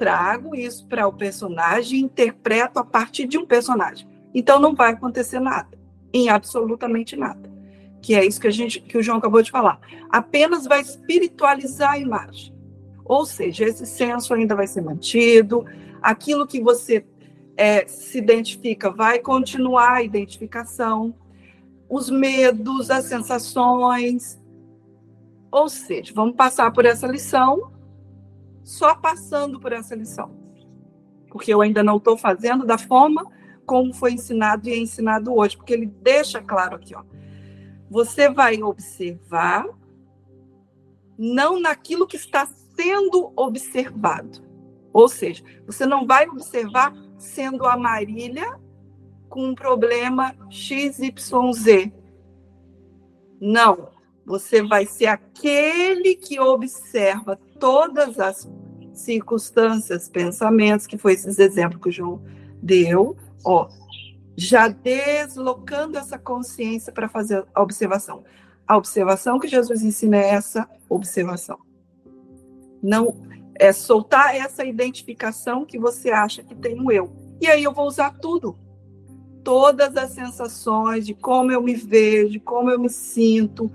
trago 0.00 0.56
isso 0.56 0.86
para 0.86 1.06
o 1.06 1.12
personagem 1.12 2.00
e 2.00 2.02
interpreto 2.02 2.78
a 2.78 2.84
partir 2.84 3.26
de 3.26 3.36
um 3.36 3.44
personagem. 3.44 4.08
Então 4.34 4.58
não 4.58 4.74
vai 4.74 4.92
acontecer 4.92 5.38
nada, 5.38 5.78
em 6.10 6.30
absolutamente 6.30 7.14
nada. 7.16 7.52
Que 8.00 8.14
é 8.14 8.24
isso 8.24 8.40
que 8.40 8.46
a 8.46 8.50
gente 8.50 8.80
que 8.80 8.96
o 8.96 9.02
João 9.02 9.18
acabou 9.18 9.42
de 9.42 9.50
falar. 9.50 9.78
Apenas 10.08 10.64
vai 10.64 10.80
espiritualizar 10.80 11.92
a 11.92 11.98
imagem. 11.98 12.56
Ou 13.04 13.26
seja, 13.26 13.66
esse 13.66 13.84
senso 13.84 14.32
ainda 14.32 14.54
vai 14.54 14.66
ser 14.66 14.80
mantido, 14.80 15.66
aquilo 16.00 16.46
que 16.46 16.62
você 16.62 17.04
é, 17.54 17.86
se 17.86 18.16
identifica 18.16 18.90
vai 18.90 19.18
continuar 19.18 19.96
a 19.96 20.02
identificação, 20.02 21.14
os 21.90 22.08
medos, 22.08 22.90
as 22.90 23.04
sensações, 23.04 24.40
ou 25.52 25.68
seja, 25.68 26.10
vamos 26.14 26.36
passar 26.36 26.72
por 26.72 26.86
essa 26.86 27.06
lição, 27.06 27.70
só 28.62 28.94
passando 28.94 29.58
por 29.60 29.72
essa 29.72 29.94
lição. 29.94 30.34
Porque 31.28 31.52
eu 31.52 31.60
ainda 31.60 31.82
não 31.82 31.96
estou 31.96 32.16
fazendo 32.16 32.66
da 32.66 32.78
forma 32.78 33.24
como 33.64 33.94
foi 33.94 34.12
ensinado 34.12 34.68
e 34.68 34.72
é 34.72 34.78
ensinado 34.78 35.32
hoje, 35.32 35.56
porque 35.56 35.72
ele 35.72 35.86
deixa 35.86 36.42
claro 36.42 36.76
aqui, 36.76 36.94
ó. 36.94 37.04
Você 37.88 38.28
vai 38.28 38.62
observar 38.62 39.66
não 41.16 41.60
naquilo 41.60 42.06
que 42.06 42.16
está 42.16 42.46
sendo 42.46 43.32
observado. 43.36 44.42
Ou 44.92 45.08
seja, 45.08 45.44
você 45.66 45.86
não 45.86 46.06
vai 46.06 46.28
observar 46.28 46.94
sendo 47.18 47.66
a 47.66 47.76
Marília 47.76 48.58
com 49.28 49.44
um 49.48 49.54
problema 49.54 50.34
XYZ. 50.50 51.92
Não. 53.40 53.90
Você 54.26 54.62
vai 54.62 54.86
ser 54.86 55.06
aquele 55.06 56.14
que 56.14 56.38
observa 56.40 57.38
todas 57.60 58.18
as 58.18 58.50
circunstâncias, 58.92 60.08
pensamentos, 60.08 60.86
que 60.86 60.98
foi 60.98 61.12
esses 61.12 61.38
exemplos 61.38 61.80
que 61.80 61.88
o 61.90 61.92
João 61.92 62.22
deu, 62.60 63.16
ó, 63.44 63.68
já 64.36 64.66
deslocando 64.68 65.98
essa 65.98 66.18
consciência 66.18 66.92
para 66.92 67.08
fazer 67.08 67.44
a 67.54 67.62
observação. 67.62 68.24
A 68.66 68.76
observação 68.76 69.38
que 69.38 69.46
Jesus 69.46 69.82
ensina 69.82 70.16
é 70.16 70.30
essa 70.30 70.68
observação. 70.88 71.58
Não 72.82 73.28
é 73.54 73.72
soltar 73.72 74.34
essa 74.34 74.64
identificação 74.64 75.66
que 75.66 75.78
você 75.78 76.10
acha 76.10 76.42
que 76.42 76.54
tem 76.54 76.80
o 76.80 76.90
eu. 76.90 77.12
E 77.40 77.46
aí 77.46 77.62
eu 77.62 77.74
vou 77.74 77.86
usar 77.86 78.18
tudo. 78.18 78.58
Todas 79.44 79.96
as 79.96 80.12
sensações 80.12 81.04
de 81.04 81.14
como 81.14 81.52
eu 81.52 81.62
me 81.62 81.74
vejo, 81.74 82.30
de 82.30 82.40
como 82.40 82.70
eu 82.70 82.78
me 82.78 82.88
sinto, 82.88 83.70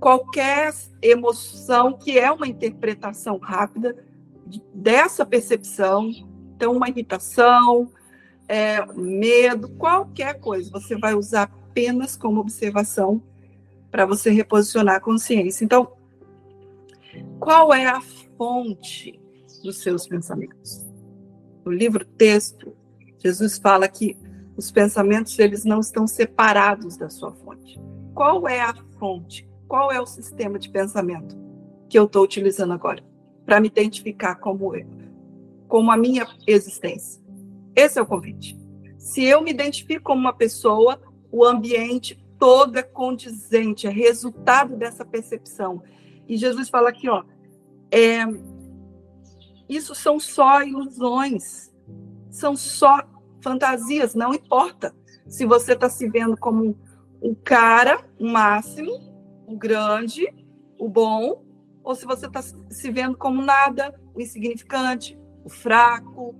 qualquer 0.00 0.74
emoção 1.02 1.92
que 1.92 2.18
é 2.18 2.30
uma 2.30 2.46
interpretação 2.46 3.38
rápida 3.38 3.96
dessa 4.72 5.24
percepção, 5.26 6.10
então 6.54 6.76
uma 6.76 6.88
irritação, 6.88 7.90
é, 8.48 8.84
medo, 8.94 9.68
qualquer 9.70 10.38
coisa, 10.40 10.70
você 10.70 10.96
vai 10.96 11.14
usar 11.14 11.44
apenas 11.44 12.16
como 12.16 12.40
observação 12.40 13.22
para 13.90 14.06
você 14.06 14.30
reposicionar 14.30 14.96
a 14.96 15.00
consciência. 15.00 15.64
Então, 15.64 15.92
qual 17.38 17.72
é 17.72 17.86
a 17.86 18.00
fonte 18.36 19.20
dos 19.62 19.78
seus 19.78 20.06
pensamentos? 20.06 20.86
No 21.64 21.72
livro 21.72 22.04
texto, 22.04 22.76
Jesus 23.18 23.58
fala 23.58 23.88
que 23.88 24.16
os 24.56 24.70
pensamentos 24.70 25.38
eles 25.38 25.64
não 25.64 25.80
estão 25.80 26.06
separados 26.06 26.96
da 26.96 27.10
sua 27.10 27.32
fonte. 27.32 27.78
Qual 28.14 28.48
é 28.48 28.60
a 28.60 28.74
fonte? 28.98 29.48
Qual 29.68 29.90
é 29.90 30.00
o 30.00 30.06
sistema 30.06 30.58
de 30.58 30.68
pensamento 30.68 31.36
que 31.88 31.98
eu 31.98 32.04
estou 32.04 32.24
utilizando 32.24 32.72
agora 32.72 33.02
para 33.44 33.60
me 33.60 33.68
identificar 33.68 34.36
como 34.36 34.74
eu, 34.74 34.86
como 35.68 35.90
a 35.90 35.96
minha 35.96 36.26
existência. 36.46 37.22
Esse 37.74 37.98
é 37.98 38.02
o 38.02 38.06
convite. 38.06 38.58
Se 38.98 39.24
eu 39.24 39.40
me 39.40 39.50
identifico 39.50 40.04
como 40.04 40.20
uma 40.20 40.32
pessoa, 40.32 41.00
o 41.30 41.44
ambiente 41.44 42.24
todo 42.38 42.76
é 42.76 42.82
condizente, 42.82 43.86
é 43.86 43.90
resultado 43.90 44.76
dessa 44.76 45.04
percepção. 45.04 45.82
E 46.28 46.36
Jesus 46.36 46.68
fala 46.68 46.88
aqui, 46.88 47.08
ó, 47.08 47.22
é, 47.90 48.24
isso 49.68 49.94
são 49.94 50.18
só 50.18 50.62
ilusões, 50.62 51.72
são 52.30 52.56
só 52.56 53.00
fantasias, 53.40 54.14
não 54.14 54.34
importa 54.34 54.94
se 55.28 55.44
você 55.44 55.72
está 55.72 55.88
se 55.88 56.08
vendo 56.08 56.36
como 56.36 56.76
um 57.22 57.34
cara, 57.34 58.04
máximo, 58.20 59.05
o 59.46 59.56
grande, 59.56 60.26
o 60.78 60.88
bom, 60.88 61.42
ou 61.82 61.94
se 61.94 62.04
você 62.04 62.26
está 62.26 62.42
se 62.42 62.90
vendo 62.90 63.16
como 63.16 63.40
nada, 63.40 63.94
o 64.14 64.20
insignificante, 64.20 65.18
o 65.44 65.48
fraco, 65.48 66.34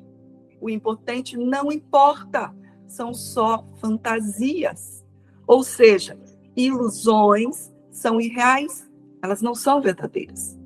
o 0.60 0.68
impotente, 0.68 1.36
não 1.36 1.70
importa. 1.70 2.52
São 2.88 3.14
só 3.14 3.64
fantasias. 3.80 5.04
Ou 5.46 5.62
seja, 5.62 6.18
ilusões 6.56 7.72
são 7.90 8.20
irreais, 8.20 8.90
elas 9.22 9.40
não 9.40 9.54
são 9.54 9.80
verdadeiras. 9.80 10.58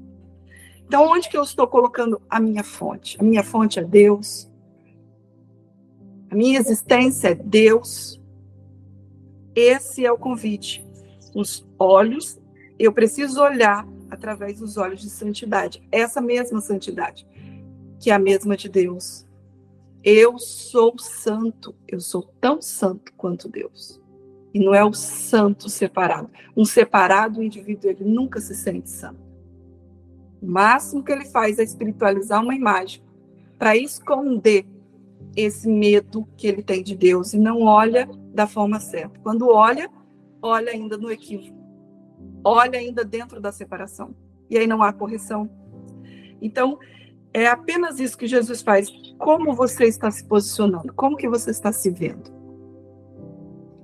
Então, 0.86 1.06
onde 1.06 1.28
que 1.28 1.36
eu 1.36 1.42
estou 1.42 1.68
colocando 1.68 2.20
a 2.28 2.40
minha 2.40 2.64
fonte? 2.64 3.16
A 3.20 3.22
minha 3.22 3.44
fonte 3.44 3.78
é 3.78 3.84
Deus. 3.84 4.50
A 6.30 6.34
minha 6.34 6.58
existência 6.58 7.28
é 7.28 7.34
Deus. 7.34 8.20
Esse 9.54 10.06
é 10.06 10.10
o 10.10 10.18
convite 10.18 10.89
os 11.34 11.66
olhos, 11.78 12.40
eu 12.78 12.92
preciso 12.92 13.40
olhar 13.42 13.86
através 14.10 14.58
dos 14.58 14.76
olhos 14.76 15.00
de 15.00 15.10
santidade, 15.10 15.82
essa 15.92 16.20
mesma 16.20 16.60
santidade, 16.60 17.26
que 17.98 18.10
é 18.10 18.14
a 18.14 18.18
mesma 18.18 18.56
de 18.56 18.68
Deus. 18.68 19.26
Eu 20.02 20.38
sou 20.38 20.98
santo, 20.98 21.74
eu 21.86 22.00
sou 22.00 22.22
tão 22.40 22.60
santo 22.60 23.12
quanto 23.16 23.48
Deus. 23.48 24.00
E 24.52 24.58
não 24.58 24.74
é 24.74 24.84
o 24.84 24.92
santo 24.92 25.68
separado. 25.68 26.28
Um 26.56 26.64
separado, 26.64 27.42
indivíduo, 27.42 27.90
ele 27.90 28.04
nunca 28.04 28.40
se 28.40 28.54
sente 28.54 28.90
santo. 28.90 29.20
O 30.42 30.46
máximo 30.46 31.04
que 31.04 31.12
ele 31.12 31.26
faz 31.26 31.58
é 31.58 31.62
espiritualizar 31.62 32.42
uma 32.42 32.54
imagem 32.54 33.02
para 33.58 33.76
esconder 33.76 34.66
esse 35.36 35.68
medo 35.68 36.26
que 36.36 36.46
ele 36.46 36.62
tem 36.62 36.82
de 36.82 36.96
Deus 36.96 37.34
e 37.34 37.38
não 37.38 37.62
olha 37.62 38.08
da 38.34 38.46
forma 38.46 38.80
certa. 38.80 39.20
Quando 39.20 39.48
olha, 39.48 39.88
olha 40.42 40.72
ainda 40.72 40.96
no 40.96 41.10
equívoco, 41.10 41.58
olha 42.44 42.78
ainda 42.78 43.04
dentro 43.04 43.40
da 43.40 43.52
separação. 43.52 44.14
E 44.48 44.58
aí 44.58 44.66
não 44.66 44.82
há 44.82 44.92
correção. 44.92 45.48
Então, 46.40 46.78
é 47.32 47.46
apenas 47.46 48.00
isso 48.00 48.18
que 48.18 48.26
Jesus 48.26 48.62
faz. 48.62 48.90
Como 49.18 49.54
você 49.54 49.84
está 49.84 50.10
se 50.10 50.24
posicionando? 50.24 50.92
Como 50.92 51.16
que 51.16 51.28
você 51.28 51.50
está 51.50 51.72
se 51.72 51.90
vendo? 51.90 52.30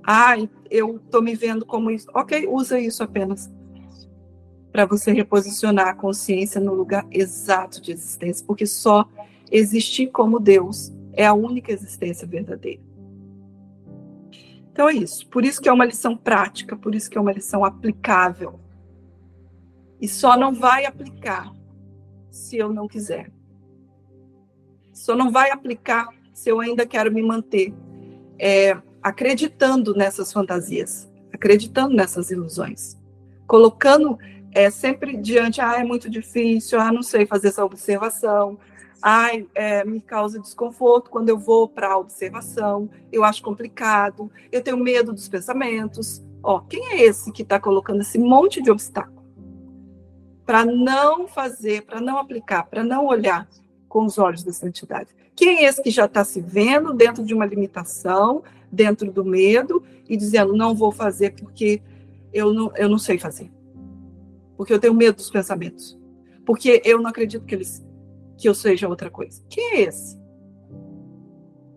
Ah, 0.05 0.35
eu 0.69 0.97
estou 0.97 1.21
me 1.21 1.35
vendo 1.35 1.65
como 1.65 1.91
isso. 1.91 2.07
Ok, 2.13 2.47
usa 2.47 2.79
isso 2.79 3.03
apenas 3.03 3.49
para 4.71 4.85
você 4.85 5.11
reposicionar 5.11 5.87
a 5.87 5.93
consciência 5.93 6.61
no 6.61 6.73
lugar 6.73 7.05
exato 7.11 7.81
de 7.81 7.91
existência, 7.91 8.45
porque 8.45 8.65
só 8.65 9.09
existir 9.51 10.07
como 10.07 10.39
Deus 10.39 10.93
é 11.13 11.25
a 11.25 11.33
única 11.33 11.71
existência 11.71 12.27
verdadeira. 12.27 12.81
Então 14.77 14.87
é 14.87 14.93
isso. 14.93 15.27
Por 15.29 15.43
isso 15.43 15.59
que 15.59 15.67
é 15.67 15.73
uma 15.73 15.85
lição 15.85 16.15
prática, 16.15 16.77
por 16.77 16.93
isso 16.93 17.09
que 17.09 17.17
é 17.17 17.21
uma 17.21 17.31
lição 17.31 17.65
aplicável. 17.65 18.59
E 19.99 20.07
só 20.07 20.37
não 20.37 20.53
vai 20.53 20.85
aplicar 20.85 21.51
se 22.29 22.57
eu 22.57 22.71
não 22.71 22.87
quiser. 22.87 23.31
Só 24.93 25.15
não 25.15 25.31
vai 25.31 25.49
aplicar 25.49 26.09
se 26.31 26.51
eu 26.51 26.59
ainda 26.59 26.85
quero 26.85 27.11
me 27.11 27.23
manter 27.23 27.73
é, 28.37 28.77
acreditando 29.01 29.95
nessas 29.95 30.31
fantasias, 30.31 31.11
acreditando 31.33 31.95
nessas 31.95 32.29
ilusões, 32.29 32.95
colocando 33.47 34.15
é, 34.51 34.69
sempre 34.69 35.17
diante, 35.17 35.59
ah, 35.59 35.79
é 35.79 35.83
muito 35.83 36.07
difícil, 36.07 36.79
ah, 36.79 36.91
não 36.91 37.01
sei 37.01 37.25
fazer 37.25 37.47
essa 37.47 37.65
observação, 37.65 38.59
ah, 39.01 39.29
é, 39.53 39.85
me 39.85 40.01
causa 40.01 40.39
desconforto 40.39 41.09
quando 41.09 41.29
eu 41.29 41.37
vou 41.37 41.67
para 41.67 41.93
a 41.93 41.97
observação, 41.97 42.89
eu 43.11 43.23
acho 43.23 43.41
complicado, 43.41 44.31
eu 44.51 44.61
tenho 44.61 44.77
medo 44.77 45.13
dos 45.13 45.27
pensamentos. 45.27 46.23
Ó, 46.41 46.59
quem 46.61 46.91
é 46.91 47.03
esse 47.03 47.31
que 47.31 47.41
está 47.41 47.59
colocando 47.59 48.01
esse 48.01 48.17
monte 48.17 48.61
de 48.61 48.71
obstáculo? 48.71 49.25
Para 50.45 50.65
não 50.65 51.27
fazer, 51.27 51.83
para 51.83 51.99
não 51.99 52.17
aplicar, 52.17 52.63
para 52.63 52.83
não 52.83 53.05
olhar 53.05 53.47
com 53.87 54.05
os 54.05 54.17
olhos 54.17 54.43
da 54.43 54.53
santidade. 54.53 55.09
Quem 55.35 55.57
é 55.57 55.63
esse 55.65 55.83
que 55.83 55.91
já 55.91 56.05
está 56.05 56.23
se 56.23 56.41
vendo 56.41 56.93
dentro 56.93 57.23
de 57.23 57.33
uma 57.33 57.45
limitação, 57.45 58.43
dentro 58.71 59.11
do 59.11 59.23
medo, 59.23 59.83
e 60.09 60.17
dizendo, 60.17 60.53
não 60.55 60.73
vou 60.73 60.91
fazer 60.91 61.33
porque 61.35 61.81
eu 62.33 62.53
não, 62.53 62.71
eu 62.75 62.89
não 62.89 62.97
sei 62.97 63.19
fazer? 63.19 63.51
Porque 64.55 64.73
eu 64.73 64.79
tenho 64.79 64.93
medo 64.93 65.17
dos 65.17 65.29
pensamentos. 65.29 65.97
Porque 66.45 66.81
eu 66.83 66.99
não 66.99 67.09
acredito 67.09 67.45
que, 67.45 67.53
eles, 67.53 67.85
que 68.37 68.47
eu 68.47 68.53
seja 68.53 68.87
outra 68.87 69.09
coisa. 69.09 69.43
Quem 69.49 69.71
é 69.71 69.81
esse? 69.81 70.17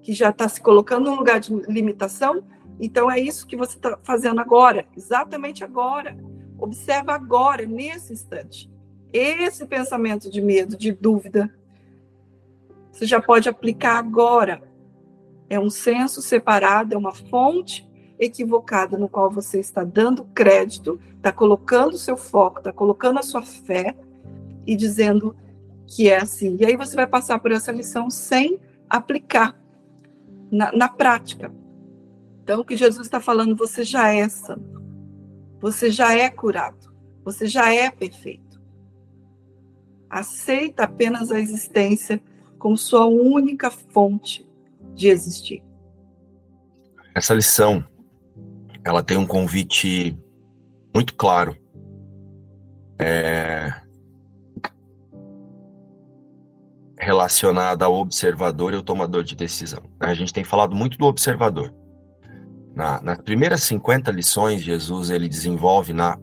Que 0.02 0.12
já 0.12 0.30
está 0.30 0.48
se 0.48 0.60
colocando 0.60 1.10
num 1.10 1.16
lugar 1.16 1.40
de 1.40 1.52
limitação? 1.68 2.44
Então 2.78 3.10
é 3.10 3.18
isso 3.18 3.46
que 3.46 3.56
você 3.56 3.76
está 3.76 3.98
fazendo 4.02 4.40
agora, 4.40 4.86
exatamente 4.96 5.64
agora. 5.64 6.16
Observa 6.58 7.14
agora, 7.14 7.64
nesse 7.66 8.12
instante. 8.12 8.70
Esse 9.12 9.66
pensamento 9.66 10.30
de 10.30 10.40
medo, 10.40 10.76
de 10.76 10.92
dúvida, 10.92 11.52
você 12.92 13.06
já 13.06 13.20
pode 13.20 13.48
aplicar 13.48 13.98
agora. 13.98 14.62
É 15.48 15.58
um 15.58 15.70
senso 15.70 16.22
separado, 16.22 16.94
é 16.94 16.98
uma 16.98 17.14
fonte 17.14 17.88
equivocada 18.18 18.98
no 18.98 19.08
qual 19.08 19.30
você 19.30 19.58
está 19.58 19.82
dando 19.82 20.24
crédito, 20.26 21.00
está 21.16 21.32
colocando 21.32 21.94
o 21.94 21.98
seu 21.98 22.16
foco, 22.16 22.58
está 22.58 22.72
colocando 22.72 23.18
a 23.18 23.22
sua 23.22 23.42
fé 23.42 23.96
e 24.66 24.76
dizendo 24.76 25.34
que 25.90 26.08
é 26.08 26.18
assim. 26.18 26.56
E 26.60 26.64
aí 26.64 26.76
você 26.76 26.94
vai 26.94 27.06
passar 27.06 27.40
por 27.40 27.50
essa 27.50 27.72
lição 27.72 28.08
sem 28.08 28.60
aplicar 28.88 29.60
na, 30.50 30.70
na 30.72 30.88
prática. 30.88 31.52
Então, 32.42 32.60
o 32.60 32.64
que 32.64 32.76
Jesus 32.76 33.06
está 33.06 33.20
falando, 33.20 33.56
você 33.56 33.84
já 33.84 34.14
é 34.14 34.28
santo, 34.28 34.82
você 35.60 35.90
já 35.90 36.16
é 36.16 36.30
curado, 36.30 36.94
você 37.24 37.46
já 37.46 37.74
é 37.74 37.90
perfeito. 37.90 38.60
Aceita 40.08 40.84
apenas 40.84 41.30
a 41.30 41.40
existência 41.40 42.22
como 42.58 42.76
sua 42.76 43.06
única 43.06 43.70
fonte 43.70 44.48
de 44.94 45.08
existir. 45.08 45.62
Essa 47.14 47.34
lição, 47.34 47.84
ela 48.84 49.02
tem 49.02 49.16
um 49.16 49.26
convite 49.26 50.16
muito 50.94 51.14
claro. 51.14 51.56
É... 52.98 53.89
relacionada 57.00 57.86
ao 57.86 57.94
observador 57.94 58.74
e 58.74 58.76
ao 58.76 58.82
tomador 58.82 59.24
de 59.24 59.34
decisão. 59.34 59.82
A 59.98 60.12
gente 60.12 60.34
tem 60.34 60.44
falado 60.44 60.76
muito 60.76 60.98
do 60.98 61.06
observador. 61.06 61.74
Na, 62.74 63.00
nas 63.00 63.18
primeiras 63.22 63.62
50 63.62 64.10
lições, 64.10 64.60
Jesus 64.60 65.08
ele 65.08 65.28
desenvolve 65.28 65.94
na 65.94 66.18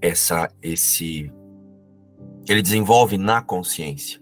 essa 0.00 0.50
esse 0.62 1.32
ele 2.48 2.62
desenvolve 2.62 3.18
na 3.18 3.42
consciência 3.42 4.20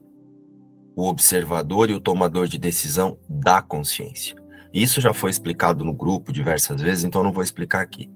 o 0.95 1.07
observador 1.07 1.91
e 1.91 1.95
o 1.95 2.01
tomador 2.01 2.49
de 2.49 2.59
decisão 2.59 3.19
da 3.29 3.61
consciência. 3.61 4.35
Isso 4.73 5.01
já 5.01 5.13
foi 5.13 5.31
explicado 5.31 5.85
no 5.85 5.93
grupo 5.93 6.33
diversas 6.33 6.81
vezes, 6.81 7.05
então 7.05 7.23
não 7.23 7.33
vou 7.33 7.43
explicar 7.43 7.83
aqui. 7.83 8.11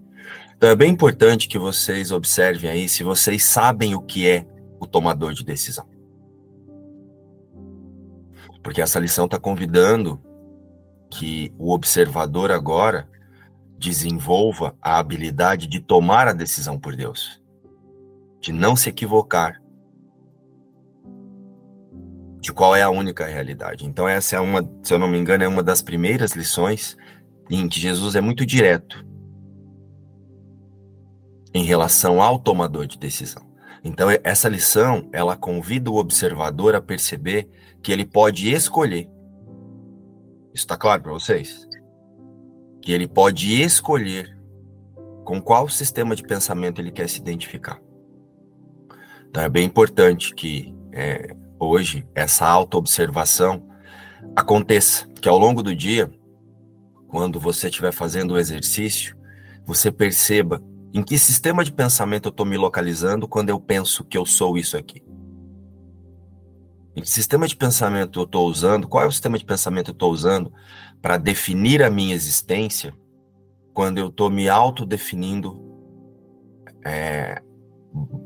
Então 0.56 0.70
é 0.70 0.74
bem 0.74 0.90
importante 0.90 1.48
que 1.48 1.58
vocês 1.58 2.10
observem 2.10 2.70
aí 2.70 2.88
se 2.88 3.04
vocês 3.04 3.44
sabem 3.44 3.94
o 3.94 4.00
que 4.00 4.26
é 4.26 4.46
o 4.80 4.86
tomador 4.86 5.34
de 5.34 5.44
decisão. 5.44 5.86
Porque 8.62 8.80
essa 8.80 8.98
lição 8.98 9.24
está 9.24 9.38
convidando 9.38 10.20
que 11.10 11.52
o 11.58 11.72
observador 11.72 12.52
agora 12.52 13.08
desenvolva 13.78 14.74
a 14.80 14.98
habilidade 14.98 15.66
de 15.66 15.80
tomar 15.80 16.28
a 16.28 16.32
decisão 16.32 16.78
por 16.78 16.94
Deus, 16.94 17.42
de 18.40 18.52
não 18.52 18.76
se 18.76 18.90
equivocar 18.90 19.60
de 22.40 22.52
qual 22.52 22.74
é 22.74 22.82
a 22.82 22.90
única 22.90 23.26
realidade. 23.26 23.86
Então 23.86 24.08
essa 24.08 24.36
é 24.36 24.40
uma, 24.40 24.62
se 24.82 24.94
eu 24.94 24.98
não 24.98 25.08
me 25.08 25.18
engano, 25.18 25.44
é 25.44 25.48
uma 25.48 25.62
das 25.62 25.82
primeiras 25.82 26.32
lições 26.32 26.96
em 27.50 27.68
que 27.68 27.80
Jesus 27.80 28.14
é 28.14 28.20
muito 28.20 28.46
direto 28.46 29.04
em 31.52 31.64
relação 31.64 32.22
ao 32.22 32.38
tomador 32.38 32.86
de 32.86 32.98
decisão. 32.98 33.49
Então 33.82 34.08
essa 34.22 34.48
lição, 34.48 35.08
ela 35.12 35.36
convida 35.36 35.90
o 35.90 35.96
observador 35.96 36.74
a 36.74 36.82
perceber 36.82 37.48
que 37.82 37.92
ele 37.92 38.04
pode 38.04 38.52
escolher. 38.52 39.08
Isso 40.52 40.64
está 40.64 40.76
claro 40.76 41.02
para 41.02 41.12
vocês? 41.12 41.66
Que 42.82 42.92
ele 42.92 43.08
pode 43.08 43.60
escolher 43.62 44.36
com 45.24 45.40
qual 45.40 45.68
sistema 45.68 46.14
de 46.14 46.22
pensamento 46.22 46.80
ele 46.80 46.90
quer 46.90 47.08
se 47.08 47.20
identificar. 47.20 47.80
Então 49.28 49.42
é 49.42 49.48
bem 49.48 49.64
importante 49.64 50.34
que 50.34 50.74
é, 50.92 51.34
hoje 51.58 52.06
essa 52.14 52.46
autoobservação 52.46 53.66
aconteça, 54.34 55.06
que 55.20 55.28
ao 55.28 55.38
longo 55.38 55.62
do 55.62 55.74
dia, 55.74 56.10
quando 57.08 57.38
você 57.38 57.68
estiver 57.68 57.92
fazendo 57.92 58.32
o 58.32 58.38
exercício, 58.38 59.16
você 59.64 59.90
perceba 59.90 60.60
em 60.92 61.02
que 61.02 61.18
sistema 61.18 61.64
de 61.64 61.72
pensamento 61.72 62.26
eu 62.26 62.30
estou 62.30 62.44
me 62.44 62.56
localizando 62.56 63.28
quando 63.28 63.50
eu 63.50 63.60
penso 63.60 64.04
que 64.04 64.18
eu 64.18 64.26
sou 64.26 64.58
isso 64.58 64.76
aqui. 64.76 65.02
Em 66.96 67.02
que 67.02 67.08
sistema 67.08 67.46
de 67.46 67.56
pensamento 67.56 68.20
eu 68.20 68.24
estou 68.24 68.48
usando, 68.48 68.88
qual 68.88 69.04
é 69.04 69.06
o 69.06 69.12
sistema 69.12 69.38
de 69.38 69.44
pensamento 69.44 69.90
eu 69.90 69.92
estou 69.92 70.10
usando 70.10 70.52
para 71.00 71.16
definir 71.16 71.82
a 71.82 71.90
minha 71.90 72.14
existência 72.14 72.92
quando 73.72 73.98
eu 73.98 74.08
estou 74.08 74.28
me 74.28 74.48
autodefinindo 74.48 75.58
é, 76.84 77.40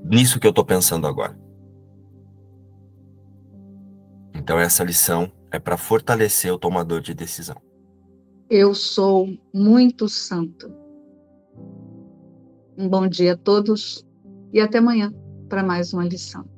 nisso 0.05 0.41
que 0.41 0.47
eu 0.47 0.51
estou 0.51 0.65
pensando 0.65 1.07
agora. 1.07 1.39
Então, 4.35 4.59
essa 4.59 4.83
lição 4.83 5.31
é 5.51 5.59
para 5.59 5.77
fortalecer 5.77 6.53
o 6.53 6.59
tomador 6.59 7.01
de 7.01 7.15
decisão. 7.15 7.57
Eu 8.51 8.75
sou 8.75 9.29
muito 9.53 10.09
santo. 10.09 10.84
Um 12.77 12.89
bom 12.89 13.07
dia 13.07 13.35
a 13.35 13.37
todos 13.37 14.05
e 14.53 14.61
até 14.61 14.79
amanhã 14.79 15.12
para 15.49 15.62
mais 15.62 15.93
uma 15.93 16.05
lição. 16.05 16.54